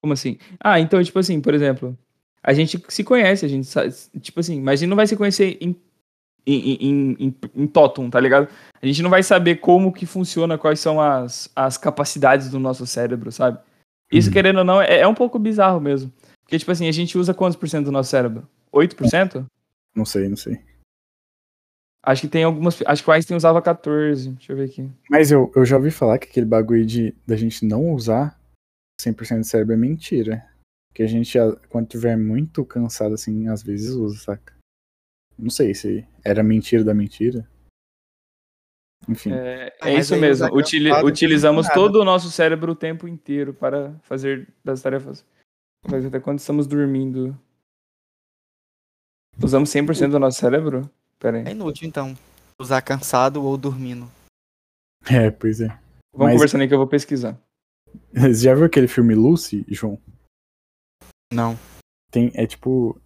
como 0.00 0.14
assim? 0.14 0.38
Ah, 0.58 0.80
então, 0.80 1.02
tipo 1.02 1.18
assim, 1.18 1.40
por 1.40 1.54
exemplo, 1.54 1.96
a 2.42 2.52
gente 2.52 2.82
se 2.88 3.04
conhece, 3.04 3.44
a 3.44 3.48
gente 3.48 3.66
sabe, 3.66 3.92
tipo 4.20 4.40
assim, 4.40 4.60
mas 4.60 4.80
a 4.80 4.80
gente 4.80 4.88
não 4.88 4.96
vai 4.96 5.06
se 5.06 5.16
conhecer 5.16 5.58
em, 5.60 5.76
em, 6.46 6.72
em, 6.74 7.16
em, 7.18 7.36
em 7.54 7.66
totum, 7.66 8.08
tá 8.08 8.18
ligado? 8.18 8.48
A 8.80 8.86
gente 8.86 9.02
não 9.02 9.10
vai 9.10 9.22
saber 9.22 9.56
como 9.56 9.92
que 9.92 10.06
funciona, 10.06 10.56
quais 10.56 10.80
são 10.80 11.00
as, 11.00 11.50
as 11.54 11.76
capacidades 11.76 12.50
do 12.50 12.58
nosso 12.58 12.86
cérebro, 12.86 13.30
sabe? 13.30 13.58
Isso, 14.12 14.28
Uhum. 14.28 14.32
querendo 14.32 14.58
ou 14.58 14.64
não, 14.64 14.80
é, 14.82 15.00
é 15.00 15.06
um 15.08 15.14
pouco 15.14 15.38
bizarro 15.38 15.80
mesmo. 15.80 16.12
Porque, 16.42 16.58
tipo 16.58 16.70
assim, 16.72 16.88
a 16.88 16.92
gente 16.92 17.16
usa 17.16 17.32
quantos 17.32 17.56
por 17.56 17.68
cento 17.68 17.84
do 17.86 17.92
nosso 17.92 18.10
cérebro? 18.10 18.48
8%? 18.72 19.46
Não 19.94 20.04
sei, 20.04 20.28
não 20.28 20.36
sei. 20.36 20.60
Acho 22.02 22.22
que 22.22 22.28
tem 22.28 22.44
algumas. 22.44 22.80
Acho 22.86 23.04
que 23.04 23.10
o 23.10 23.12
Einstein 23.12 23.36
usava 23.36 23.60
14. 23.60 24.30
Deixa 24.30 24.52
eu 24.52 24.56
ver 24.56 24.64
aqui. 24.64 24.90
Mas 25.08 25.30
eu, 25.30 25.52
eu 25.54 25.64
já 25.64 25.76
ouvi 25.76 25.90
falar 25.90 26.18
que 26.18 26.28
aquele 26.28 26.46
bagulho 26.46 26.84
de 26.86 27.14
da 27.26 27.36
gente 27.36 27.64
não 27.66 27.92
usar 27.92 28.40
100% 29.00 29.38
do 29.40 29.44
cérebro 29.44 29.74
é 29.74 29.76
mentira. 29.76 30.44
Que 30.94 31.02
a 31.02 31.06
gente, 31.06 31.38
quando 31.68 31.86
tiver 31.88 32.16
muito 32.16 32.64
cansado, 32.64 33.14
assim, 33.14 33.48
às 33.48 33.62
vezes 33.62 33.90
usa, 33.90 34.18
saca? 34.18 34.54
Não 35.38 35.50
sei 35.50 35.74
se 35.74 36.04
era 36.24 36.42
mentira 36.42 36.82
da 36.82 36.92
mentira. 36.94 37.46
Enfim. 39.10 39.32
É, 39.32 39.76
Ah, 39.80 39.90
é 39.90 39.94
isso 39.98 40.16
mesmo. 40.16 40.46
Utili- 40.54 40.92
utilizamos 41.04 41.66
todo 41.68 41.96
o 42.00 42.04
nosso 42.04 42.30
cérebro 42.30 42.72
o 42.72 42.76
tempo 42.76 43.08
inteiro 43.08 43.52
para 43.52 43.92
fazer 44.02 44.48
das 44.64 44.80
tarefas. 44.80 45.24
Mas 45.90 46.04
até 46.04 46.20
quando 46.20 46.38
estamos 46.38 46.66
dormindo. 46.66 47.36
Usamos 49.42 49.70
100% 49.70 50.10
do 50.10 50.18
nosso 50.18 50.38
cérebro? 50.38 50.90
Pera 51.18 51.38
aí. 51.38 51.44
É 51.46 51.50
inútil, 51.50 51.88
então. 51.88 52.14
Usar 52.60 52.82
cansado 52.82 53.42
ou 53.42 53.56
dormindo. 53.56 54.10
É, 55.10 55.30
pois 55.30 55.62
é. 55.62 55.68
Vamos 56.12 56.26
Mas- 56.26 56.32
conversando 56.34 56.60
aí 56.60 56.68
que 56.68 56.74
eu 56.74 56.78
vou 56.78 56.86
pesquisar. 56.86 57.34
Você 58.12 58.34
já 58.44 58.54
viu 58.54 58.66
aquele 58.66 58.86
filme 58.86 59.14
Lucy, 59.14 59.64
João? 59.66 59.98
Não. 61.32 61.56
Tem, 62.10 62.30
é 62.34 62.46
tipo. 62.46 63.00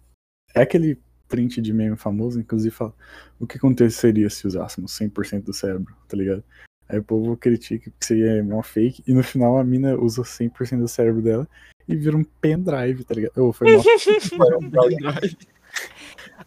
É 0.53 0.61
aquele 0.61 1.01
print 1.27 1.61
de 1.61 1.73
meme 1.73 1.97
famoso, 1.97 2.39
inclusive 2.39 2.73
fala 2.73 2.93
o 3.39 3.47
que 3.47 3.57
aconteceria 3.57 4.29
se 4.29 4.47
usássemos 4.47 4.91
100% 4.97 5.43
do 5.43 5.53
cérebro, 5.53 5.95
tá 6.07 6.15
ligado? 6.15 6.43
Aí 6.87 6.99
o 6.99 7.03
povo 7.03 7.35
critica 7.35 7.91
que 7.99 8.05
seria 8.05 8.43
mó 8.43 8.61
fake, 8.61 9.03
e 9.07 9.13
no 9.13 9.23
final 9.23 9.57
a 9.57 9.63
mina 9.63 9.95
usa 9.95 10.21
100% 10.21 10.79
do 10.79 10.87
cérebro 10.87 11.21
dela 11.21 11.47
e 11.87 11.95
vira 11.95 12.15
um 12.15 12.23
pendrive, 12.23 13.03
tá 13.03 13.15
ligado? 13.15 13.37
Ô, 13.37 13.51
foi 13.51 13.75
mó... 13.75 13.81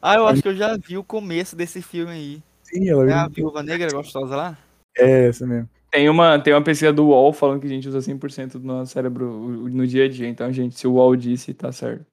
Ah, 0.01 0.17
eu 0.17 0.27
acho 0.27 0.43
que 0.43 0.49
eu 0.49 0.55
já 0.55 0.77
vi 0.77 0.97
o 0.97 1.05
começo 1.05 1.57
desse 1.57 1.83
filme 1.83 2.13
aí. 2.13 2.43
Sim, 2.63 2.89
ela 2.89 3.03
É 3.03 3.07
vira 3.07 3.23
a 3.23 3.27
um... 3.27 3.31
viúva 3.31 3.63
negra 3.63 3.91
gostosa 3.91 4.37
lá? 4.37 4.59
É, 4.97 5.29
essa 5.29 5.47
mesmo. 5.47 5.69
Tem 5.91 6.09
uma, 6.09 6.39
tem 6.39 6.53
uma 6.53 6.63
pesquisa 6.63 6.93
do 6.93 7.07
UOL 7.07 7.33
falando 7.33 7.61
que 7.61 7.67
a 7.67 7.71
gente 7.71 7.89
usa 7.89 7.99
100% 7.99 8.53
do 8.53 8.61
nosso 8.61 8.93
cérebro 8.93 9.27
no 9.27 9.87
dia 9.87 10.05
a 10.05 10.09
dia. 10.09 10.29
Então, 10.29 10.53
gente, 10.53 10.79
se 10.79 10.87
o 10.87 10.93
UOL 10.93 11.17
disse, 11.17 11.55
tá 11.55 11.73
certo. 11.73 12.05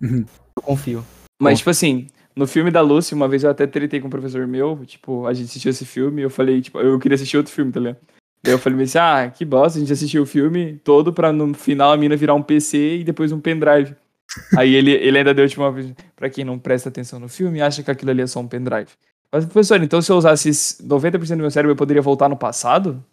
Eu 0.00 0.62
confio. 0.62 1.04
Mas, 1.40 1.58
tipo 1.58 1.70
assim, 1.70 2.06
no 2.34 2.46
filme 2.46 2.70
da 2.70 2.80
Lucy, 2.80 3.14
uma 3.14 3.28
vez 3.28 3.44
eu 3.44 3.50
até 3.50 3.66
tretei 3.66 4.00
com 4.00 4.08
um 4.08 4.10
professor 4.10 4.46
meu, 4.46 4.84
tipo, 4.84 5.26
a 5.26 5.32
gente 5.32 5.46
assistiu 5.46 5.70
esse 5.70 5.84
filme 5.84 6.22
e 6.22 6.24
eu 6.24 6.30
falei, 6.30 6.60
tipo, 6.60 6.78
eu 6.80 6.98
queria 6.98 7.14
assistir 7.14 7.36
outro 7.36 7.52
filme, 7.52 7.72
tá 7.72 7.80
ligado? 7.80 7.98
Daí 8.42 8.54
eu 8.54 8.58
falei 8.58 8.82
assim, 8.82 8.98
ah, 8.98 9.30
que 9.34 9.44
bosta, 9.44 9.78
a 9.78 9.80
gente 9.80 9.92
assistiu 9.92 10.22
o 10.22 10.26
filme 10.26 10.80
todo 10.84 11.12
pra 11.12 11.32
no 11.32 11.52
final 11.54 11.92
a 11.92 11.96
mina 11.96 12.16
virar 12.16 12.34
um 12.34 12.42
PC 12.42 12.98
e 12.98 13.04
depois 13.04 13.32
um 13.32 13.40
pendrive. 13.40 13.94
Aí 14.56 14.74
ele, 14.74 14.92
ele 14.92 15.18
ainda 15.18 15.34
deu 15.34 15.48
tipo 15.48 15.62
uma 15.62 15.72
vez, 15.72 15.92
pra 16.14 16.30
quem 16.30 16.44
não 16.44 16.58
presta 16.58 16.88
atenção 16.88 17.18
no 17.18 17.28
filme, 17.28 17.60
acha 17.60 17.82
que 17.82 17.90
aquilo 17.90 18.10
ali 18.10 18.22
é 18.22 18.26
só 18.26 18.40
um 18.40 18.48
pendrive. 18.48 18.90
Mas, 19.32 19.44
professor, 19.44 19.82
então 19.82 20.00
se 20.00 20.10
eu 20.10 20.16
usasse 20.16 20.48
esse 20.48 20.82
90% 20.82 21.36
do 21.36 21.36
meu 21.38 21.50
cérebro, 21.50 21.72
eu 21.72 21.76
poderia 21.76 22.00
voltar 22.00 22.28
no 22.28 22.36
passado? 22.36 23.04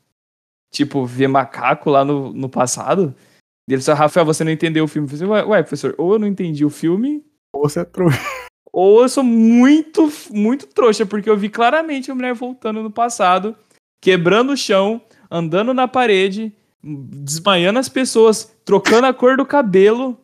Tipo, 0.72 1.06
ver 1.06 1.28
macaco 1.28 1.90
lá 1.90 2.06
no, 2.06 2.32
no 2.32 2.50
passado? 2.50 3.16
E 3.68 3.74
ele 3.74 3.82
falou, 3.82 4.00
Rafael, 4.00 4.26
você 4.26 4.44
não 4.44 4.52
entendeu 4.52 4.86
o 4.86 4.88
filme. 4.88 5.10
Eu 5.12 5.18
falei, 5.18 5.46
ué, 5.46 5.64
professor, 5.64 5.96
ou 5.98 6.14
eu 6.14 6.20
não 6.20 6.28
entendi 6.28 6.64
o 6.64 6.70
filme, 6.70 7.24
Ou 7.66 7.70
você 7.70 7.80
é 7.80 7.84
trouxa. 7.84 8.20
ou 8.72 9.02
eu 9.02 9.10
sou 9.10 9.24
muito, 9.24 10.12
muito 10.30 10.68
trouxa, 10.68 11.06
porque 11.06 11.30
eu 11.30 11.36
vi 11.36 11.50
claramente 11.50 12.12
a 12.12 12.16
mulher 12.16 12.34
voltando 12.34 12.84
no 12.84 12.92
passado, 12.92 13.56
quebrando 14.00 14.54
o 14.54 14.58
chão, 14.58 15.02
andando 15.32 15.74
na 15.74 15.88
parede, 15.88 16.54
desmaiando 16.84 17.80
as 17.80 17.90
pessoas, 17.90 18.56
trocando 18.64 19.08
a 19.08 19.14
cor 19.14 19.36
do 19.36 19.46
cabelo. 19.46 20.18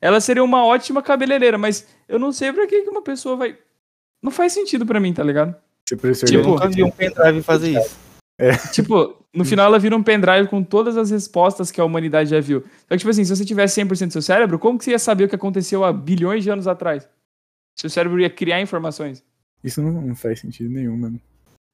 Ela 0.00 0.20
seria 0.20 0.42
uma 0.42 0.64
ótima 0.64 1.02
cabeleireira, 1.02 1.56
mas 1.56 1.86
eu 2.08 2.18
não 2.18 2.32
sei 2.32 2.52
pra 2.52 2.66
que 2.66 2.80
uma 2.88 3.02
pessoa 3.02 3.36
vai. 3.36 3.56
Não 4.22 4.32
faz 4.32 4.52
sentido 4.52 4.84
pra 4.84 4.98
mim, 4.98 5.12
tá 5.12 5.22
ligado? 5.22 5.54
Professor 5.88 6.26
Eu 6.26 6.40
Tipo, 6.40 6.50
nunca 6.50 6.68
vi 6.68 6.82
um 6.82 6.90
pendrive 6.90 7.42
fazer 7.42 7.80
isso. 7.80 7.96
Tipo, 8.72 9.24
no 9.38 9.44
final 9.44 9.66
ela 9.66 9.78
vira 9.78 9.96
um 9.96 10.02
pendrive 10.02 10.48
com 10.48 10.62
todas 10.62 10.96
as 10.96 11.10
respostas 11.10 11.70
que 11.70 11.80
a 11.80 11.84
humanidade 11.84 12.30
já 12.30 12.40
viu. 12.40 12.60
Só 12.60 12.88
que, 12.90 12.98
tipo 12.98 13.10
assim, 13.10 13.24
se 13.24 13.34
você 13.34 13.44
tivesse 13.44 13.80
100% 13.80 14.06
do 14.08 14.12
seu 14.12 14.22
cérebro, 14.22 14.58
como 14.58 14.78
que 14.78 14.84
você 14.84 14.90
ia 14.92 14.98
saber 14.98 15.24
o 15.24 15.28
que 15.28 15.34
aconteceu 15.34 15.84
há 15.84 15.92
bilhões 15.92 16.42
de 16.44 16.50
anos 16.50 16.66
atrás? 16.66 17.08
Seu 17.78 17.88
cérebro 17.88 18.20
ia 18.20 18.28
criar 18.30 18.60
informações. 18.60 19.22
Isso 19.62 19.80
não, 19.82 19.92
não 20.02 20.14
faz 20.16 20.40
sentido 20.40 20.70
nenhum, 20.70 20.96
mano. 20.96 21.20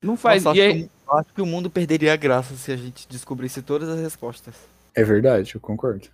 Não 0.02 0.16
faz. 0.16 0.44
Nossa, 0.44 0.56
e 0.58 0.60
acho, 0.62 0.70
aí, 0.70 0.82
que, 0.82 0.84
o- 0.86 0.90
eu 1.12 1.18
acho 1.18 1.34
que 1.34 1.42
o 1.42 1.46
mundo 1.46 1.70
perderia 1.70 2.12
a 2.12 2.16
graça 2.16 2.54
se 2.54 2.70
a 2.72 2.76
gente 2.76 3.08
descobrisse 3.08 3.62
todas 3.62 3.88
as 3.88 4.00
respostas. 4.00 4.54
É 4.94 5.02
verdade, 5.02 5.52
eu 5.54 5.60
concordo. 5.60 6.08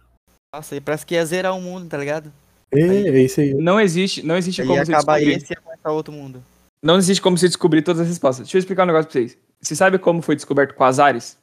Nossa, 0.54 0.74
e 0.76 0.80
parece 0.80 1.04
que 1.06 1.14
ia 1.14 1.24
zerar 1.26 1.56
o 1.56 1.60
mundo, 1.60 1.88
tá 1.88 1.96
ligado? 1.98 2.32
É, 2.72 2.80
é 2.80 3.22
isso 3.22 3.40
aí. 3.40 3.52
não 3.54 3.80
existe, 3.80 4.24
não 4.24 4.36
existe 4.36 4.62
como 4.62 4.74
ia 4.74 4.84
você 4.84 4.92
acabar 4.92 5.14
descobrir. 5.18 5.36
esse 5.42 5.52
e 5.52 5.56
ia 5.56 5.60
começar 5.60 5.90
outro 5.90 6.12
mundo. 6.12 6.42
Não 6.82 6.96
existe 6.96 7.20
como 7.20 7.36
você 7.36 7.46
descobrir 7.48 7.82
todas 7.82 8.00
as 8.00 8.08
respostas. 8.08 8.46
Deixa 8.46 8.56
eu 8.56 8.60
explicar 8.60 8.84
um 8.84 8.86
negócio 8.86 9.10
pra 9.10 9.20
vocês. 9.20 9.36
Você 9.60 9.76
sabe 9.76 9.98
como 9.98 10.22
foi 10.22 10.34
descoberto 10.36 10.74
quasares? 10.74 11.36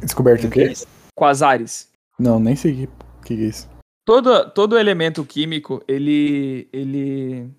Descoberto 0.00 0.46
o 0.46 0.50
quê? 0.50 0.72
Quasares. 1.14 1.90
Não, 2.18 2.38
nem 2.38 2.56
sei 2.56 2.72
o 2.72 2.76
que, 2.76 2.88
que 3.26 3.34
é 3.34 3.46
isso. 3.48 3.68
Todo, 4.04 4.50
todo 4.50 4.78
elemento 4.78 5.24
químico, 5.24 5.82
ele. 5.88 6.68
ele. 6.72 7.50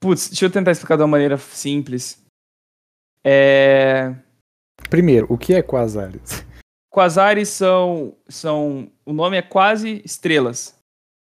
Putz, 0.00 0.28
deixa 0.28 0.46
eu 0.46 0.50
tentar 0.50 0.70
explicar 0.70 0.96
de 0.96 1.02
uma 1.02 1.08
maneira 1.08 1.36
simples. 1.36 2.24
É. 3.24 4.14
Primeiro, 4.88 5.26
o 5.28 5.36
que 5.36 5.54
é 5.54 5.62
quasares? 5.62 6.44
Quasares 6.90 7.48
são, 7.50 8.16
são. 8.28 8.90
O 9.04 9.12
nome 9.12 9.36
é 9.36 9.42
quase 9.42 10.00
estrelas. 10.04 10.74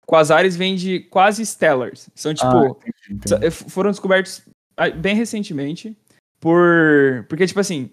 Quasares 0.06 0.56
vem 0.56 0.76
de 0.76 1.00
quase 1.00 1.44
stellars. 1.46 2.10
São 2.14 2.34
tipo. 2.34 2.46
Ah, 2.46 2.66
entendi, 2.66 3.24
entendi. 3.26 3.50
Foram 3.50 3.90
descobertos 3.90 4.42
ah, 4.76 4.90
bem 4.90 5.14
recentemente 5.14 5.96
por 6.40 7.26
porque 7.28 7.46
tipo 7.46 7.60
assim 7.60 7.90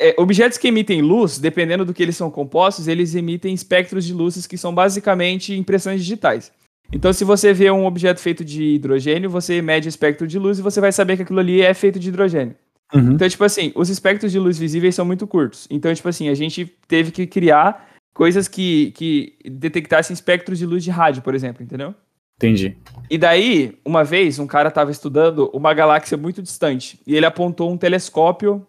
é, 0.00 0.14
objetos 0.18 0.58
que 0.58 0.68
emitem 0.68 1.00
luz 1.02 1.38
dependendo 1.38 1.84
do 1.84 1.94
que 1.94 2.02
eles 2.02 2.16
são 2.16 2.30
compostos 2.30 2.88
eles 2.88 3.14
emitem 3.14 3.54
espectros 3.54 4.04
de 4.04 4.12
luzes 4.12 4.46
que 4.46 4.58
são 4.58 4.74
basicamente 4.74 5.54
impressões 5.56 6.00
digitais 6.00 6.52
então 6.92 7.12
se 7.12 7.24
você 7.24 7.52
vê 7.52 7.70
um 7.70 7.86
objeto 7.86 8.20
feito 8.20 8.44
de 8.44 8.74
hidrogênio 8.74 9.30
você 9.30 9.60
mede 9.62 9.88
o 9.88 9.90
espectro 9.90 10.26
de 10.26 10.38
luz 10.38 10.58
e 10.58 10.62
você 10.62 10.80
vai 10.80 10.92
saber 10.92 11.16
que 11.16 11.22
aquilo 11.22 11.40
ali 11.40 11.62
é 11.62 11.72
feito 11.74 11.98
de 11.98 12.08
hidrogênio 12.08 12.54
Uhum. 12.94 13.14
então 13.14 13.28
tipo 13.28 13.42
assim 13.42 13.72
os 13.74 13.88
espectros 13.90 14.30
de 14.30 14.38
luz 14.38 14.56
visíveis 14.56 14.94
são 14.94 15.04
muito 15.04 15.26
curtos 15.26 15.66
então 15.68 15.92
tipo 15.92 16.08
assim 16.08 16.28
a 16.28 16.34
gente 16.34 16.72
teve 16.86 17.10
que 17.10 17.26
criar 17.26 17.88
coisas 18.14 18.46
que, 18.46 18.92
que 18.92 19.36
detectassem 19.44 20.14
espectros 20.14 20.56
de 20.56 20.64
luz 20.64 20.84
de 20.84 20.90
rádio 20.92 21.20
por 21.20 21.34
exemplo 21.34 21.64
entendeu 21.64 21.92
Entendi. 22.36 22.76
e 23.10 23.16
daí, 23.16 23.78
uma 23.82 24.04
vez, 24.04 24.38
um 24.38 24.46
cara 24.46 24.68
estava 24.68 24.90
estudando 24.90 25.50
uma 25.54 25.72
galáxia 25.72 26.18
muito 26.18 26.42
distante 26.42 27.00
e 27.06 27.16
ele 27.16 27.24
apontou 27.24 27.72
um 27.72 27.78
telescópio 27.78 28.64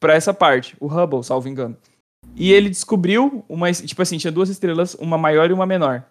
para 0.00 0.14
essa 0.14 0.32
parte, 0.32 0.74
o 0.80 0.86
Hubble, 0.86 1.22
salvo 1.22 1.48
engano. 1.48 1.76
E 2.34 2.50
ele 2.52 2.70
descobriu 2.70 3.44
uma, 3.48 3.70
tipo 3.72 4.00
assim, 4.00 4.16
tinha 4.18 4.32
duas 4.32 4.48
estrelas, 4.48 4.94
uma 4.94 5.18
maior 5.18 5.50
e 5.50 5.52
uma 5.52 5.66
menor. 5.66 6.04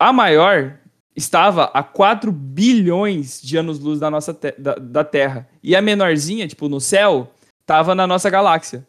A 0.00 0.12
maior 0.12 0.78
estava 1.14 1.64
a 1.64 1.82
4 1.82 2.32
bilhões 2.32 3.40
de 3.42 3.58
anos-luz 3.58 4.00
da 4.00 4.10
nossa 4.10 4.32
te- 4.32 4.54
da, 4.58 4.74
da 4.76 5.04
Terra. 5.04 5.48
E 5.62 5.76
a 5.76 5.82
menorzinha, 5.82 6.48
tipo, 6.48 6.68
no 6.68 6.80
céu, 6.80 7.30
estava 7.60 7.94
na 7.94 8.06
nossa 8.06 8.30
galáxia. 8.30 8.86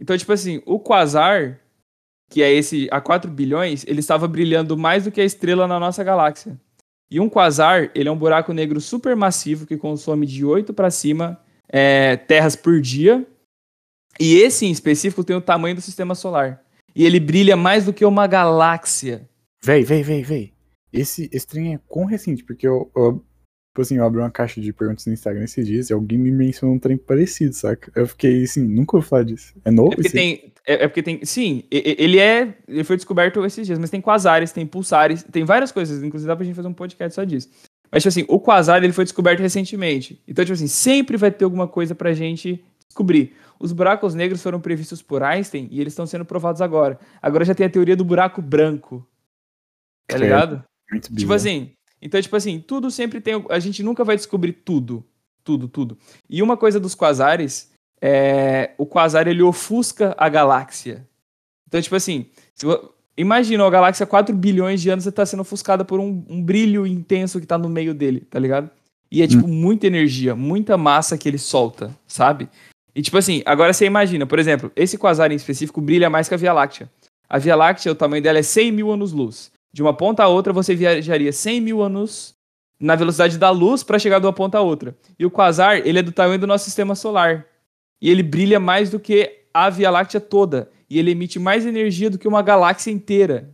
Então, 0.00 0.16
tipo 0.16 0.32
assim, 0.32 0.62
o 0.64 0.78
quasar, 0.80 1.60
que 2.30 2.42
é 2.42 2.50
esse 2.50 2.88
a 2.90 3.00
4 3.00 3.30
bilhões, 3.30 3.84
ele 3.86 4.00
estava 4.00 4.26
brilhando 4.26 4.76
mais 4.76 5.04
do 5.04 5.12
que 5.12 5.20
a 5.20 5.24
estrela 5.24 5.68
na 5.68 5.78
nossa 5.78 6.02
galáxia. 6.02 6.58
E 7.10 7.20
um 7.20 7.28
quasar, 7.28 7.90
ele 7.94 8.08
é 8.08 8.12
um 8.12 8.16
buraco 8.16 8.54
negro 8.54 8.80
supermassivo 8.80 9.66
que 9.66 9.76
consome 9.76 10.26
de 10.26 10.44
8 10.44 10.72
para 10.72 10.90
cima 10.90 11.38
é, 11.68 12.16
terras 12.16 12.56
por 12.56 12.80
dia. 12.80 13.26
E 14.18 14.36
esse 14.36 14.66
em 14.66 14.70
específico 14.70 15.24
tem 15.24 15.36
o 15.36 15.40
tamanho 15.40 15.74
do 15.74 15.80
sistema 15.80 16.14
solar. 16.14 16.62
E 16.94 17.04
ele 17.04 17.18
brilha 17.18 17.56
mais 17.56 17.84
do 17.84 17.92
que 17.92 18.04
uma 18.04 18.26
galáxia. 18.26 19.28
Véi, 19.64 19.82
véi, 19.82 20.02
véi, 20.02 20.22
véi. 20.22 20.52
esse, 20.92 21.30
esse 21.32 21.46
trem 21.46 21.74
é 21.74 21.80
quão 21.88 22.04
recente, 22.04 22.44
porque 22.44 22.66
eu, 22.66 22.90
eu, 22.94 23.24
tipo 23.72 23.80
assim, 23.80 23.96
eu 23.96 24.04
abri 24.04 24.20
uma 24.20 24.30
caixa 24.30 24.60
de 24.60 24.72
perguntas 24.72 25.06
no 25.06 25.12
Instagram 25.12 25.44
esses 25.44 25.66
dias 25.66 25.88
e 25.88 25.92
alguém 25.92 26.18
me 26.18 26.30
mencionou 26.30 26.76
um 26.76 26.78
trem 26.78 26.96
parecido, 26.96 27.54
saca? 27.54 27.90
Eu 27.94 28.06
fiquei 28.06 28.42
assim, 28.42 28.62
nunca 28.62 28.96
ouvi 28.96 29.08
falar 29.08 29.22
disso. 29.22 29.54
É 29.64 29.70
novo 29.70 29.92
É 29.92 29.96
porque 29.96 30.08
esse? 30.08 30.16
tem. 30.16 30.52
É, 30.66 30.84
é 30.84 30.88
porque 30.88 31.02
tem. 31.02 31.24
Sim, 31.24 31.64
ele 31.70 32.18
é. 32.18 32.54
Ele 32.68 32.84
foi 32.84 32.96
descoberto 32.96 33.44
esses 33.44 33.66
dias, 33.66 33.78
mas 33.78 33.90
tem 33.90 34.00
quasares, 34.00 34.52
tem 34.52 34.66
pulsares, 34.66 35.22
tem 35.22 35.44
várias 35.44 35.72
coisas. 35.72 36.02
Inclusive 36.02 36.28
dá 36.28 36.36
pra 36.36 36.44
gente 36.44 36.54
fazer 36.54 36.68
um 36.68 36.74
podcast 36.74 37.14
só 37.14 37.24
disso. 37.24 37.48
Mas, 37.90 38.02
tipo 38.02 38.08
assim, 38.08 38.24
o 38.26 38.40
quasar 38.40 38.82
ele 38.82 38.92
foi 38.92 39.04
descoberto 39.04 39.40
recentemente. 39.40 40.22
Então, 40.26 40.42
tipo 40.44 40.54
assim, 40.54 40.66
sempre 40.66 41.16
vai 41.16 41.30
ter 41.30 41.44
alguma 41.44 41.68
coisa 41.68 41.94
pra 41.94 42.14
gente 42.14 42.64
descobrir. 42.92 43.34
Os 43.58 43.72
buracos 43.72 44.14
negros 44.14 44.42
foram 44.42 44.60
previstos 44.60 45.02
por 45.02 45.22
Einstein 45.22 45.68
e 45.70 45.80
eles 45.80 45.92
estão 45.92 46.06
sendo 46.06 46.24
provados 46.24 46.60
agora. 46.60 46.98
Agora 47.20 47.44
já 47.44 47.54
tem 47.54 47.66
a 47.66 47.70
teoria 47.70 47.96
do 47.96 48.04
buraco 48.04 48.42
branco. 48.42 49.06
Tá 50.06 50.16
Credo. 50.16 50.22
ligado? 50.22 50.64
Muito 50.90 51.14
Tipo 51.14 51.32
assim, 51.32 51.72
então, 52.00 52.20
tipo 52.20 52.36
assim, 52.36 52.60
tudo 52.60 52.90
sempre 52.90 53.20
tem. 53.20 53.44
A 53.48 53.58
gente 53.58 53.82
nunca 53.82 54.04
vai 54.04 54.16
descobrir 54.16 54.52
tudo. 54.52 55.04
Tudo, 55.44 55.68
tudo. 55.68 55.98
E 56.28 56.42
uma 56.42 56.56
coisa 56.56 56.78
dos 56.78 56.94
quasares 56.94 57.72
é. 58.00 58.72
O 58.76 58.84
quasar 58.84 59.26
ele 59.26 59.42
ofusca 59.42 60.14
a 60.18 60.28
galáxia. 60.28 61.08
Então, 61.66 61.80
tipo 61.80 61.96
assim, 61.96 62.26
se 62.54 62.66
imagina 63.16 63.64
a 63.64 63.70
galáxia 63.70 64.06
4 64.06 64.34
bilhões 64.36 64.82
de 64.82 64.90
anos 64.90 65.06
está 65.06 65.24
sendo 65.24 65.40
ofuscada 65.40 65.84
por 65.84 65.98
um, 66.00 66.24
um 66.28 66.42
brilho 66.42 66.86
intenso 66.86 67.40
que 67.40 67.46
tá 67.46 67.56
no 67.56 67.68
meio 67.68 67.94
dele, 67.94 68.20
tá 68.20 68.38
ligado? 68.38 68.70
E 69.10 69.22
é 69.22 69.26
tipo 69.26 69.46
muita 69.46 69.86
energia, 69.86 70.34
muita 70.34 70.76
massa 70.76 71.18
que 71.18 71.28
ele 71.28 71.38
solta, 71.38 71.94
sabe? 72.06 72.48
E 72.94 73.00
tipo 73.00 73.16
assim, 73.16 73.42
agora 73.46 73.72
você 73.72 73.86
imagina, 73.86 74.26
por 74.26 74.38
exemplo, 74.38 74.70
esse 74.76 74.98
quasar 74.98 75.32
em 75.32 75.34
específico 75.34 75.80
brilha 75.80 76.10
mais 76.10 76.28
que 76.28 76.34
a 76.34 76.38
Via 76.38 76.52
Láctea. 76.52 76.90
A 77.28 77.38
Via 77.38 77.56
Láctea, 77.56 77.92
o 77.92 77.94
tamanho 77.94 78.22
dela 78.22 78.38
é 78.38 78.42
100 78.42 78.72
mil 78.72 78.92
anos-luz. 78.92 79.50
De 79.72 79.80
uma 79.80 79.94
ponta 79.94 80.22
a 80.22 80.28
outra, 80.28 80.52
você 80.52 80.74
viajaria 80.74 81.32
100 81.32 81.60
mil 81.60 81.82
anos 81.82 82.34
na 82.78 82.94
velocidade 82.94 83.38
da 83.38 83.48
luz 83.48 83.82
para 83.82 83.98
chegar 83.98 84.18
de 84.18 84.26
uma 84.26 84.32
ponta 84.32 84.58
a 84.58 84.60
outra. 84.60 84.94
E 85.18 85.24
o 85.24 85.30
quasar, 85.30 85.86
ele 85.86 86.00
é 86.00 86.02
do 86.02 86.12
tamanho 86.12 86.38
do 86.38 86.46
nosso 86.46 86.64
sistema 86.64 86.94
solar. 86.94 87.46
E 88.00 88.10
ele 88.10 88.22
brilha 88.22 88.60
mais 88.60 88.90
do 88.90 89.00
que 89.00 89.44
a 89.54 89.70
Via 89.70 89.90
Láctea 89.90 90.20
toda. 90.20 90.70
E 90.90 90.98
ele 90.98 91.12
emite 91.12 91.38
mais 91.38 91.64
energia 91.64 92.10
do 92.10 92.18
que 92.18 92.28
uma 92.28 92.42
galáxia 92.42 92.90
inteira. 92.90 93.48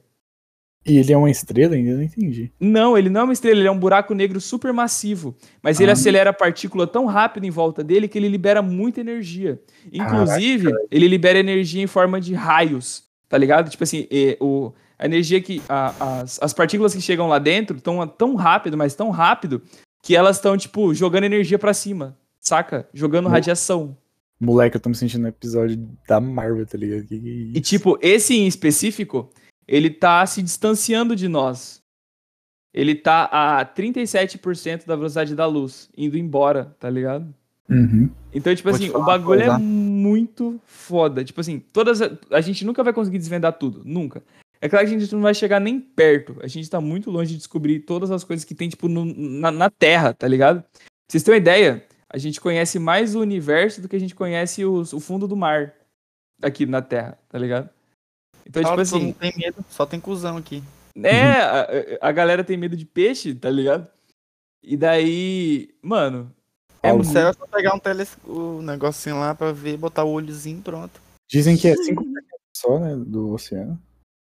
E 0.88 0.96
ele 0.98 1.12
é 1.12 1.16
uma 1.16 1.30
estrela 1.30 1.74
ainda? 1.74 1.94
Não 1.96 2.02
entendi. 2.02 2.50
Não, 2.58 2.96
ele 2.96 3.08
não 3.10 3.20
é 3.20 3.24
uma 3.24 3.32
estrela, 3.32 3.58
ele 3.58 3.68
é 3.68 3.70
um 3.70 3.78
buraco 3.78 4.14
negro 4.14 4.40
supermassivo. 4.40 5.36
Mas 5.62 5.78
ele 5.80 5.90
Ah. 5.90 5.92
acelera 5.92 6.30
a 6.30 6.32
partícula 6.32 6.86
tão 6.86 7.04
rápido 7.06 7.44
em 7.44 7.50
volta 7.50 7.84
dele 7.84 8.08
que 8.08 8.16
ele 8.18 8.28
libera 8.28 8.62
muita 8.62 9.00
energia. 9.00 9.60
Inclusive, 9.92 10.72
ele 10.90 11.06
libera 11.08 11.38
energia 11.38 11.82
em 11.82 11.86
forma 11.86 12.20
de 12.20 12.34
raios, 12.34 13.04
tá 13.28 13.36
ligado? 13.36 13.68
Tipo 13.70 13.84
assim, 13.84 14.06
eh, 14.10 14.36
o, 14.40 14.72
a 14.98 15.04
energia 15.06 15.40
que. 15.40 15.60
a- 15.68 16.20
as, 16.22 16.38
as 16.42 16.52
partículas 16.52 16.94
que 16.94 17.00
chegam 17.00 17.28
lá 17.28 17.38
dentro 17.38 17.76
estão 17.76 18.06
tão 18.06 18.34
rápido, 18.34 18.76
mas 18.76 18.94
tão 18.94 19.10
rápido, 19.10 19.60
que 20.02 20.14
elas 20.16 20.36
estão, 20.36 20.56
tipo, 20.56 20.94
jogando 20.94 21.24
energia 21.24 21.58
pra 21.58 21.74
cima, 21.74 22.16
saca? 22.40 22.88
Jogando 22.94 23.24
Mo- 23.24 23.30
radiação. 23.30 23.96
Moleque, 24.40 24.76
eu 24.76 24.80
tô 24.80 24.88
me 24.88 24.94
sentindo 24.94 25.22
no 25.22 25.28
episódio 25.28 25.76
da 26.06 26.20
Marvel, 26.20 26.64
tá 26.64 26.78
ligado? 26.78 27.04
Que 27.08 27.18
que 27.18 27.50
é 27.54 27.58
E, 27.58 27.60
tipo, 27.60 27.98
esse 28.00 28.34
em 28.36 28.46
específico, 28.46 29.28
ele 29.68 29.90
tá 29.90 30.24
se 30.26 30.42
distanciando 30.42 31.14
de 31.14 31.28
nós. 31.28 31.82
Ele 32.74 32.94
tá 32.94 33.28
a 33.32 33.64
37% 33.64 34.86
da 34.86 34.96
velocidade 34.96 35.34
da 35.34 35.46
luz, 35.46 35.88
indo 35.96 36.16
embora, 36.18 36.76
tá 36.78 36.88
ligado? 36.88 37.32
Uhum. 37.68 38.08
Então, 38.32 38.54
tipo 38.54 38.68
Vou 38.70 38.76
assim, 38.76 38.90
o 38.90 39.02
bagulho 39.04 39.42
é 39.42 39.58
muito 39.58 40.60
foda. 40.64 41.22
Tipo 41.24 41.40
assim, 41.40 41.58
todas. 41.72 42.00
A, 42.00 42.10
a 42.30 42.40
gente 42.40 42.64
nunca 42.64 42.82
vai 42.82 42.92
conseguir 42.92 43.18
desvendar 43.18 43.52
tudo. 43.54 43.82
Nunca. 43.84 44.22
É 44.60 44.68
claro 44.68 44.86
que 44.88 44.94
a 44.94 44.98
gente 44.98 45.14
não 45.14 45.20
vai 45.22 45.34
chegar 45.34 45.60
nem 45.60 45.78
perto. 45.80 46.36
A 46.42 46.46
gente 46.46 46.68
tá 46.68 46.80
muito 46.80 47.10
longe 47.10 47.32
de 47.32 47.36
descobrir 47.38 47.80
todas 47.80 48.10
as 48.10 48.24
coisas 48.24 48.44
que 48.44 48.54
tem, 48.54 48.68
tipo, 48.68 48.88
no- 48.88 49.04
na, 49.04 49.50
na 49.50 49.70
Terra, 49.70 50.12
tá 50.14 50.26
ligado? 50.26 50.62
Pra 50.62 50.80
vocês 51.08 51.22
terem 51.22 51.36
uma 51.38 51.42
ideia, 51.42 51.84
a 52.08 52.18
gente 52.18 52.40
conhece 52.40 52.78
mais 52.78 53.14
o 53.14 53.20
universo 53.20 53.80
do 53.80 53.88
que 53.88 53.96
a 53.96 54.00
gente 54.00 54.14
conhece 54.14 54.64
os- 54.64 54.92
o 54.92 55.00
fundo 55.00 55.28
do 55.28 55.36
mar 55.36 55.74
aqui 56.42 56.66
na 56.66 56.82
Terra, 56.82 57.18
tá 57.28 57.38
ligado? 57.38 57.68
Então, 58.48 58.62
tipo 58.62 58.76
que 58.76 58.76
todo 58.76 58.80
assim, 58.80 59.00
mundo 59.06 59.16
tem 59.16 59.32
medo, 59.36 59.64
só 59.68 59.84
tem 59.84 60.00
cuzão 60.00 60.36
aqui. 60.36 60.62
é, 61.02 61.32
a, 61.40 61.68
a 62.08 62.12
galera 62.12 62.42
tem 62.42 62.56
medo 62.56 62.76
de 62.76 62.84
peixe, 62.86 63.34
tá 63.34 63.50
ligado? 63.50 63.86
E 64.62 64.76
daí, 64.76 65.74
mano. 65.82 66.34
É 66.82 66.92
O 66.92 67.04
céu 67.04 67.28
é 67.28 67.32
só 67.32 67.46
pegar 67.46 67.74
um 67.74 67.78
teles... 67.78 68.16
o 68.24 68.62
negocinho 68.62 69.18
lá 69.18 69.34
pra 69.34 69.52
ver, 69.52 69.76
botar 69.76 70.04
o 70.04 70.12
olhozinho 70.12 70.58
e 70.58 70.62
pronto. 70.62 71.00
Dizem 71.28 71.56
que 71.56 71.68
é 71.68 71.74
5% 71.74 72.04
só, 72.56 72.78
né, 72.78 72.96
do 72.96 73.32
oceano. 73.32 73.78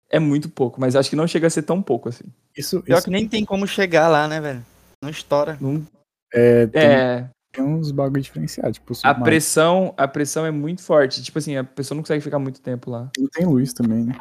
É 0.09 0.19
muito 0.19 0.49
pouco, 0.49 0.81
mas 0.81 0.95
acho 0.95 1.09
que 1.09 1.15
não 1.15 1.27
chega 1.27 1.47
a 1.47 1.49
ser 1.49 1.61
tão 1.63 1.81
pouco 1.81 2.09
assim. 2.09 2.25
Isso, 2.55 2.81
Pior 2.81 2.97
isso 2.97 3.05
que 3.05 3.11
nem 3.11 3.27
tem 3.27 3.45
como 3.45 3.65
chegar 3.65 4.09
lá, 4.09 4.27
né, 4.27 4.41
velho? 4.41 4.65
Não 5.01 5.09
estoura. 5.09 5.57
Não- 5.61 5.85
é, 6.33 6.67
tem, 6.67 6.81
é, 6.81 7.29
tem 7.51 7.63
uns 7.63 7.91
bagulho 7.91 8.21
diferenciados. 8.21 8.77
Tipo, 8.77 8.93
a 9.03 9.13
pressão, 9.13 9.93
a 9.97 10.07
pressão 10.07 10.45
é 10.45 10.51
muito 10.51 10.81
forte. 10.81 11.21
Tipo 11.21 11.39
assim, 11.39 11.57
a 11.57 11.63
pessoa 11.63 11.95
não 11.95 12.03
consegue 12.03 12.23
ficar 12.23 12.39
muito 12.39 12.61
tempo 12.61 12.89
lá. 12.89 13.09
Não 13.17 13.27
tem 13.27 13.45
luz 13.45 13.73
também, 13.73 14.05
né? 14.05 14.15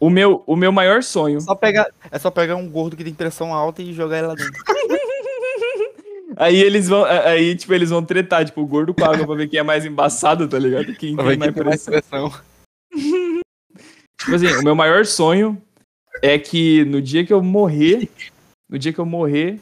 O 0.00 0.08
meu, 0.08 0.42
o 0.46 0.56
meu 0.56 0.72
maior 0.72 1.02
sonho. 1.02 1.38
É 1.38 1.40
só 1.40 1.54
pegar, 1.54 1.86
é 2.10 2.18
só 2.18 2.30
pegar 2.30 2.56
um 2.56 2.68
gordo 2.68 2.96
que 2.96 3.04
tem 3.04 3.12
pressão 3.12 3.52
alta 3.52 3.82
e 3.82 3.92
jogar 3.92 4.18
ele 4.18 4.26
lá 4.28 4.34
dentro. 4.34 4.52
Aí 6.36 6.56
eles 6.60 6.88
vão, 6.88 7.04
aí 7.04 7.54
tipo 7.54 7.72
eles 7.72 7.90
vão 7.90 8.04
tretar, 8.04 8.44
tipo 8.44 8.60
o 8.60 8.66
gordo 8.66 8.92
com 8.92 9.04
a 9.04 9.08
água 9.08 9.24
pra 9.24 9.36
ver 9.36 9.46
quem 9.46 9.60
é 9.60 9.62
mais 9.62 9.84
embaçado, 9.84 10.48
tá 10.48 10.58
ligado? 10.58 10.86
Quem 10.96 11.14
tem 11.14 11.24
mais 11.24 11.38
tem 11.38 11.64
mais 11.64 11.84
pressão. 11.84 11.92
pressão. 11.92 12.40
Tipo 14.18 14.36
assim, 14.36 14.46
o 14.56 14.62
meu 14.64 14.74
maior 14.74 15.04
sonho 15.04 15.60
é 16.22 16.38
que 16.38 16.84
no 16.86 17.02
dia 17.02 17.26
que 17.26 17.32
eu 17.32 17.42
morrer, 17.42 18.08
no 18.68 18.78
dia 18.78 18.92
que 18.92 18.98
eu 18.98 19.04
morrer, 19.04 19.60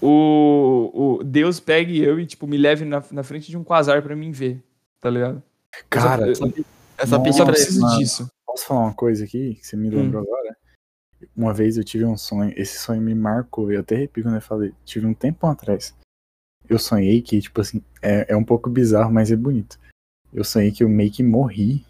o, 0.00 1.18
o 1.20 1.24
Deus 1.24 1.60
pegue 1.60 2.00
eu 2.02 2.18
e 2.20 2.26
tipo 2.26 2.46
me 2.46 2.56
leve 2.56 2.84
na, 2.84 3.02
na 3.10 3.22
frente 3.22 3.50
de 3.50 3.56
um 3.56 3.64
quasar 3.64 4.02
pra 4.02 4.14
mim 4.16 4.30
ver, 4.30 4.62
tá 5.00 5.10
ligado? 5.10 5.42
Cara, 5.90 6.28
eu, 6.28 6.34
sabe- 6.34 6.64
só 6.98 7.04
Nossa, 7.04 7.14
eu 7.16 7.22
pedir 7.22 7.36
só 7.36 7.44
pra 7.44 7.54
ele. 7.54 7.62
preciso 7.62 7.80
mano. 7.80 7.98
disso. 7.98 8.30
posso 8.46 8.66
falar 8.66 8.80
uma 8.80 8.94
coisa 8.94 9.24
aqui 9.24 9.54
que 9.56 9.66
você 9.66 9.76
me 9.76 9.90
lembrou 9.90 10.22
agora? 10.22 10.56
Uma 11.36 11.54
vez 11.54 11.76
eu 11.76 11.84
tive 11.84 12.04
um 12.04 12.16
sonho, 12.16 12.52
esse 12.56 12.78
sonho 12.78 13.00
me 13.00 13.14
marcou, 13.14 13.72
eu 13.72 13.80
até 13.80 13.96
arrepio 13.96 14.22
quando 14.22 14.34
eu 14.36 14.42
falei, 14.42 14.72
tive 14.84 15.06
um 15.06 15.14
tempão 15.14 15.50
atrás. 15.50 15.94
Eu 16.68 16.78
sonhei 16.78 17.20
que, 17.22 17.40
tipo 17.40 17.60
assim, 17.60 17.82
é, 18.02 18.32
é 18.32 18.36
um 18.36 18.44
pouco 18.44 18.68
bizarro, 18.70 19.12
mas 19.12 19.30
é 19.30 19.36
bonito. 19.36 19.78
Eu 20.32 20.44
sonhei 20.44 20.70
que 20.70 20.84
eu 20.84 20.88
meio 20.88 21.10
que 21.10 21.22
morri, 21.22 21.84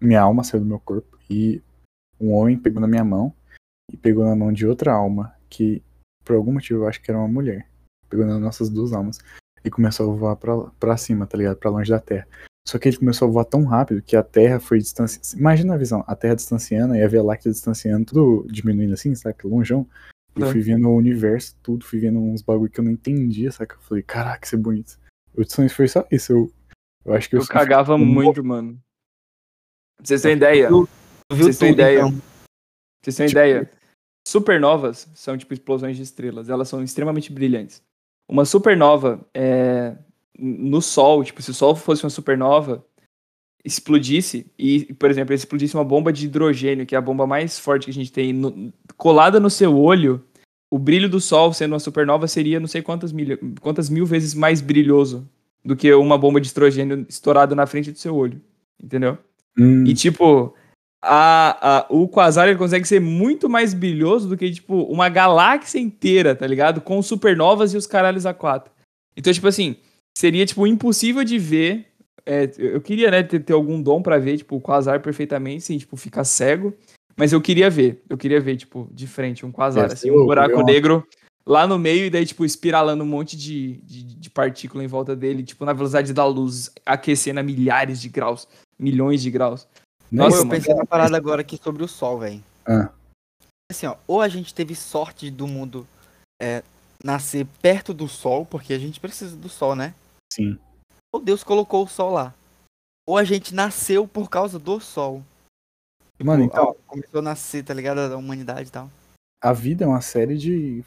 minha 0.00 0.20
alma 0.20 0.44
saiu 0.44 0.60
do 0.62 0.66
meu 0.66 0.78
corpo, 0.80 1.18
e 1.28 1.60
um 2.20 2.32
homem 2.32 2.56
pegou 2.58 2.80
na 2.80 2.86
minha 2.86 3.04
mão 3.04 3.32
e 3.92 3.96
pegou 3.96 4.24
na 4.24 4.36
mão 4.36 4.52
de 4.52 4.66
outra 4.66 4.92
alma, 4.92 5.34
que 5.48 5.82
por 6.24 6.36
algum 6.36 6.52
motivo 6.52 6.84
eu 6.84 6.88
acho 6.88 7.00
que 7.02 7.10
era 7.10 7.18
uma 7.18 7.28
mulher. 7.28 7.66
Pegou 8.08 8.26
nas 8.26 8.40
nossas 8.40 8.68
duas 8.68 8.92
almas 8.92 9.18
e 9.64 9.70
começou 9.70 10.12
a 10.12 10.16
voar 10.16 10.36
pra, 10.36 10.56
pra 10.78 10.96
cima, 10.96 11.26
tá 11.26 11.36
ligado? 11.38 11.56
Pra 11.56 11.70
longe 11.70 11.90
da 11.90 12.00
Terra. 12.00 12.26
Só 12.66 12.78
que 12.78 12.88
ele 12.88 12.96
começou 12.98 13.28
a 13.28 13.30
voar 13.30 13.44
tão 13.44 13.64
rápido 13.64 14.02
que 14.02 14.14
a 14.16 14.22
Terra 14.22 14.60
foi 14.60 14.78
distanciando. 14.78 15.38
Imagina 15.40 15.74
a 15.74 15.78
visão, 15.78 16.04
a 16.06 16.14
Terra 16.14 16.34
distanciando 16.34 16.94
e 16.94 17.02
a 17.02 17.08
Via 17.08 17.22
Láctea 17.22 17.50
distanciando, 17.50 18.04
tudo 18.06 18.46
diminuindo 18.50 18.94
assim, 18.94 19.14
saca? 19.14 19.46
Longeão. 19.48 19.86
Eu 20.36 20.46
É. 20.46 20.52
fui 20.52 20.60
vendo 20.60 20.88
o 20.88 20.96
universo, 20.96 21.56
tudo, 21.62 21.84
fui 21.84 21.98
vendo 21.98 22.18
uns 22.20 22.42
bagulho 22.42 22.70
que 22.70 22.78
eu 22.78 22.84
não 22.84 22.92
entendia, 22.92 23.50
saca? 23.50 23.74
Eu 23.76 23.80
falei, 23.80 24.02
caraca, 24.02 24.46
isso 24.46 24.54
é 24.54 24.58
bonito. 24.58 24.98
O 25.36 25.44
sonho 25.44 25.70
foi 25.70 25.88
só 25.88 26.06
isso. 26.10 26.32
Eu, 26.32 26.52
eu 27.04 27.14
acho 27.14 27.28
que 27.28 27.36
Eu 27.36 27.40
eu, 27.40 27.46
cagava 27.46 27.96
muito, 27.98 28.44
mano. 28.44 28.78
Pra 29.96 30.06
vocês 30.06 30.22
terem 30.22 30.36
ideia, 30.36 30.68
Vocês 31.30 31.58
têm 31.58 31.72
ideia? 31.72 31.98
então. 32.00 32.10
vocês 33.02 33.16
terem 33.16 33.28
Tipo- 33.28 33.38
ideia, 33.40 33.70
supernovas 34.26 35.08
são 35.14 35.36
tipo 35.36 35.52
explosões 35.54 35.96
de 35.96 36.02
estrelas, 36.02 36.48
elas 36.48 36.68
são 36.68 36.82
extremamente 36.82 37.32
brilhantes. 37.32 37.82
Uma 38.28 38.44
supernova 38.44 39.20
é, 39.34 39.96
no 40.38 40.80
Sol, 40.80 41.24
tipo, 41.24 41.42
se 41.42 41.50
o 41.50 41.54
Sol 41.54 41.74
fosse 41.74 42.04
uma 42.04 42.10
supernova, 42.10 42.84
explodisse, 43.64 44.46
e, 44.58 44.92
por 44.94 45.10
exemplo, 45.10 45.34
explodisse 45.34 45.74
uma 45.74 45.84
bomba 45.84 46.12
de 46.12 46.26
hidrogênio, 46.26 46.86
que 46.86 46.94
é 46.94 46.98
a 46.98 47.02
bomba 47.02 47.26
mais 47.26 47.58
forte 47.58 47.84
que 47.84 47.90
a 47.90 47.94
gente 47.94 48.12
tem, 48.12 48.32
no- 48.32 48.72
colada 48.96 49.38
no 49.38 49.50
seu 49.50 49.76
olho, 49.76 50.24
o 50.70 50.78
brilho 50.78 51.08
do 51.08 51.20
Sol, 51.20 51.52
sendo 51.52 51.72
uma 51.72 51.80
supernova, 51.80 52.28
seria 52.28 52.60
não 52.60 52.68
sei 52.68 52.80
quantas 52.80 53.12
mil, 53.12 53.36
quantas 53.60 53.90
mil 53.90 54.06
vezes 54.06 54.34
mais 54.34 54.60
brilhoso 54.60 55.28
do 55.64 55.76
que 55.76 55.92
uma 55.92 56.16
bomba 56.16 56.40
de 56.40 56.48
hidrogênio 56.48 57.04
estourada 57.08 57.54
na 57.54 57.66
frente 57.66 57.90
do 57.90 57.98
seu 57.98 58.14
olho. 58.14 58.40
Entendeu? 58.82 59.18
Hum, 59.58 59.84
E, 59.84 59.92
tipo, 59.92 60.54
a, 61.02 61.78
a- 61.78 61.86
o 61.88 62.06
Quasar 62.08 62.48
ele 62.48 62.58
consegue 62.58 62.86
ser 62.86 63.00
muito 63.00 63.48
mais 63.48 63.72
brilhoso 63.74 64.28
do 64.28 64.36
que, 64.36 64.50
tipo, 64.50 64.82
uma 64.84 65.08
galáxia 65.08 65.78
inteira, 65.78 66.34
tá 66.34 66.46
ligado? 66.46 66.80
Com 66.80 67.00
supernovas 67.02 67.72
e 67.72 67.76
os 67.76 67.86
caralhos 67.86 68.26
a 68.26 68.34
quatro. 68.34 68.70
Então, 69.16 69.32
tipo 69.32 69.46
assim, 69.48 69.76
seria, 70.16 70.44
tipo, 70.46 70.66
impossível 70.66 71.24
de 71.24 71.38
ver. 71.38 71.86
é, 72.26 72.50
eu 72.58 72.80
queria, 72.80 73.10
né, 73.10 73.22
ter, 73.22 73.40
ter 73.40 73.52
algum 73.52 73.80
dom 73.80 74.02
pra 74.02 74.18
ver, 74.18 74.36
tipo, 74.38 74.56
o 74.56 74.60
Quasar 74.60 75.00
perfeitamente, 75.00 75.62
sem, 75.64 75.78
tipo, 75.78 75.96
ficar 75.96 76.24
cego. 76.24 76.72
Mas 77.16 77.32
eu 77.32 77.40
queria 77.40 77.68
ver. 77.68 78.02
Eu 78.08 78.16
queria 78.16 78.40
ver, 78.40 78.56
tipo, 78.56 78.88
de 78.92 79.06
frente, 79.06 79.44
um 79.44 79.50
Quasar, 79.52 79.84
Deve 79.84 79.94
assim, 79.94 80.10
um 80.10 80.24
buraco 80.26 80.62
negro 80.62 81.04
lá 81.46 81.66
no 81.66 81.78
meio 81.78 82.04
e 82.06 82.10
daí, 82.10 82.24
tipo, 82.24 82.44
espiralando 82.44 83.02
um 83.02 83.06
monte 83.06 83.36
de, 83.36 83.78
de, 83.82 84.02
de 84.04 84.30
partícula 84.30 84.84
em 84.84 84.86
volta 84.86 85.16
dele, 85.16 85.42
tipo, 85.42 85.64
na 85.64 85.72
velocidade 85.72 86.12
da 86.12 86.24
luz, 86.26 86.70
aquecendo 86.86 87.40
a 87.40 87.42
milhares 87.42 88.00
de 88.00 88.08
graus, 88.08 88.46
milhões 88.78 89.20
de 89.22 89.30
graus. 89.30 89.66
É 90.12 90.16
Nossa, 90.16 90.36
Pô, 90.36 90.42
eu 90.42 90.46
mano. 90.46 90.50
pensei 90.50 90.74
na 90.74 90.84
parada 90.86 91.16
agora 91.16 91.40
aqui 91.42 91.56
sobre 91.62 91.82
o 91.82 91.88
sol, 91.88 92.18
velho. 92.18 92.42
Ah. 92.66 92.90
Assim, 93.70 93.86
ó, 93.86 93.96
ou 94.06 94.20
a 94.20 94.28
gente 94.28 94.52
teve 94.54 94.74
sorte 94.74 95.30
do 95.30 95.46
mundo 95.46 95.86
é, 96.40 96.62
nascer 97.04 97.46
perto 97.62 97.94
do 97.94 98.08
sol, 98.08 98.44
porque 98.44 98.72
a 98.72 98.78
gente 98.78 98.98
precisa 99.00 99.36
do 99.36 99.48
sol, 99.48 99.76
né? 99.76 99.94
Sim. 100.32 100.58
Ou 101.12 101.20
Deus 101.20 101.44
colocou 101.44 101.84
o 101.84 101.88
sol 101.88 102.12
lá. 102.12 102.34
Ou 103.06 103.16
a 103.16 103.24
gente 103.24 103.54
nasceu 103.54 104.06
por 104.06 104.28
causa 104.28 104.58
do 104.58 104.80
sol. 104.80 105.22
Mano, 106.22 106.44
Tipo, 106.44 106.54
então, 106.54 106.68
ó, 106.70 106.74
começou 106.86 107.20
a 107.20 107.22
nascer, 107.22 107.64
tá 107.64 107.72
ligado? 107.72 107.98
A 108.00 108.16
humanidade 108.16 108.68
e 108.68 108.72
tal. 108.72 108.90
a 109.42 109.52
vida 109.52 109.84
é 109.84 109.88
uma 109.88 110.02
série 110.02 110.36
de 110.36 110.84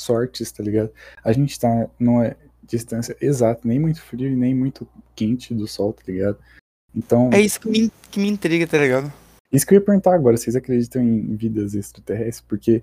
sortes, 0.00 0.50
tá 0.50 0.62
ligado? 0.62 0.92
A 1.22 1.32
gente 1.32 1.58
tá 1.58 1.88
numa 1.98 2.34
distância 2.64 3.16
exata, 3.20 3.60
nem 3.64 3.78
muito 3.78 4.02
frio 4.02 4.28
e 4.28 4.34
nem 4.34 4.54
muito 4.54 4.88
quente 5.14 5.54
do 5.54 5.68
sol, 5.68 5.92
tá 5.92 6.02
ligado? 6.06 6.38
Então, 6.94 7.30
É 7.32 7.40
isso 7.40 7.58
que 7.60 7.68
me, 7.68 7.90
que 8.10 8.20
me 8.20 8.28
intriga, 8.28 8.66
tá 8.66 8.78
ligado? 8.78 9.12
isso 9.52 9.66
que 9.66 9.74
eu 9.74 9.78
ia 9.78 9.84
perguntar 9.84 10.14
agora, 10.14 10.36
vocês 10.36 10.56
acreditam 10.56 11.02
em 11.02 11.34
vidas 11.36 11.74
extraterrestres? 11.74 12.40
Porque 12.40 12.82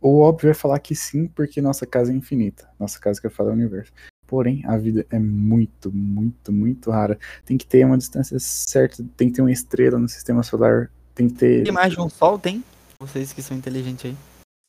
o 0.00 0.20
óbvio 0.20 0.50
é 0.50 0.54
falar 0.54 0.78
que 0.80 0.94
sim, 0.94 1.26
porque 1.28 1.60
nossa 1.62 1.86
casa 1.86 2.12
é 2.12 2.14
infinita. 2.16 2.68
Nossa 2.80 2.98
casa 2.98 3.20
que 3.20 3.26
eu 3.26 3.30
falo 3.30 3.50
é 3.50 3.52
o 3.52 3.56
universo. 3.56 3.92
Porém, 4.26 4.62
a 4.66 4.76
vida 4.76 5.06
é 5.10 5.18
muito, 5.18 5.92
muito, 5.92 6.50
muito 6.52 6.90
rara. 6.90 7.18
Tem 7.44 7.56
que 7.56 7.66
ter 7.66 7.84
uma 7.86 7.96
distância 7.98 8.38
certa, 8.40 9.04
tem 9.16 9.28
que 9.28 9.34
ter 9.36 9.42
uma 9.42 9.52
estrela 9.52 9.98
no 9.98 10.08
sistema 10.08 10.42
solar, 10.42 10.90
tem 11.14 11.28
que 11.28 11.34
ter. 11.34 11.62
Tem 11.64 11.72
mais 11.72 11.92
de 11.92 12.00
um 12.00 12.08
sol, 12.08 12.38
tem? 12.38 12.64
Vocês 12.98 13.32
que 13.32 13.42
são 13.42 13.56
inteligentes 13.56 14.06
aí. 14.06 14.16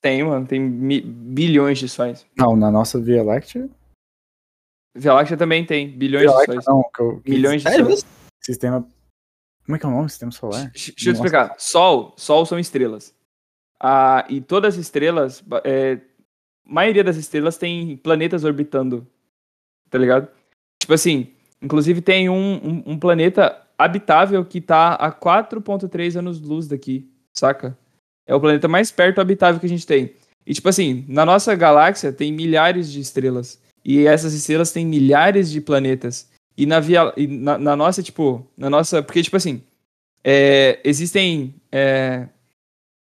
Tem, 0.03 0.23
mano, 0.23 0.45
tem 0.45 0.59
mi- 0.59 1.01
bilhões 1.01 1.79
de 1.79 1.89
sóis. 1.89 2.25
Não, 2.37 2.55
na 2.55 2.69
nossa 2.69 2.99
Via 2.99 3.23
Láctea. 3.23 3.67
Via 4.95 5.13
Láctea 5.13 5.37
também 5.37 5.65
tem 5.65 5.89
bilhões 5.97 6.29
Via 6.29 6.39
de 6.39 6.45
sóis. 6.45 6.65
não, 6.67 6.83
que 6.93 7.01
eu- 7.01 7.21
Milhões 7.25 7.63
de 7.63 7.71
sóis. 7.73 8.05
Sistema. 8.45 8.87
Como 9.65 9.75
é 9.75 9.79
que 9.79 9.85
é 9.85 9.89
o 9.89 9.91
nome? 9.91 10.07
Sistema 10.07 10.31
solar? 10.31 10.69
Deixa 10.69 10.91
eu 10.91 10.95
te 10.95 11.09
explicar. 11.09 11.55
Sol, 11.57 12.13
Sol 12.15 12.45
são 12.45 12.59
estrelas. 12.59 13.15
Ah, 13.79 14.23
e 14.29 14.39
todas 14.39 14.75
as 14.75 14.79
estrelas, 14.79 15.43
é, 15.63 15.99
maioria 16.63 17.03
das 17.03 17.17
estrelas 17.17 17.57
tem 17.57 17.97
planetas 17.97 18.43
orbitando, 18.43 19.07
tá 19.89 19.97
ligado? 19.97 20.29
Tipo 20.79 20.93
assim, 20.93 21.33
inclusive 21.59 22.01
tem 22.01 22.29
um, 22.29 22.55
um, 22.55 22.83
um 22.85 22.99
planeta 22.99 23.59
habitável 23.77 24.45
que 24.45 24.61
tá 24.61 24.93
a 24.93 25.11
4.3 25.11 26.15
anos-luz 26.17 26.67
daqui, 26.67 27.11
saca? 27.33 27.75
É 28.27 28.35
o 28.35 28.39
planeta 28.39 28.67
mais 28.67 28.91
perto 28.91 29.19
habitável 29.19 29.59
que 29.59 29.65
a 29.65 29.69
gente 29.69 29.87
tem. 29.87 30.13
E 30.45 30.53
tipo 30.53 30.69
assim, 30.69 31.03
na 31.07 31.25
nossa 31.25 31.55
galáxia 31.55 32.13
tem 32.13 32.31
milhares 32.31 32.91
de 32.91 32.99
estrelas. 32.99 33.59
E 33.83 34.05
essas 34.05 34.33
estrelas 34.33 34.71
têm 34.71 34.85
milhares 34.85 35.49
de 35.49 35.59
planetas. 35.59 36.29
E 36.57 36.65
na, 36.65 36.79
via, 36.79 37.13
e 37.17 37.27
na, 37.27 37.57
na 37.57 37.75
nossa, 37.75 38.01
tipo, 38.01 38.45
na 38.57 38.69
nossa. 38.69 39.03
Porque, 39.03 39.21
tipo 39.21 39.35
assim, 39.35 39.61
é, 40.23 40.79
existem 40.83 41.53
é, 41.71 42.27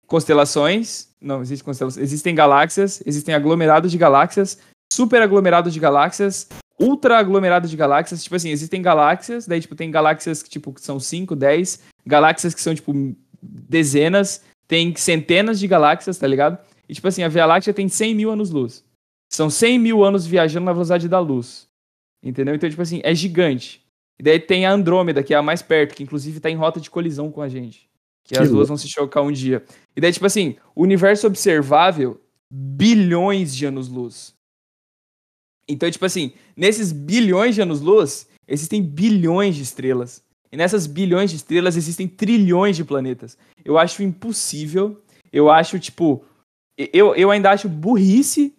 constelações. 0.07 1.09
Não, 1.19 1.41
existem 1.41 1.65
constelações. 1.65 2.03
Existem 2.03 2.33
galáxias, 2.33 3.01
existem 3.05 3.35
aglomerados 3.35 3.91
de 3.91 3.97
galáxias, 3.97 4.57
super 4.91 5.21
aglomerados 5.21 5.73
de 5.73 5.79
galáxias, 5.79 6.47
ultra 6.79 7.17
aglomerados 7.17 7.69
de 7.69 7.77
galáxias. 7.77 8.23
Tipo 8.23 8.35
assim, 8.35 8.49
existem 8.49 8.81
galáxias, 8.81 9.45
daí, 9.45 9.59
tipo, 9.59 9.75
tem 9.75 9.91
galáxias 9.91 10.41
que, 10.41 10.49
tipo, 10.49 10.73
que 10.73 10.81
são 10.81 10.99
5, 10.99 11.35
10, 11.35 11.81
galáxias 12.05 12.53
que 12.53 12.61
são, 12.61 12.73
tipo, 12.73 12.93
dezenas, 13.41 14.41
tem 14.67 14.95
centenas 14.95 15.59
de 15.59 15.67
galáxias, 15.67 16.17
tá 16.17 16.25
ligado? 16.25 16.57
E, 16.87 16.93
tipo 16.93 17.07
assim, 17.07 17.23
a 17.23 17.27
Via 17.27 17.45
Láctea 17.45 17.73
tem 17.73 17.87
100 17.87 18.15
mil 18.15 18.31
anos-luz. 18.31 18.83
São 19.29 19.49
100 19.49 19.79
mil 19.79 20.03
anos 20.03 20.25
viajando 20.25 20.65
na 20.65 20.73
velocidade 20.73 21.07
da 21.07 21.19
luz. 21.19 21.67
Entendeu? 22.23 22.55
Então, 22.55 22.69
tipo 22.69 22.81
assim, 22.81 23.01
é 23.03 23.13
gigante. 23.15 23.83
E 24.19 24.23
daí 24.23 24.39
tem 24.39 24.65
a 24.65 24.71
Andrômeda, 24.71 25.23
que 25.23 25.33
é 25.33 25.37
a 25.37 25.41
mais 25.41 25.61
perto, 25.61 25.95
que 25.95 26.03
inclusive 26.03 26.39
tá 26.39 26.49
em 26.49 26.55
rota 26.55 26.79
de 26.79 26.89
colisão 26.89 27.31
com 27.31 27.41
a 27.41 27.49
gente. 27.49 27.89
Que, 28.23 28.35
Que 28.35 28.39
as 28.39 28.49
duas 28.49 28.67
vão 28.67 28.77
se 28.77 28.87
chocar 28.87 29.23
um 29.23 29.31
dia. 29.31 29.65
E 29.95 30.01
daí, 30.01 30.13
tipo 30.13 30.25
assim, 30.25 30.55
o 30.75 30.83
universo 30.83 31.25
observável, 31.25 32.21
bilhões 32.51 33.55
de 33.55 33.65
anos-luz. 33.65 34.35
Então, 35.67 35.89
tipo 35.89 36.05
assim, 36.05 36.33
nesses 36.55 36.91
bilhões 36.91 37.55
de 37.55 37.61
anos-luz, 37.61 38.27
existem 38.47 38.83
bilhões 38.83 39.55
de 39.55 39.63
estrelas. 39.63 40.23
E 40.51 40.57
nessas 40.57 40.85
bilhões 40.85 41.31
de 41.31 41.37
estrelas 41.37 41.77
existem 41.77 42.07
trilhões 42.07 42.75
de 42.75 42.83
planetas. 42.83 43.37
Eu 43.63 43.77
acho 43.77 44.03
impossível. 44.03 45.01
Eu 45.31 45.49
acho, 45.49 45.79
tipo. 45.79 46.23
Eu, 46.77 47.15
eu 47.15 47.31
ainda 47.31 47.51
acho 47.51 47.69
burrice 47.69 48.53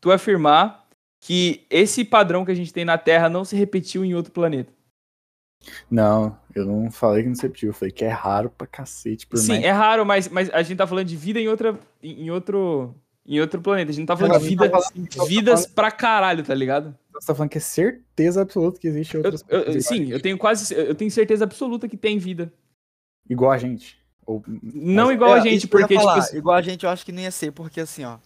tu 0.00 0.10
afirmar 0.10 0.85
que 1.20 1.64
esse 1.70 2.04
padrão 2.04 2.44
que 2.44 2.50
a 2.52 2.54
gente 2.54 2.72
tem 2.72 2.84
na 2.84 2.98
Terra 2.98 3.28
não 3.28 3.44
se 3.44 3.56
repetiu 3.56 4.04
em 4.04 4.14
outro 4.14 4.32
planeta. 4.32 4.72
Não, 5.90 6.38
eu 6.54 6.64
não 6.66 6.90
falei 6.90 7.22
que 7.22 7.28
não 7.28 7.34
se 7.34 7.42
repetiu, 7.42 7.70
eu 7.70 7.74
falei 7.74 7.90
que 7.90 8.04
é 8.04 8.08
raro 8.08 8.50
pra 8.50 8.66
cacete. 8.66 9.26
Por 9.26 9.36
Sim, 9.38 9.48
mais... 9.52 9.64
é 9.64 9.70
raro, 9.70 10.04
mas, 10.06 10.28
mas 10.28 10.50
a 10.50 10.62
gente 10.62 10.78
tá 10.78 10.86
falando 10.86 11.06
de 11.06 11.16
vida 11.16 11.40
em 11.40 11.48
outra. 11.48 11.78
em 12.02 12.30
outro. 12.30 12.94
Em 13.28 13.40
outro 13.40 13.60
planeta. 13.60 13.90
A 13.90 13.92
gente 13.92 14.02
não 14.02 14.06
tá 14.06 14.16
falando 14.16 14.34
Não, 14.34 14.38
de 14.38 14.46
a 14.46 14.48
gente 14.48 14.58
vida, 14.60 14.70
tá 14.70 14.80
falando- 14.80 15.08
tá 15.08 15.24
vidas 15.24 15.66
pra 15.66 15.90
caralho, 15.90 16.44
tá 16.44 16.54
ligado? 16.54 16.96
Você 17.12 17.26
tá 17.26 17.34
falando 17.34 17.50
que 17.50 17.58
é 17.58 17.60
certeza 17.60 18.40
absoluta 18.42 18.78
que 18.78 18.86
existe 18.86 19.14
Eu- 19.16 19.22
outras 19.24 19.44
eu- 19.48 19.64
coisas 19.64 19.84
sim, 19.84 20.12
a 20.12 20.14
eu 20.14 20.22
tenho 20.22 20.38
quase. 20.38 20.72
Eu 20.72 20.94
tenho 20.94 21.10
certeza 21.10 21.42
absoluta 21.42 21.88
que 21.88 21.96
tem 21.96 22.18
vida. 22.18 22.44
gente. 22.44 22.54
Igual 23.32 23.50
a 23.50 23.58
gente. 23.58 23.98
Ou... 24.24 24.44
Não 24.46 25.06
Mas- 25.06 25.14
igual 25.14 25.32
a 25.32 25.38
É, 25.38 25.40
gente, 25.40 25.64
eu 25.64 25.66
ia 25.66 25.68
porque, 25.70 25.94
tipo. 25.94 26.00
falar, 26.00 26.18
assim- 26.18 26.36
Igual 26.36 26.54
a 26.56 26.62
gente 26.62 26.84
eu 26.84 26.90
acho 26.90 27.04
que 27.04 27.10
não 27.10 27.20
ia 27.22 27.30
ser, 27.32 27.50
porque 27.50 27.80
assim, 27.80 28.04
ó. 28.04 28.18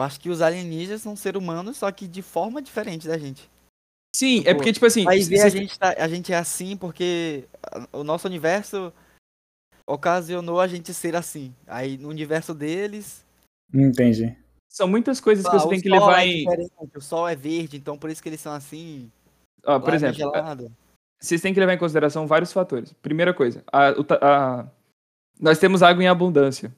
Eu 0.00 0.04
acho 0.04 0.18
que 0.18 0.30
os 0.30 0.40
alienígenas 0.40 1.02
são 1.02 1.14
seres 1.14 1.40
humanos, 1.40 1.76
só 1.76 1.92
que 1.92 2.08
de 2.08 2.22
forma 2.22 2.62
diferente 2.62 3.06
da 3.06 3.18
gente. 3.18 3.50
Sim, 4.16 4.42
é 4.46 4.54
porque, 4.54 4.72
tipo 4.72 4.86
assim. 4.86 5.04
Ver 5.04 5.42
a 5.42 5.48
gente, 5.50 5.78
tá, 5.78 5.94
a 5.96 6.08
gente 6.08 6.32
é 6.32 6.36
assim 6.36 6.74
porque 6.74 7.44
a- 7.62 7.86
o 7.92 8.02
nosso 8.02 8.26
universo 8.26 8.90
ocasionou 9.86 10.58
a 10.58 10.66
gente 10.66 10.94
ser 10.94 11.14
assim. 11.14 11.54
Aí 11.66 11.98
no 11.98 12.08
universo 12.08 12.54
deles. 12.54 13.26
Entendi. 13.72 14.34
São 14.72 14.88
muitas 14.88 15.20
coisas 15.20 15.44
que 15.44 15.54
ah, 15.54 15.58
você 15.58 15.66
o 15.66 15.70
tem 15.70 15.80
que 15.82 15.90
levar 15.90 16.22
é 16.22 16.26
em. 16.26 16.46
O 16.96 17.00
sol 17.00 17.28
é 17.28 17.36
verde, 17.36 17.76
então 17.76 17.98
por 17.98 18.08
isso 18.08 18.22
que 18.22 18.28
eles 18.30 18.40
são 18.40 18.52
assim. 18.54 19.10
Lá 19.62 19.78
por 19.78 19.92
é 19.92 19.96
exemplo, 19.96 20.16
gelado. 20.16 20.72
vocês 21.20 21.42
têm 21.42 21.52
que 21.52 21.60
levar 21.60 21.74
em 21.74 21.78
consideração 21.78 22.26
vários 22.26 22.52
fatores. 22.54 22.92
Primeira 23.02 23.34
coisa, 23.34 23.62
a- 23.70 23.92
ta- 24.02 24.18
a- 24.22 24.66
nós 25.38 25.58
temos 25.58 25.82
água 25.82 26.02
em 26.02 26.08
abundância. 26.08 26.74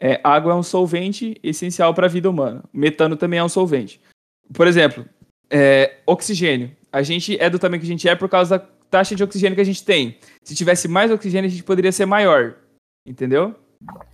É, 0.00 0.18
água 0.24 0.52
é 0.52 0.56
um 0.56 0.62
solvente 0.62 1.36
essencial 1.42 1.92
para 1.92 2.06
a 2.06 2.08
vida 2.10 2.28
humana. 2.30 2.64
Metano 2.72 3.16
também 3.16 3.38
é 3.38 3.44
um 3.44 3.48
solvente. 3.48 4.00
Por 4.52 4.66
exemplo, 4.66 5.04
é, 5.50 5.96
oxigênio. 6.06 6.70
A 6.90 7.02
gente 7.02 7.38
é 7.38 7.50
do 7.50 7.58
tamanho 7.58 7.80
que 7.80 7.86
a 7.86 7.90
gente 7.90 8.08
é 8.08 8.14
por 8.14 8.28
causa 8.28 8.58
da 8.58 8.64
taxa 8.90 9.14
de 9.14 9.22
oxigênio 9.22 9.54
que 9.54 9.60
a 9.60 9.64
gente 9.64 9.84
tem. 9.84 10.16
Se 10.42 10.54
tivesse 10.54 10.88
mais 10.88 11.10
oxigênio, 11.10 11.48
a 11.48 11.50
gente 11.50 11.62
poderia 11.62 11.92
ser 11.92 12.06
maior. 12.06 12.54
Entendeu? 13.06 13.54